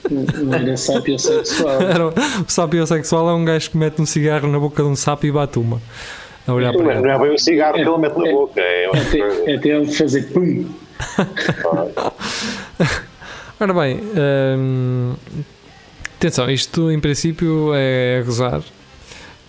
Não 0.10 0.54
era 0.54 0.78
sapiosexual. 0.78 1.82
era, 1.90 2.08
o 2.08 2.14
sapiosexual 2.48 3.30
é 3.30 3.34
um 3.34 3.44
gajo 3.46 3.70
que 3.72 3.78
mete 3.78 4.02
um 4.02 4.06
cigarro 4.06 4.48
na 4.48 4.60
boca 4.60 4.82
de 4.82 4.90
um 4.90 4.96
sapo 4.96 5.26
e 5.26 5.32
bate 5.32 5.60
uma. 5.60 5.82
A 6.48 6.54
olhar 6.54 6.72
Não 6.74 6.80
para 6.82 6.94
é 6.94 6.98
ele. 6.98 7.08
não 7.08 7.14
é 7.14 7.20
bem 7.20 7.34
o 7.34 7.38
cigarro 7.40 7.74
que 7.74 7.82
ele 7.82 7.98
mete 7.98 8.18
na 8.18 8.32
boca. 8.32 8.62
É 8.62 8.88
coisa. 8.90 9.08
Até, 9.08 9.54
até 9.56 9.70
ele 9.70 9.92
fazer 9.92 10.22
pum. 10.32 10.66
Ora 13.60 13.74
bem, 13.74 14.00
hum, 14.58 15.14
atenção, 16.18 16.50
isto 16.50 16.92
em 16.92 17.00
princípio 17.00 17.72
é 17.74 18.22
gozar, 18.26 18.62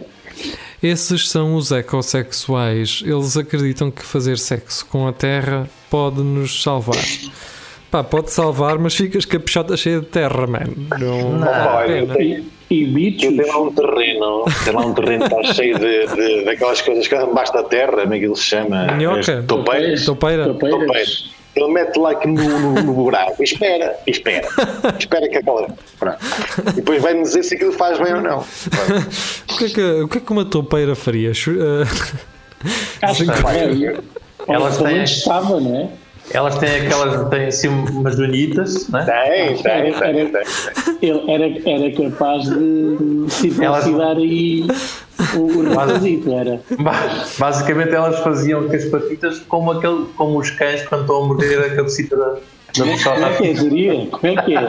Esses 0.81 1.29
são 1.29 1.55
os 1.55 1.71
ecossexuais. 1.71 3.01
Eles 3.05 3.37
acreditam 3.37 3.89
que 3.91 4.03
fazer 4.03 4.37
sexo 4.37 4.85
com 4.85 5.07
a 5.07 5.13
terra 5.13 5.69
pode 5.89 6.21
nos 6.21 6.61
salvar. 6.63 7.03
Pá, 7.91 8.03
pode 8.03 8.31
salvar, 8.31 8.77
mas 8.79 8.95
ficas 8.95 9.23
com 9.25 9.37
a 9.37 9.39
peixota 9.39 9.77
cheia 9.77 9.99
de 10.01 10.07
terra, 10.07 10.47
mano. 10.47 10.73
Não, 10.99 11.31
não 11.37 11.47
vale 11.47 11.99
a 11.99 12.05
pena. 12.05 12.21
E, 12.21 12.43
e 12.69 12.83
Eu 12.83 12.89
bichos. 12.89 13.21
tenho 13.21 13.47
lá 13.47 13.61
um 13.61 13.71
terreno, 13.71 14.45
tem 14.63 14.73
lá 14.73 14.85
um 14.85 14.93
terreno 14.93 15.29
que 15.29 15.35
está 15.35 15.53
cheio 15.53 15.77
de, 15.79 16.07
de, 16.07 16.45
daquelas 16.45 16.81
coisas 16.81 17.07
que 17.07 17.15
embaixo 17.15 17.53
da 17.53 17.63
terra, 17.63 18.01
como 18.01 18.13
é 18.13 18.19
que 18.19 18.25
ele 18.25 18.35
se 18.35 18.43
chama? 18.43 18.91
Minhoca. 18.93 19.39
As 19.39 19.45
Topeiras. 19.45 20.05
Topeira. 20.05 20.45
Topeiras. 20.45 20.79
Topeiras. 20.79 21.35
Ele 21.55 21.71
mete 21.71 21.97
lá 21.97 22.11
aqui 22.11 22.27
no, 22.27 22.59
no, 22.59 22.73
no 22.83 22.93
buraco 22.93 23.41
e 23.41 23.45
espera, 23.45 23.97
e 24.05 24.11
espera, 24.11 24.45
espera 24.99 25.29
que 25.29 25.37
aquela. 25.37 25.69
Pronto. 25.97 26.17
E 26.67 26.73
depois 26.73 27.01
vai-me 27.01 27.21
dizer 27.21 27.43
se 27.43 27.55
aquilo 27.55 27.71
faz 27.71 27.97
bem 27.97 28.13
ou 28.13 28.21
não. 28.21 28.43
O 29.47 29.57
que, 29.57 29.65
é 29.65 29.69
que, 29.69 29.81
o 30.01 30.07
que 30.09 30.17
é 30.17 30.21
que 30.21 30.31
uma 30.33 30.43
topeira 30.43 30.95
faria? 30.95 31.31
Acho 31.31 31.53
que 31.53 31.59
é. 31.61 31.83
Elas 34.47 34.77
Pelo 34.77 34.89
menos 34.89 35.11
estava, 35.11 35.61
não 35.61 35.75
é? 35.77 35.89
Elas 36.31 36.57
têm 36.57 36.81
aquelas, 36.87 37.29
têm 37.29 37.45
assim 37.45 37.67
umas 37.67 38.15
dunitas, 38.15 38.87
né? 38.89 39.05
Tem, 39.05 39.55
tem, 39.61 39.93
tem. 39.93 40.31
tem. 40.31 40.43
Ele 41.01 41.31
era, 41.31 41.69
era 41.69 41.91
capaz 42.09 42.43
de 42.49 43.25
circuncidar 43.29 44.17
aí 44.17 44.65
o, 45.35 45.39
o 45.39 45.85
requisito, 45.85 46.31
era. 46.33 46.59
Ba- 46.79 47.25
Basicamente 47.37 47.93
elas 47.93 48.19
faziam 48.19 48.67
com 48.67 48.75
as 48.75 48.85
patitas 48.85 49.39
como, 49.47 49.71
aquele, 49.71 50.05
como 50.17 50.39
os 50.39 50.49
cães 50.51 50.81
quando 50.87 51.01
estão 51.01 51.23
a 51.23 51.27
morder 51.27 51.59
a 51.59 51.75
cabecita 51.75 52.15
da 52.17 52.35
Como 52.75 52.91
é 52.91 53.37
que 53.37 53.47
é, 53.47 53.55
Jeria? 53.55 54.05
Como 54.07 54.27
é 54.27 54.41
que 54.43 54.55
é? 54.55 54.61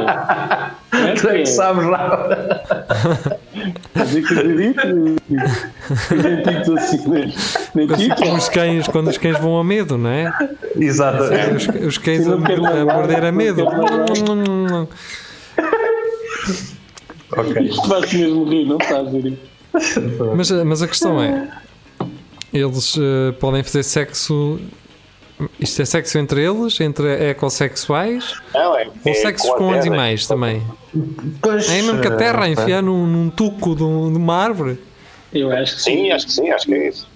Como 0.90 1.06
é 1.06 1.14
Tu 1.14 1.28
é 1.28 1.32
que 1.32 1.36
que 1.36 1.42
é? 1.42 1.46
sabes 1.46 1.86
lá. 1.86 2.28
Fazer 3.94 4.22
que 4.22 4.34
dentitos 6.14 6.68
assim, 6.78 7.08
né? 7.08 7.32
Como 7.72 7.86
Dentitos? 7.96 8.32
os 8.38 8.48
cães, 8.48 8.86
quando 8.88 9.08
os 9.08 9.18
cães 9.18 9.38
vão 9.38 9.58
a 9.58 9.64
medo, 9.64 9.98
não 9.98 10.10
é? 10.10 10.32
Exato. 10.78 11.22
Os, 11.56 11.86
os 11.86 11.98
cães 11.98 12.26
a, 12.28 12.34
a 12.34 12.36
morder 12.84 13.24
a 13.24 13.32
medo. 13.32 13.64
quero 13.66 14.36
mandar. 14.36 14.86
Ok. 17.36 17.62
Isto 17.62 17.88
faz-te 17.88 18.18
mesmo 18.18 18.44
rir, 18.44 18.66
não 18.66 18.78
faz, 18.80 19.10
Jerito? 19.10 19.38
Mas, 20.36 20.50
mas 20.50 20.82
a 20.82 20.88
questão 20.88 21.22
é: 21.22 21.48
eles 22.52 22.96
eh, 22.98 23.32
podem 23.32 23.62
fazer 23.62 23.82
sexo. 23.82 24.60
Isto 25.60 25.82
é 25.82 25.84
sexo 25.84 26.18
entre 26.18 26.42
eles, 26.42 26.80
entre 26.80 27.08
ecossexuais 27.30 28.34
Não, 28.54 28.76
é, 28.78 28.86
ou 28.86 29.12
é 29.12 29.14
sexos 29.14 29.50
com 29.50 29.68
terra. 29.68 29.80
animais 29.80 30.26
também? 30.26 30.62
Pois, 31.42 31.68
É 31.68 31.82
mesmo 31.82 32.00
que 32.00 32.08
a 32.08 32.16
terra 32.16 32.44
a 32.44 32.48
eh, 32.48 32.52
enfiar 32.52 32.82
num, 32.82 33.06
num 33.06 33.28
tuco 33.28 33.74
de, 33.76 33.82
um- 33.84 34.10
de 34.10 34.16
uma 34.16 34.34
árvore? 34.34 34.78
Eu 35.34 35.52
acho 35.52 35.74
que 35.76 35.82
sim. 35.82 35.90
Sim, 36.04 36.10
acho 36.12 36.26
que 36.26 36.32
sim, 36.32 36.50
acho 36.50 36.64
que 36.66 36.74
é 36.74 36.88
isso. 36.88 37.06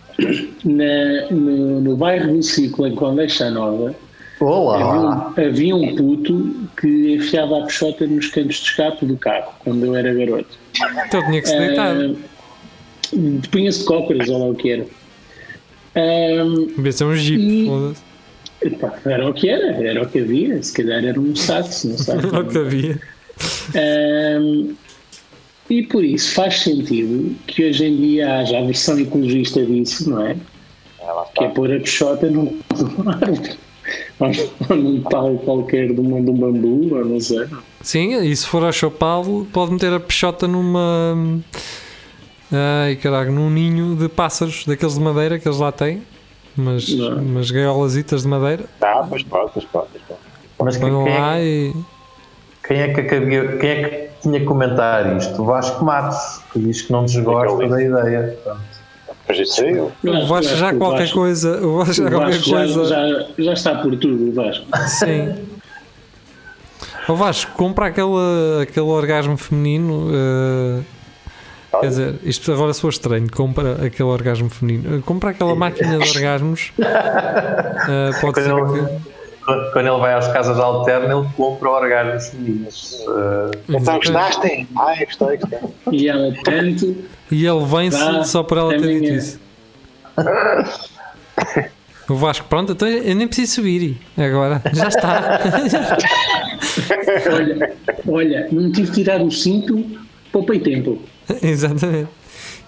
Na- 0.64 1.30
no, 1.30 1.80
no 1.80 1.96
bairro 1.96 2.34
do 2.36 2.42
Ciclo, 2.42 2.86
em 2.86 2.94
Condeixa 2.94 3.50
Nova, 3.50 3.94
Olá! 4.38 5.32
havia 5.34 5.44
um, 5.44 5.48
havia 5.48 5.76
um 5.76 5.96
puto 5.96 6.68
que 6.78 7.14
enfiava 7.14 7.58
a 7.58 7.62
peixota 7.62 8.06
nos 8.06 8.26
cantos 8.26 8.56
de 8.56 8.64
escape 8.64 9.06
do 9.06 9.16
carro, 9.16 9.52
quando 9.60 9.86
eu 9.86 9.94
era 9.94 10.12
garoto. 10.12 10.58
Então 11.06 11.24
tinha 11.24 11.40
que 11.40 11.48
se 11.48 11.56
deitar. 11.58 11.96
Ah, 11.96 12.14
Punha-se 13.50 13.78
de 13.80 13.84
cócoras, 13.86 14.28
ou 14.28 14.38
lá 14.38 14.46
o 14.50 14.54
que 14.54 14.70
era. 14.70 14.86
Ah, 15.94 16.44
Devia 16.76 16.92
ser 16.92 17.04
um 17.04 17.14
jeep. 17.16 17.40
e- 17.42 17.66
foda-se. 17.66 18.09
Era 19.04 19.28
o 19.28 19.32
que 19.32 19.48
era, 19.48 19.72
era 19.82 20.02
o 20.02 20.08
que 20.08 20.18
havia. 20.20 20.62
Se 20.62 20.72
calhar 20.72 21.04
era 21.04 21.18
um 21.18 21.34
saxo, 21.34 21.88
não 21.88 21.98
sabe? 21.98 22.26
Não 22.26 22.44
que 22.44 22.58
havia. 22.58 23.00
Ahm, 23.74 24.74
e 25.68 25.82
por 25.84 26.04
isso 26.04 26.34
faz 26.34 26.61
sentido 26.61 27.34
que 27.46 27.64
hoje 27.64 27.84
em 27.84 27.96
dia 27.96 28.38
haja 28.38 28.58
a 28.58 28.62
versão 28.62 28.98
ecologista 28.98 29.64
disso, 29.64 30.11
não 30.11 30.26
é? 30.26 30.36
Lá 31.00 31.26
Que 31.34 31.44
é 31.44 31.48
pôr 31.48 31.72
a 31.72 31.78
peixota 31.78 32.28
num, 32.28 32.58
ou 34.18 34.76
num 34.76 35.00
tal 35.02 35.38
qualquer 35.38 35.92
de 35.92 36.00
um, 36.00 36.24
de 36.24 36.30
um 36.30 36.34
bambu, 36.34 36.94
ou 36.94 37.04
não 37.04 37.20
sei. 37.20 37.46
Sim, 37.80 38.20
e 38.20 38.36
se 38.36 38.46
for 38.46 38.64
a 38.64 38.72
chopá-lo, 38.72 39.46
pode 39.52 39.72
meter 39.72 39.92
a 39.92 40.00
peixota 40.00 40.46
numa. 40.46 41.16
Ai 42.52 42.96
caralho, 42.96 43.32
num 43.32 43.48
ninho 43.48 43.94
de 43.94 44.08
pássaros 44.08 44.64
daqueles 44.66 44.94
de 44.94 45.00
madeira 45.00 45.38
que 45.38 45.48
eles 45.48 45.58
lá 45.58 45.70
têm. 45.70 46.02
Mas, 46.57 46.88
Não. 46.94 47.22
mas 47.22 47.51
gaiolasitas 47.51 48.22
de 48.22 48.28
madeira. 48.28 48.64
Tá, 48.78 49.07
pois 49.09 49.22
pode, 49.22 49.51
pois 49.53 49.64
pode, 49.66 49.86
pois 49.92 50.03
pode. 50.09 50.20
Mas 50.62 50.76
quem, 50.76 50.90
Põem 50.90 51.05
quem, 51.05 51.18
lá 51.18 51.38
é, 51.38 51.44
e. 51.44 51.74
quem, 52.66 52.80
é 52.80 52.92
que 52.92 53.01
acabia, 53.01 53.57
quem 53.57 53.70
é 53.70 53.82
que 53.88 54.11
tinha 54.22 54.40
que 54.40 54.46
comentar 54.46 55.16
isto? 55.16 55.40
O 55.40 55.44
Vasco 55.46 55.84
Matos, 55.84 56.42
que 56.53 56.59
diz 56.59 56.82
que 56.82 56.92
não 56.92 57.05
desgosta 57.05 57.66
da 57.68 57.82
ideia. 57.82 58.36
Mas 59.28 59.38
isso 59.38 59.62
é 59.62 59.70
eu. 59.72 59.92
O 60.05 60.26
Vasco 60.26 60.57
já 60.57 60.72
que 60.72 60.78
qualquer 60.78 60.98
Vasco- 61.03 61.14
coisa. 61.18 61.66
O 61.66 61.78
Vasco 61.78 61.94
já 61.94 62.11
qualquer 62.11 62.32
já, 62.40 62.57
coisa. 62.57 62.84
já, 62.84 63.26
já 63.38 63.53
está 63.53 63.74
por 63.76 63.96
tudo, 63.96 64.28
o 64.28 64.32
Vasco. 64.32 64.66
Sim. 64.88 65.34
O 67.09 67.14
Vasco, 67.14 67.53
compra 67.53 67.86
aquele, 67.86 68.62
aquele 68.62 68.86
orgasmo 68.86 69.36
feminino. 69.36 70.09
eh, 70.12 70.80
quer 71.78 71.86
dizer, 71.88 72.14
isto 72.24 72.52
agora 72.52 72.72
sou 72.72 72.90
estranho. 72.90 73.30
Compra 73.30 73.86
aquele 73.86 74.08
orgasmo 74.08 74.48
feminino. 74.50 74.96
Eh, 74.98 75.02
Compra 75.04 75.30
aquela 75.30 75.54
máquina 75.54 75.98
de 75.98 76.16
orgasmos. 76.16 76.72
eh, 76.78 78.10
pode 78.20 78.42
ser 78.42 78.50
Quando 78.50 78.72
que. 78.72 78.78
ele, 78.78 78.98
quando 79.44 79.72
quando 79.72 79.86
ele 79.86 79.98
vai 79.98 80.14
às 80.14 80.28
casas 80.32 80.58
alternas, 80.58 81.10
ele 81.18 81.28
compra 81.36 81.70
orgasmos 81.70 82.28
femininos. 82.28 82.98
Eh, 83.00 83.50
Então 83.68 83.96
gostaste? 83.96 84.68
Ai, 84.78 85.04
gostei, 85.06 85.36
gostei. 85.38 85.58
E 85.92 86.08
ela 86.08 86.32
tanto. 86.44 86.96
E 87.30 87.46
ele 87.46 87.64
vem-se 87.64 87.98
Vá, 87.98 88.24
só 88.24 88.42
por 88.42 88.58
ela 88.58 88.70
ter 88.70 88.80
dito 89.00 89.12
é. 89.12 89.16
isso. 89.16 89.40
O 92.08 92.14
Vasco, 92.16 92.44
pronto, 92.48 92.72
então 92.72 92.88
eu 92.88 93.14
nem 93.14 93.28
preciso 93.28 93.54
subir. 93.56 93.96
Agora, 94.18 94.60
já 94.72 94.88
está. 94.88 95.38
Olha, 97.32 97.72
olha, 98.08 98.48
não 98.50 98.70
tive 98.72 98.88
de 98.88 98.94
tirar 98.96 99.20
o 99.22 99.30
cinto, 99.30 99.84
poupei 100.32 100.58
tempo. 100.58 101.00
Exatamente. 101.42 102.08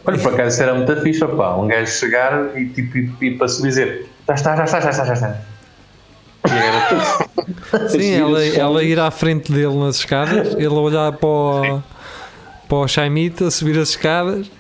olha, 0.04 0.18
por 0.18 0.34
acaso 0.34 0.48
isso 0.54 0.62
era 0.62 0.74
muita 0.74 1.00
ficha, 1.00 1.26
pá. 1.28 1.56
Um 1.56 1.66
gajo 1.68 1.90
chegar 1.90 2.56
e 2.58 2.66
tipo 2.66 2.98
e, 2.98 3.12
e 3.22 3.30
para 3.36 3.48
se 3.48 3.62
dizer 3.62 4.06
já 4.28 4.34
está, 4.34 4.56
já 4.56 4.64
está, 4.64 4.80
já 4.80 4.90
está, 4.90 5.04
já 5.04 5.12
está. 5.14 5.40
E 6.48 6.52
era 6.52 7.88
Sim, 7.88 8.12
ela, 8.14 8.44
ela 8.44 8.82
ir 8.84 8.98
à 8.98 9.10
frente 9.10 9.52
dele 9.52 9.74
nas 9.76 9.96
escadas, 9.96 10.54
ele 10.54 10.66
olhar 10.68 11.12
para 11.12 11.28
o, 11.28 11.82
para 12.68 12.78
o 12.78 12.88
Chaimita, 12.88 13.50
subir 13.50 13.78
as 13.78 13.90
escadas 13.90 14.50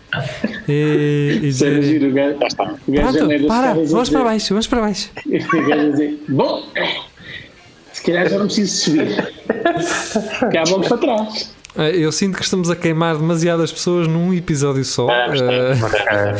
e, 0.68 0.72
e 0.72 1.36
era 1.36 1.40
dizer: 1.40 1.82
giro, 1.82 2.08
o 2.10 2.12
gajo, 2.12 2.36
o 2.86 2.92
gajo 2.92 3.18
Pronto, 3.18 3.46
para, 3.46 3.74
vamos 3.74 3.90
dizer- 3.90 4.12
para 4.12 4.24
baixo, 4.24 4.48
vamos 4.50 4.66
para 4.66 4.80
baixo. 4.80 5.10
O 5.26 5.68
gajo 5.68 5.72
a 5.72 5.90
dizer, 5.90 6.24
bom, 6.28 6.62
se 7.92 8.02
calhar 8.02 8.28
já 8.28 8.38
não 8.38 8.46
preciso 8.46 8.84
subir. 8.84 9.32
Cá 10.52 10.62
vamos 10.68 10.88
para 10.88 10.98
trás. 10.98 11.54
Eh, 11.76 11.96
Eu 11.98 12.12
sinto 12.12 12.36
que 12.36 12.44
estamos 12.44 12.70
a 12.70 12.76
queimar 12.76 13.16
demasiadas 13.16 13.72
pessoas 13.72 14.06
num 14.06 14.32
episódio 14.34 14.84
só. 14.84 15.08
Ah, 15.08 15.32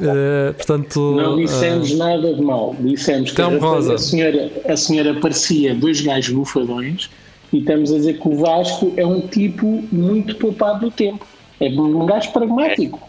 eh, 0.00 0.52
portanto, 0.52 1.16
Não 1.16 1.36
dissemos 1.36 1.96
nada 1.96 2.34
de 2.34 2.42
mal. 2.42 2.74
Dissemos 2.80 3.30
que 3.30 3.42
Rosa. 3.42 3.94
a, 3.94 3.98
senhora, 3.98 4.50
a 4.68 4.76
senhora 4.76 5.14
parecia 5.20 5.74
dois 5.74 6.00
gajos 6.00 6.34
bufadões 6.34 7.08
e 7.52 7.58
estamos 7.58 7.92
a 7.92 7.96
dizer 7.96 8.18
que 8.18 8.28
o 8.28 8.36
Vasco 8.36 8.92
é 8.96 9.06
um 9.06 9.20
tipo 9.20 9.84
muito 9.90 10.36
poupado 10.36 10.80
do 10.86 10.90
tempo. 10.90 11.26
É 11.60 11.68
um 11.68 12.06
gajo 12.06 12.32
pragmático. 12.32 13.00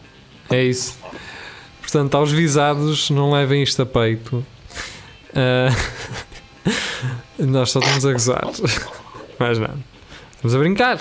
É 0.50 0.64
isso. 0.64 0.98
Portanto, 1.82 2.16
aos 2.16 2.32
visados, 2.32 3.10
não 3.10 3.32
levem 3.32 3.64
isto 3.64 3.82
a 3.82 3.86
peito. 3.86 4.46
Nós 7.38 7.72
só 7.72 7.80
estamos 7.80 8.06
a 8.06 8.12
gozar. 8.12 8.48
Mais 9.40 9.58
nada. 9.58 9.78
Estamos 10.40 10.56
a 10.56 10.60
brincar, 10.60 10.98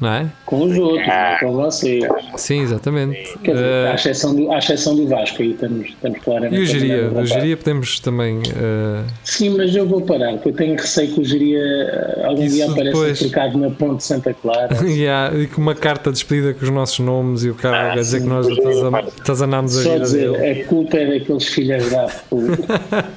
não 0.00 0.08
é? 0.12 0.26
Com 0.44 0.62
os 0.64 0.76
outros, 0.76 1.06
não 1.06 1.38
com 1.38 1.52
vocês. 1.62 2.04
Sim, 2.36 2.62
exatamente. 2.62 3.38
Quer 3.44 3.52
dizer, 3.52 3.64
à 3.86 3.90
Ah, 3.92 3.94
exceção 3.94 4.34
do, 4.34 4.50
à 4.50 4.58
exceção 4.58 4.96
do 4.96 5.06
Vasco, 5.06 5.40
aí 5.42 5.52
estamos, 5.52 5.86
estamos 5.90 6.18
claramente. 6.24 6.56
e 6.56 6.58
o 6.58 6.62
a 6.62 6.66
geria? 6.66 7.12
O 7.12 7.24
geria 7.24 7.56
podemos 7.56 8.00
também. 8.00 8.42
ah, 8.56 9.04
Sim, 9.22 9.50
mas 9.50 9.76
eu 9.76 9.86
vou 9.86 10.00
parar, 10.00 10.32
porque 10.32 10.48
eu 10.48 10.52
tenho 10.54 10.74
receio 10.74 11.12
que 11.14 11.20
o 11.20 11.24
geria 11.24 11.60
eh, 11.60 12.22
algum 12.24 12.42
Isso 12.42 12.56
dia 12.56 12.64
apareça 12.64 12.84
depois. 12.90 13.18
trocado 13.20 13.58
na 13.58 13.70
ponte 13.70 13.98
de 13.98 14.02
Santa 14.04 14.34
Clara. 14.34 14.74
e, 14.84 15.06
há- 15.06 15.30
e 15.36 15.46
com 15.46 15.60
uma 15.60 15.74
carta 15.76 16.10
de 16.10 16.14
despedida 16.16 16.52
com 16.52 16.64
os 16.64 16.70
nossos 16.70 16.98
nomes 16.98 17.44
e 17.44 17.50
o 17.50 17.54
cara 17.54 17.88
vai 17.90 17.98
dizer 18.00 18.22
que 18.22 18.26
nós 18.26 18.48
atazam- 18.48 18.94
atazanámos 18.96 19.78
a 19.78 19.82
Só 19.84 19.90
vida 19.92 20.04
dizer, 20.04 20.32
dele. 20.32 20.60
a 20.62 20.64
culpa 20.64 20.96
é 20.96 21.18
daqueles 21.20 21.44
filhos 21.46 21.88
da 21.90 22.08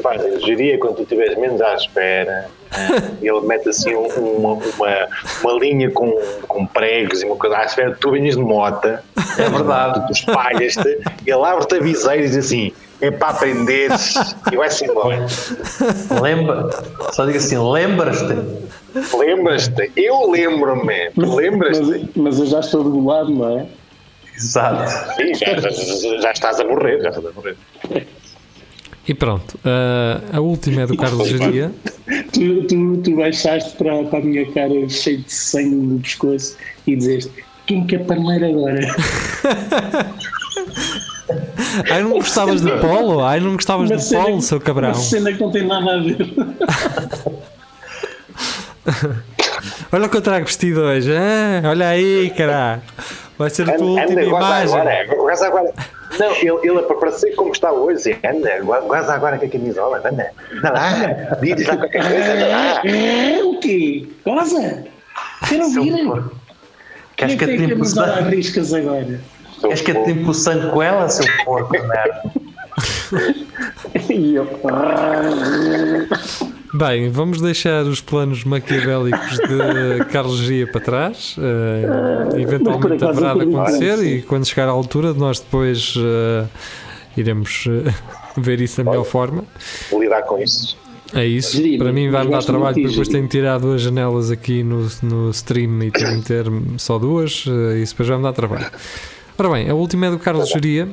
faz. 0.00 0.42
Geria 0.42 0.78
quando 0.78 0.96
tu 0.96 1.02
estiveres 1.02 1.36
menos 1.38 1.60
à 1.60 1.74
espera. 1.74 2.46
Ele 3.20 3.40
mete 3.42 3.68
assim 3.68 3.94
um- 3.94 4.06
uma, 4.06 4.52
uma, 4.54 5.08
uma 5.42 5.52
linha 5.58 5.90
com, 5.90 6.12
com 6.46 6.64
pregos 6.66 7.22
e 7.22 7.26
uma 7.26 7.36
coisa 7.36 7.56
à 7.58 7.64
espera. 7.64 7.96
Tu 8.00 8.10
venhas 8.12 8.36
de 8.36 8.42
mota, 8.42 9.02
É 9.38 9.48
verdade. 9.48 10.06
tu 10.06 10.12
espalhas-te, 10.12 10.98
ele 11.26 11.44
abre-te 11.44 11.74
a 11.74 11.80
viseira 11.80 12.18
e 12.24 12.28
diz 12.28 12.36
assim: 12.36 12.72
é 13.00 13.10
para 13.10 13.28
aprenderes 13.30 14.14
e 14.52 14.56
vai-se 14.56 14.84
embora. 14.84 15.26
Lembra, 16.22 16.70
só 17.12 17.24
digo 17.24 17.38
assim, 17.38 17.58
lembras-te? 17.58 18.36
Lembras-te? 19.16 19.90
Eu 19.96 20.30
lembro-me. 20.30 21.10
Lembras-te? 21.16 21.82
Mas, 21.84 22.16
mas 22.16 22.38
eu 22.38 22.46
já 22.46 22.60
estou 22.60 22.82
regulado, 22.84 23.30
não 23.30 23.58
é? 23.60 23.66
Exato. 24.36 24.90
Sim, 25.16 25.34
já, 25.34 25.58
já, 25.58 25.70
já 26.20 26.30
estás 26.32 26.60
a 26.60 26.64
morrer. 26.64 27.00
Já 27.02 27.08
estás 27.10 27.26
a 27.26 27.32
morrer. 27.32 27.56
E 29.10 29.14
pronto, 29.14 29.58
ah, 29.64 30.20
a 30.32 30.40
última 30.40 30.82
é 30.82 30.86
do 30.86 30.96
Carlos 30.96 31.26
Geria. 31.28 31.72
Tu, 32.32 32.62
tu, 32.68 32.96
tu 32.98 33.16
baixaste 33.16 33.76
para, 33.76 34.04
para 34.04 34.20
a 34.20 34.22
minha 34.22 34.48
cara 34.52 34.88
cheio 34.88 35.18
de 35.18 35.32
sangue 35.32 35.74
no 35.74 35.98
pescoço 35.98 36.56
e 36.86 36.94
dizeste 36.94 37.32
quem 37.66 37.84
quer 37.88 38.04
paneleiro 38.06 38.56
agora? 38.56 38.80
Ai, 41.90 42.02
não 42.04 42.10
gostavas 42.10 42.60
de 42.60 42.70
polo? 42.78 43.20
Ai, 43.24 43.40
não 43.40 43.54
gostavas 43.54 43.88
de 43.88 44.00
cena- 44.00 44.22
polo, 44.24 44.40
seu 44.42 44.60
cabrão? 44.60 44.90
Uma 44.90 44.94
cena 44.94 45.32
que 45.32 45.40
não 45.40 45.50
tem 45.50 45.66
nada 45.66 45.96
a 45.96 46.00
ver. 46.00 46.16
Olha 49.92 50.06
o 50.06 50.08
que 50.08 50.16
eu 50.18 50.22
trago 50.22 50.46
vestido 50.46 50.82
hoje. 50.82 51.10
ah, 51.16 51.68
olha 51.68 51.88
aí, 51.88 52.30
caralho. 52.30 52.80
Vai 53.36 53.50
ser 53.50 53.68
a 53.68 53.76
tua 53.76 54.00
última 54.02 54.22
imagem. 54.22 54.78
agora. 54.78 55.46
Agora. 55.46 55.74
Não, 56.18 56.32
ele, 56.36 56.50
ele 56.68 56.78
é 56.78 56.82
para 56.82 56.96
parecer 56.96 57.34
como 57.36 57.52
está 57.52 57.70
hoje. 57.72 58.16
Anda, 58.24 58.60
go- 58.62 58.80
goza 58.88 59.14
agora 59.14 59.38
com 59.38 59.44
a 59.44 59.48
camisola. 59.48 59.98
Anda, 59.98 60.30
anda 60.52 60.70
lá. 60.72 60.92
Diz 61.40 61.66
lá 61.66 61.76
qualquer 61.76 62.02
coisa. 62.08 62.32
Anda 62.32 62.46
lá. 62.48 62.86
É 62.86 63.42
o 63.44 63.58
quê? 63.60 64.06
Goza? 64.24 64.84
Quero 65.48 65.64
ouvir. 65.64 66.22
Queres 67.16 67.34
que 67.34 67.46
que 67.46 67.52
eu 67.52 67.56
te 67.68 67.74
impulsar? 67.74 68.28
riscas 68.28 68.72
agora? 68.74 69.20
Queres 69.60 69.80
que 69.82 69.90
eu 69.90 70.04
te 70.04 70.34
sangue 70.34 70.70
com 70.70 70.82
ela, 70.82 71.08
seu 71.08 71.24
porco 71.44 71.72
merda? 71.72 72.22
E 74.08 74.34
eu. 74.36 74.46
Bem, 76.72 77.08
vamos 77.08 77.40
deixar 77.40 77.84
os 77.84 78.00
planos 78.00 78.44
maquiavélicos 78.44 79.38
de 79.38 80.04
Carlos 80.12 80.38
Geria 80.38 80.68
para 80.68 80.80
trás. 80.80 81.36
eh, 81.36 82.40
eventualmente 82.40 83.04
haverá 83.04 83.34
de 83.34 83.42
acontecer 83.42 83.98
sim. 83.98 84.06
e 84.06 84.22
quando 84.22 84.46
chegar 84.46 84.68
à 84.68 84.70
altura 84.70 85.12
nós 85.12 85.40
depois 85.40 85.94
eh, 85.98 86.44
iremos 87.16 87.64
eh, 87.68 87.92
ver 88.40 88.60
isso 88.60 88.82
da 88.82 88.88
melhor 88.88 89.04
forma. 89.04 89.44
Lidar 89.92 90.22
com 90.22 90.38
isso. 90.38 90.78
É 91.12 91.26
isso. 91.26 91.60
Para 91.76 91.92
mim 91.92 92.08
vai-me 92.08 92.30
dar 92.30 92.44
trabalho 92.44 92.76
de 92.76 92.82
porque 92.82 92.92
depois 92.92 93.08
tenho 93.08 93.24
que 93.24 93.30
tirar 93.30 93.58
duas 93.58 93.82
janelas 93.82 94.30
aqui 94.30 94.62
no, 94.62 94.86
no 95.02 95.30
stream 95.30 95.82
e 95.82 95.90
tenho 95.90 96.20
que 96.20 96.26
ter 96.28 96.44
só 96.78 97.00
duas. 97.00 97.46
Isso 97.82 97.94
depois 97.94 98.08
vai-me 98.08 98.22
dar 98.22 98.32
trabalho. 98.32 98.70
Ora 99.36 99.48
bem, 99.50 99.68
a 99.68 99.74
última 99.74 100.06
é 100.06 100.10
do 100.10 100.20
Carlos 100.20 100.50
Geria 100.50 100.86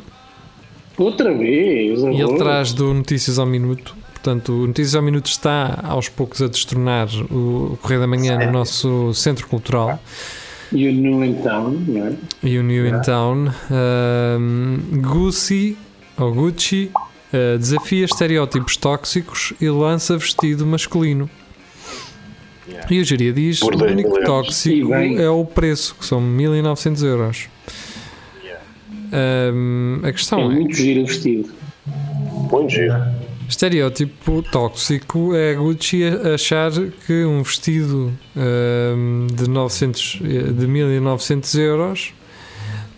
Outra 0.98 1.32
vez. 1.32 2.02
e 2.02 2.20
ele 2.20 2.38
traz 2.38 2.74
do 2.74 2.92
Notícias 2.96 3.38
ao 3.38 3.46
Minuto. 3.46 3.96
Portanto, 4.28 4.52
o 4.52 4.68
Notícias 4.68 4.94
ao 4.94 5.02
Minuto 5.02 5.28
está 5.28 5.80
aos 5.86 6.10
poucos 6.10 6.42
a 6.42 6.50
destronar 6.50 7.08
o, 7.32 7.80
Correio 7.82 8.02
da 8.02 8.08
Manhã 8.08 8.38
no 8.38 8.52
nosso 8.52 9.14
centro 9.14 9.48
cultural 9.48 10.04
E 10.70 10.86
o 10.86 10.92
New 10.92 11.24
in 11.24 11.36
Town, 11.36 11.72
não 11.88 12.08
é? 12.08 12.14
e 12.44 12.58
o 12.58 12.64
New 12.64 12.86
in 12.86 13.02
Town. 13.04 13.48
Ahm, 13.72 15.00
Gucci, 15.00 15.78
ou 16.18 16.34
Gucci, 16.34 16.92
ah, 16.94 17.58
desafia 17.58 18.04
estereótipos 18.04 18.76
tóxicos 18.76 19.54
e 19.62 19.70
lança 19.70 20.18
vestido 20.18 20.66
masculino. 20.66 21.30
E 22.90 23.00
o 23.00 23.06
Geria 23.06 23.32
diz: 23.32 23.62
o 23.62 23.68
único 23.68 24.22
tóxico 24.26 24.94
é 24.94 25.30
o 25.30 25.46
preço, 25.46 25.96
que 25.98 26.06
são 26.06 26.20
1900 26.20 27.02
euros. 27.02 27.48
Ahm, 29.10 30.02
a 30.04 30.10
É 30.10 30.12
questão 30.12 30.52
é: 30.52 30.56
muito 30.56 30.76
giro 30.76 31.04
o 31.04 31.06
vestido. 31.06 31.50
Muito 32.52 32.70
giro. 32.70 32.94
Estereótipo 33.48 34.44
tóxico 34.44 35.34
é 35.34 35.52
a 35.52 35.56
Gucci 35.56 36.04
achar 36.34 36.72
que 37.06 37.24
um 37.24 37.42
vestido 37.44 38.12
ahm, 38.36 39.28
de, 39.28 39.50
900, 39.50 40.20
eh, 40.22 40.52
de 40.52 40.68
1900 40.68 41.56
euros 41.56 42.14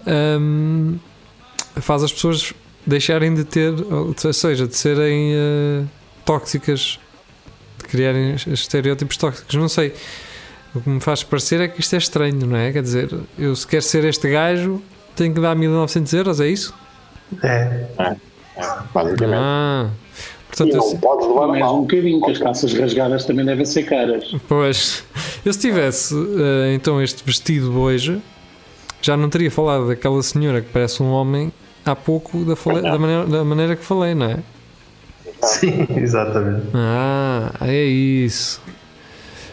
ahm, 0.07 0.95
faz 1.75 2.03
as 2.03 2.11
pessoas 2.11 2.53
deixarem 2.85 3.33
de 3.35 3.43
ter, 3.43 3.73
ou 3.91 4.15
seja, 4.33 4.67
de 4.67 4.75
serem 4.75 5.33
eh, 5.35 5.83
tóxicas, 6.25 6.99
de 7.77 7.83
criarem 7.85 8.35
estereótipos 8.47 9.17
tóxicos. 9.17 9.53
Não 9.55 9.69
sei. 9.69 9.93
O 10.73 10.81
que 10.81 10.89
me 10.89 10.99
faz 10.99 11.23
parecer 11.23 11.61
é 11.61 11.67
que 11.67 11.79
isto 11.79 11.93
é 11.93 11.97
estranho, 11.97 12.45
não 12.45 12.57
é? 12.57 12.71
Quer 12.71 12.81
dizer, 12.81 13.09
eu 13.37 13.55
se 13.55 13.65
quero 13.67 13.83
ser 13.83 14.03
este 14.05 14.29
gajo, 14.29 14.81
tenho 15.15 15.33
que 15.33 15.41
dar 15.41 15.55
1900 15.55 16.13
euros, 16.13 16.39
é 16.39 16.47
isso? 16.47 16.73
É. 17.43 17.85
Basicamente. 18.93 19.39
Ah, 19.39 19.89
portanto, 20.65 20.75
eu 20.75 20.77
não 20.77 20.89
se- 20.89 20.97
podes 20.97 21.27
levar 21.27 21.47
Mais 21.47 21.59
mal. 21.61 21.77
um 21.77 21.81
bocadinho, 21.81 22.21
que 22.21 22.31
as 22.31 22.37
calças 22.37 22.73
rasgadas 22.73 23.25
também 23.25 23.45
devem 23.45 23.65
ser 23.65 23.83
caras. 23.83 24.35
Pois, 24.47 25.03
eu 25.45 25.51
se 25.53 25.59
tivesse 25.59 26.13
eh, 26.15 26.73
então 26.75 27.01
este 27.01 27.23
vestido 27.25 27.77
hoje, 27.79 28.19
já 29.01 29.15
não 29.17 29.29
teria 29.29 29.49
falado 29.49 29.87
daquela 29.87 30.21
senhora 30.21 30.61
que 30.61 30.69
parece 30.71 31.01
um 31.01 31.09
homem 31.11 31.51
há 31.85 31.95
pouco 31.95 32.43
da, 32.45 32.55
fale- 32.55 32.81
da 32.81 32.97
maneira, 32.99 33.25
da 33.25 33.43
maneira 33.43 33.75
que 33.75 33.83
falei, 33.83 34.13
não 34.13 34.25
é? 34.27 34.37
Sim, 35.41 35.87
exatamente. 35.95 36.67
Ah, 36.73 37.51
é 37.61 37.83
isso. 37.85 38.61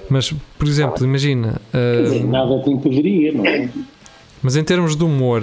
Mas, 0.08 0.32
por 0.58 0.68
exemplo, 0.68 1.04
imagina, 1.04 1.60
dizer, 2.02 2.20
eh, 2.20 2.24
nada 2.24 2.60
te 2.62 2.70
impediria, 2.70 3.32
não 3.32 3.44
é? 3.46 3.68
mas 4.42 4.54
em 4.56 4.62
termos 4.62 4.94
de 4.96 5.02
humor, 5.02 5.42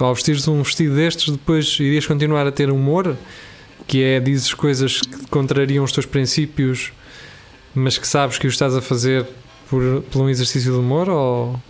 ao 0.00 0.14
vestires 0.14 0.46
um 0.48 0.62
vestido 0.62 0.96
destes, 0.96 1.30
depois 1.30 1.76
irias 1.78 2.04
continuar 2.06 2.46
a 2.46 2.50
ter 2.52 2.70
humor? 2.70 3.16
Que 3.86 4.02
é, 4.02 4.20
dizes 4.20 4.54
coisas 4.54 5.00
que 5.00 5.26
contrariam 5.28 5.84
os 5.84 5.92
teus 5.92 6.06
princípios, 6.06 6.92
mas 7.74 7.98
que 7.98 8.06
sabes 8.08 8.38
que 8.38 8.46
o 8.46 8.48
estás 8.48 8.74
a 8.76 8.80
fazer 8.80 9.26
por, 9.68 10.02
por 10.10 10.22
um 10.22 10.28
exercício 10.28 10.72
de 10.72 10.78
humor? 10.78 11.08
Ou... 11.08 11.60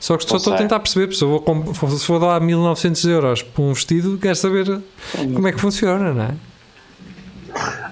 Só 0.00 0.16
que 0.18 0.28
só 0.28 0.36
estou 0.36 0.52
a 0.52 0.56
tentar 0.56 0.80
perceber, 0.80 1.06
porque 1.06 1.18
se 1.18 1.24
eu 1.24 1.28
vou, 1.40 1.74
se 1.98 2.08
vou 2.08 2.20
dar 2.20 2.40
1900 2.40 3.04
euros 3.06 3.42
por 3.42 3.62
um 3.62 3.72
vestido, 3.72 4.18
quero 4.20 4.36
saber 4.36 4.80
como 5.32 5.48
é 5.48 5.52
que 5.52 5.60
funciona, 5.60 6.12
não 6.12 6.22
é? 6.24 6.34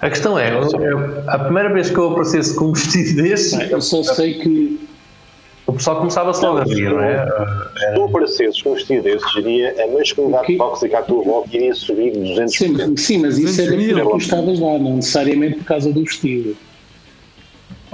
A 0.01 0.11
questão 0.11 0.37
é, 0.39 0.53
eu- 0.53 1.31
a 1.31 1.39
primeira 1.39 1.73
vez 1.73 1.89
que 1.89 1.97
eu 1.97 2.11
aparecesse 2.11 2.55
com 2.57 2.66
um 2.66 2.73
vestido 2.73 3.23
desse, 3.23 3.57
Eu 3.70 3.81
só 3.81 4.03
sei 4.03 4.35
que 4.41 4.81
o 5.67 5.73
pessoal 5.75 5.99
começava-se 5.99 6.45
logo 6.45 6.59
a 6.59 6.65
rir, 6.65 6.91
não 6.91 7.03
é? 7.03 7.25
Se 7.79 7.95
tu 7.95 8.05
aparecesses 8.05 8.63
com 8.63 8.71
um 8.71 8.75
vestido 8.75 9.03
desses, 9.03 9.33
diria 9.33 9.75
a 9.85 9.87
masculinidade 9.89 10.43
O 10.45 10.47
quê? 10.47 10.57
tóxica 10.57 10.99
à 10.99 11.03
tua 11.03 11.23
volta 11.25 11.49
iria 11.57 11.75
subir 11.75 12.13
200%. 12.13 12.49
Sim, 12.49 12.97
sim, 12.97 13.19
mas 13.19 13.39
isso 13.39 13.57
200 13.63 13.89
era 13.89 14.03
porque 14.03 14.11
tu 14.11 14.17
estavas 14.19 14.59
lá, 14.61 14.79
não 14.79 14.97
necessariamente 14.97 15.59
por 15.59 15.65
causa 15.65 15.93
do 15.93 16.01
vestido. 16.01 16.57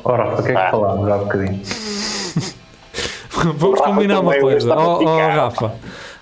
Ora, 0.05 0.35
o 0.35 0.43
que 0.43 0.51
é 0.51 0.53
que 0.53 0.59
Ah. 0.59 0.71
falámos 0.71 1.09
há 1.11 1.19
bocadinho? 1.19 1.61
Vamos 3.57 3.79
Rafa 3.81 3.93
combinar 3.93 4.21
uma 4.21 4.35
coisa. 4.39 4.57
está 4.59 4.77
Oh, 4.77 4.99
oh, 5.01 5.05
para. 5.05 5.35
Rafa, 5.35 5.73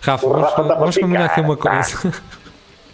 Rafa, 0.02 0.28
vamos, 0.28 0.52
para 0.52 0.74
vamos 0.74 0.98
combinar 0.98 1.24
aqui 1.26 1.40
uma 1.40 1.56
coisa. 1.56 2.12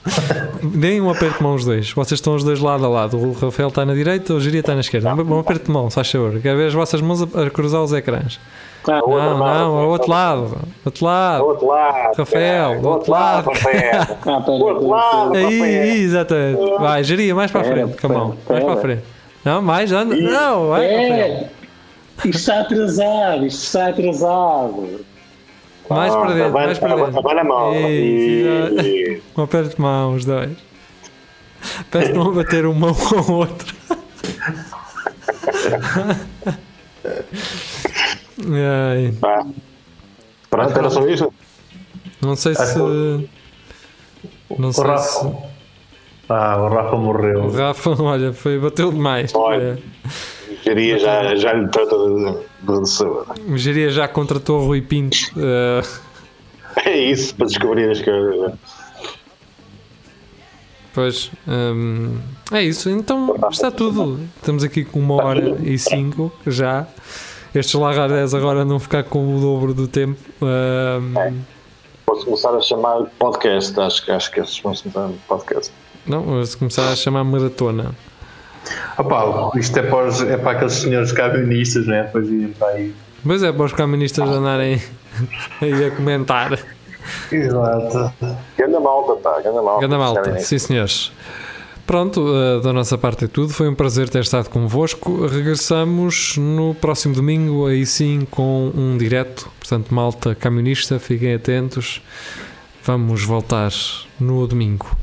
Deem 0.62 1.00
um 1.00 1.10
aperto 1.10 1.38
de 1.38 1.42
mão 1.42 1.54
os 1.54 1.64
dois. 1.64 1.90
Vocês 1.92 2.18
estão 2.18 2.34
os 2.34 2.44
dois 2.44 2.60
lado 2.60 2.84
a 2.84 2.88
lado. 2.88 3.16
O 3.18 3.32
Rafael 3.32 3.68
está 3.68 3.84
na 3.84 3.94
direita, 3.94 4.32
o 4.32 4.40
Giria 4.40 4.60
está 4.60 4.74
na 4.74 4.80
esquerda. 4.80 5.14
Um 5.14 5.34
um 5.34 5.40
aperto 5.40 5.66
de 5.66 5.70
mão, 5.72 5.90
se 5.90 5.94
faz 5.96 6.10
favor. 6.10 6.40
Quero 6.40 6.56
ver 6.56 6.68
as 6.68 6.74
vossas 6.74 7.00
mãos 7.00 7.22
a, 7.22 7.42
a 7.46 7.50
cruzar 7.50 7.82
os 7.82 7.92
ecrãs. 7.92 8.38
Outra 8.84 9.00
Não, 9.06 9.38
mão, 9.38 9.38
não, 9.38 9.78
ao 9.78 9.88
outro 9.90 10.10
lado. 10.10 10.58
Outro 10.84 11.00
Do 11.00 11.04
lado. 11.06 11.44
outro 11.44 11.66
lado. 11.66 12.14
Rafael, 12.16 12.80
do 12.80 12.88
outro 12.88 13.12
lado. 13.12 13.48
Rafael. 13.48 14.02
Ah, 14.26 14.50
outro 14.50 14.88
lado, 14.88 15.36
Aí, 15.36 16.02
exatamente. 16.02 16.60
Vai, 16.78 17.04
Giria, 17.04 17.34
mais 17.34 17.50
para 17.50 17.60
a 17.60 17.64
frente, 17.64 18.00
com 18.00 18.06
a 18.06 18.10
mão. 18.10 18.36
Mais 18.48 18.64
para 18.64 18.72
a 18.72 18.76
frente. 18.76 19.02
Não, 19.44 19.62
mais, 19.62 19.92
anda. 19.92 20.14
Não, 20.16 20.68
vai, 20.68 20.86
Rafael. 20.86 21.10
É, 21.12 21.50
isto 22.24 22.28
está 22.38 22.60
atrasado, 22.60 23.46
isto 23.46 23.62
está 23.64 23.88
atrasado. 23.88 25.00
Mais 25.92 26.14
para 26.14 26.32
dentro, 26.34 26.52
mais 26.52 26.78
para 26.78 26.96
dentro. 26.96 27.18
Abana 27.18 27.40
a 27.40 27.44
mão. 27.44 27.74
Isso, 27.74 28.80
E- 28.86 29.22
Um 29.36 29.42
aperto 29.42 29.76
de 29.76 29.80
mão, 29.80 30.14
os 30.14 30.24
dois. 30.24 30.50
Estão 31.94 32.28
a 32.30 32.32
bater 32.32 32.66
um 32.66 32.74
mão 32.74 32.92
com 32.94 33.16
o 33.32 33.36
outro. 33.36 33.74
Ai, 38.44 39.12
Pá. 39.20 39.44
Pronto, 40.50 40.78
era 40.78 40.90
só 40.90 41.06
isto. 41.08 41.32
não 42.20 42.36
sei 42.36 42.54
se. 42.54 42.78
Não 42.78 44.68
O 44.68 44.72
sei 44.72 44.84
se. 44.84 44.88
Rafa. 44.90 45.32
Ah, 46.28 46.56
o 46.58 46.68
Rafa 46.68 46.96
morreu. 46.96 47.44
O 47.44 47.50
Rafa, 47.50 47.90
olha, 48.02 48.32
foi, 48.32 48.58
bateu 48.58 48.90
demais. 48.92 49.34
Olha. 49.34 49.78
Geria 50.64 50.98
já, 50.98 51.34
já 51.34 51.52
lhe 51.52 51.68
trata 51.68 51.96
de. 51.96 52.38
É, 53.52 53.56
Geria 53.58 53.90
já 53.90 54.06
contratou 54.08 54.60
o 54.62 54.66
Rui 54.66 54.80
Pinto. 54.80 55.16
eh, 55.36 55.82
É 56.86 56.96
isso, 56.96 57.34
para 57.34 57.46
descobrir 57.48 57.90
as 57.90 58.00
coisas. 58.00 58.52
pois. 60.94 61.30
hum, 61.48 62.18
é 62.52 62.62
isso, 62.62 62.88
então 62.90 63.36
está 63.50 63.70
tudo. 63.70 64.20
Estamos 64.36 64.62
aqui 64.64 64.84
com 64.84 65.00
uma 65.00 65.22
hora 65.22 65.56
e 65.62 65.76
cinco 65.78 66.32
já. 66.46 66.86
Estes 67.54 67.74
lagarés 67.74 68.32
agora 68.32 68.64
não 68.64 68.78
ficar 68.78 69.02
com 69.04 69.36
o 69.36 69.40
dobro 69.40 69.74
do 69.74 69.86
tempo. 69.88 70.18
hum, 70.40 71.40
Posso 72.06 72.24
começar 72.24 72.54
a 72.54 72.60
chamar 72.60 73.02
podcast. 73.18 73.78
Acho, 73.80 74.04
que- 74.04 74.10
acho 74.10 74.30
que 74.30 74.40
esses 74.40 74.58
vão 74.60 74.74
se 74.74 74.88
podcast. 75.28 75.72
não, 76.06 76.44
se 76.44 76.56
começar 76.56 76.88
a 76.90 76.96
chamar 76.96 77.24
maratona. 77.24 77.94
Opa, 78.98 79.50
isto 79.58 79.78
é 79.78 79.82
para, 79.82 80.06
os- 80.06 80.22
é 80.22 80.36
para 80.36 80.52
aqueles 80.52 80.74
senhores 80.74 81.12
camionistas, 81.12 81.86
não 81.86 81.94
é? 81.94 82.02
Depois 82.04 82.28
irem 82.28 82.48
para 82.52 82.68
aí. 82.68 82.94
Mas 83.24 83.42
é 83.42 83.52
para 83.52 83.64
os 83.64 83.72
caministas 83.72 84.28
andarem 84.28 84.80
aí 85.60 85.84
a 85.84 85.90
comentar. 85.90 86.58
Exato. 87.30 88.12
Ganda 88.56 88.80
malta, 88.80 89.14
pá, 89.16 89.40
ganda 89.40 89.62
malta. 89.62 89.80
Ganda 89.80 89.98
malta, 89.98 90.38
sim 90.40 90.58
senhores. 90.58 91.12
Pronto, 91.84 92.24
eh, 92.34 92.60
da 92.60 92.72
nossa 92.72 92.96
parte 92.96 93.24
é 93.24 93.28
tudo. 93.28 93.52
Foi 93.52 93.68
um 93.68 93.74
prazer 93.74 94.08
ter 94.08 94.20
estado 94.20 94.48
convosco. 94.48 95.26
Regressamos 95.26 96.36
no 96.38 96.74
próximo 96.76 97.12
domingo, 97.14 97.66
aí 97.66 97.84
sim 97.84 98.26
com 98.30 98.70
um 98.74 98.96
direto. 98.96 99.50
Portanto, 99.58 99.92
malta 99.92 100.34
camionista, 100.34 100.98
fiquem 101.00 101.34
atentos. 101.34 102.00
Vamos 102.84 103.24
voltar 103.24 103.70
no 104.20 104.46
domingo. 104.46 104.96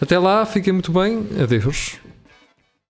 Até 0.00 0.18
lá, 0.18 0.46
fiquem 0.46 0.72
muito 0.72 0.92
bem. 0.92 1.26
Adeus. 1.42 1.98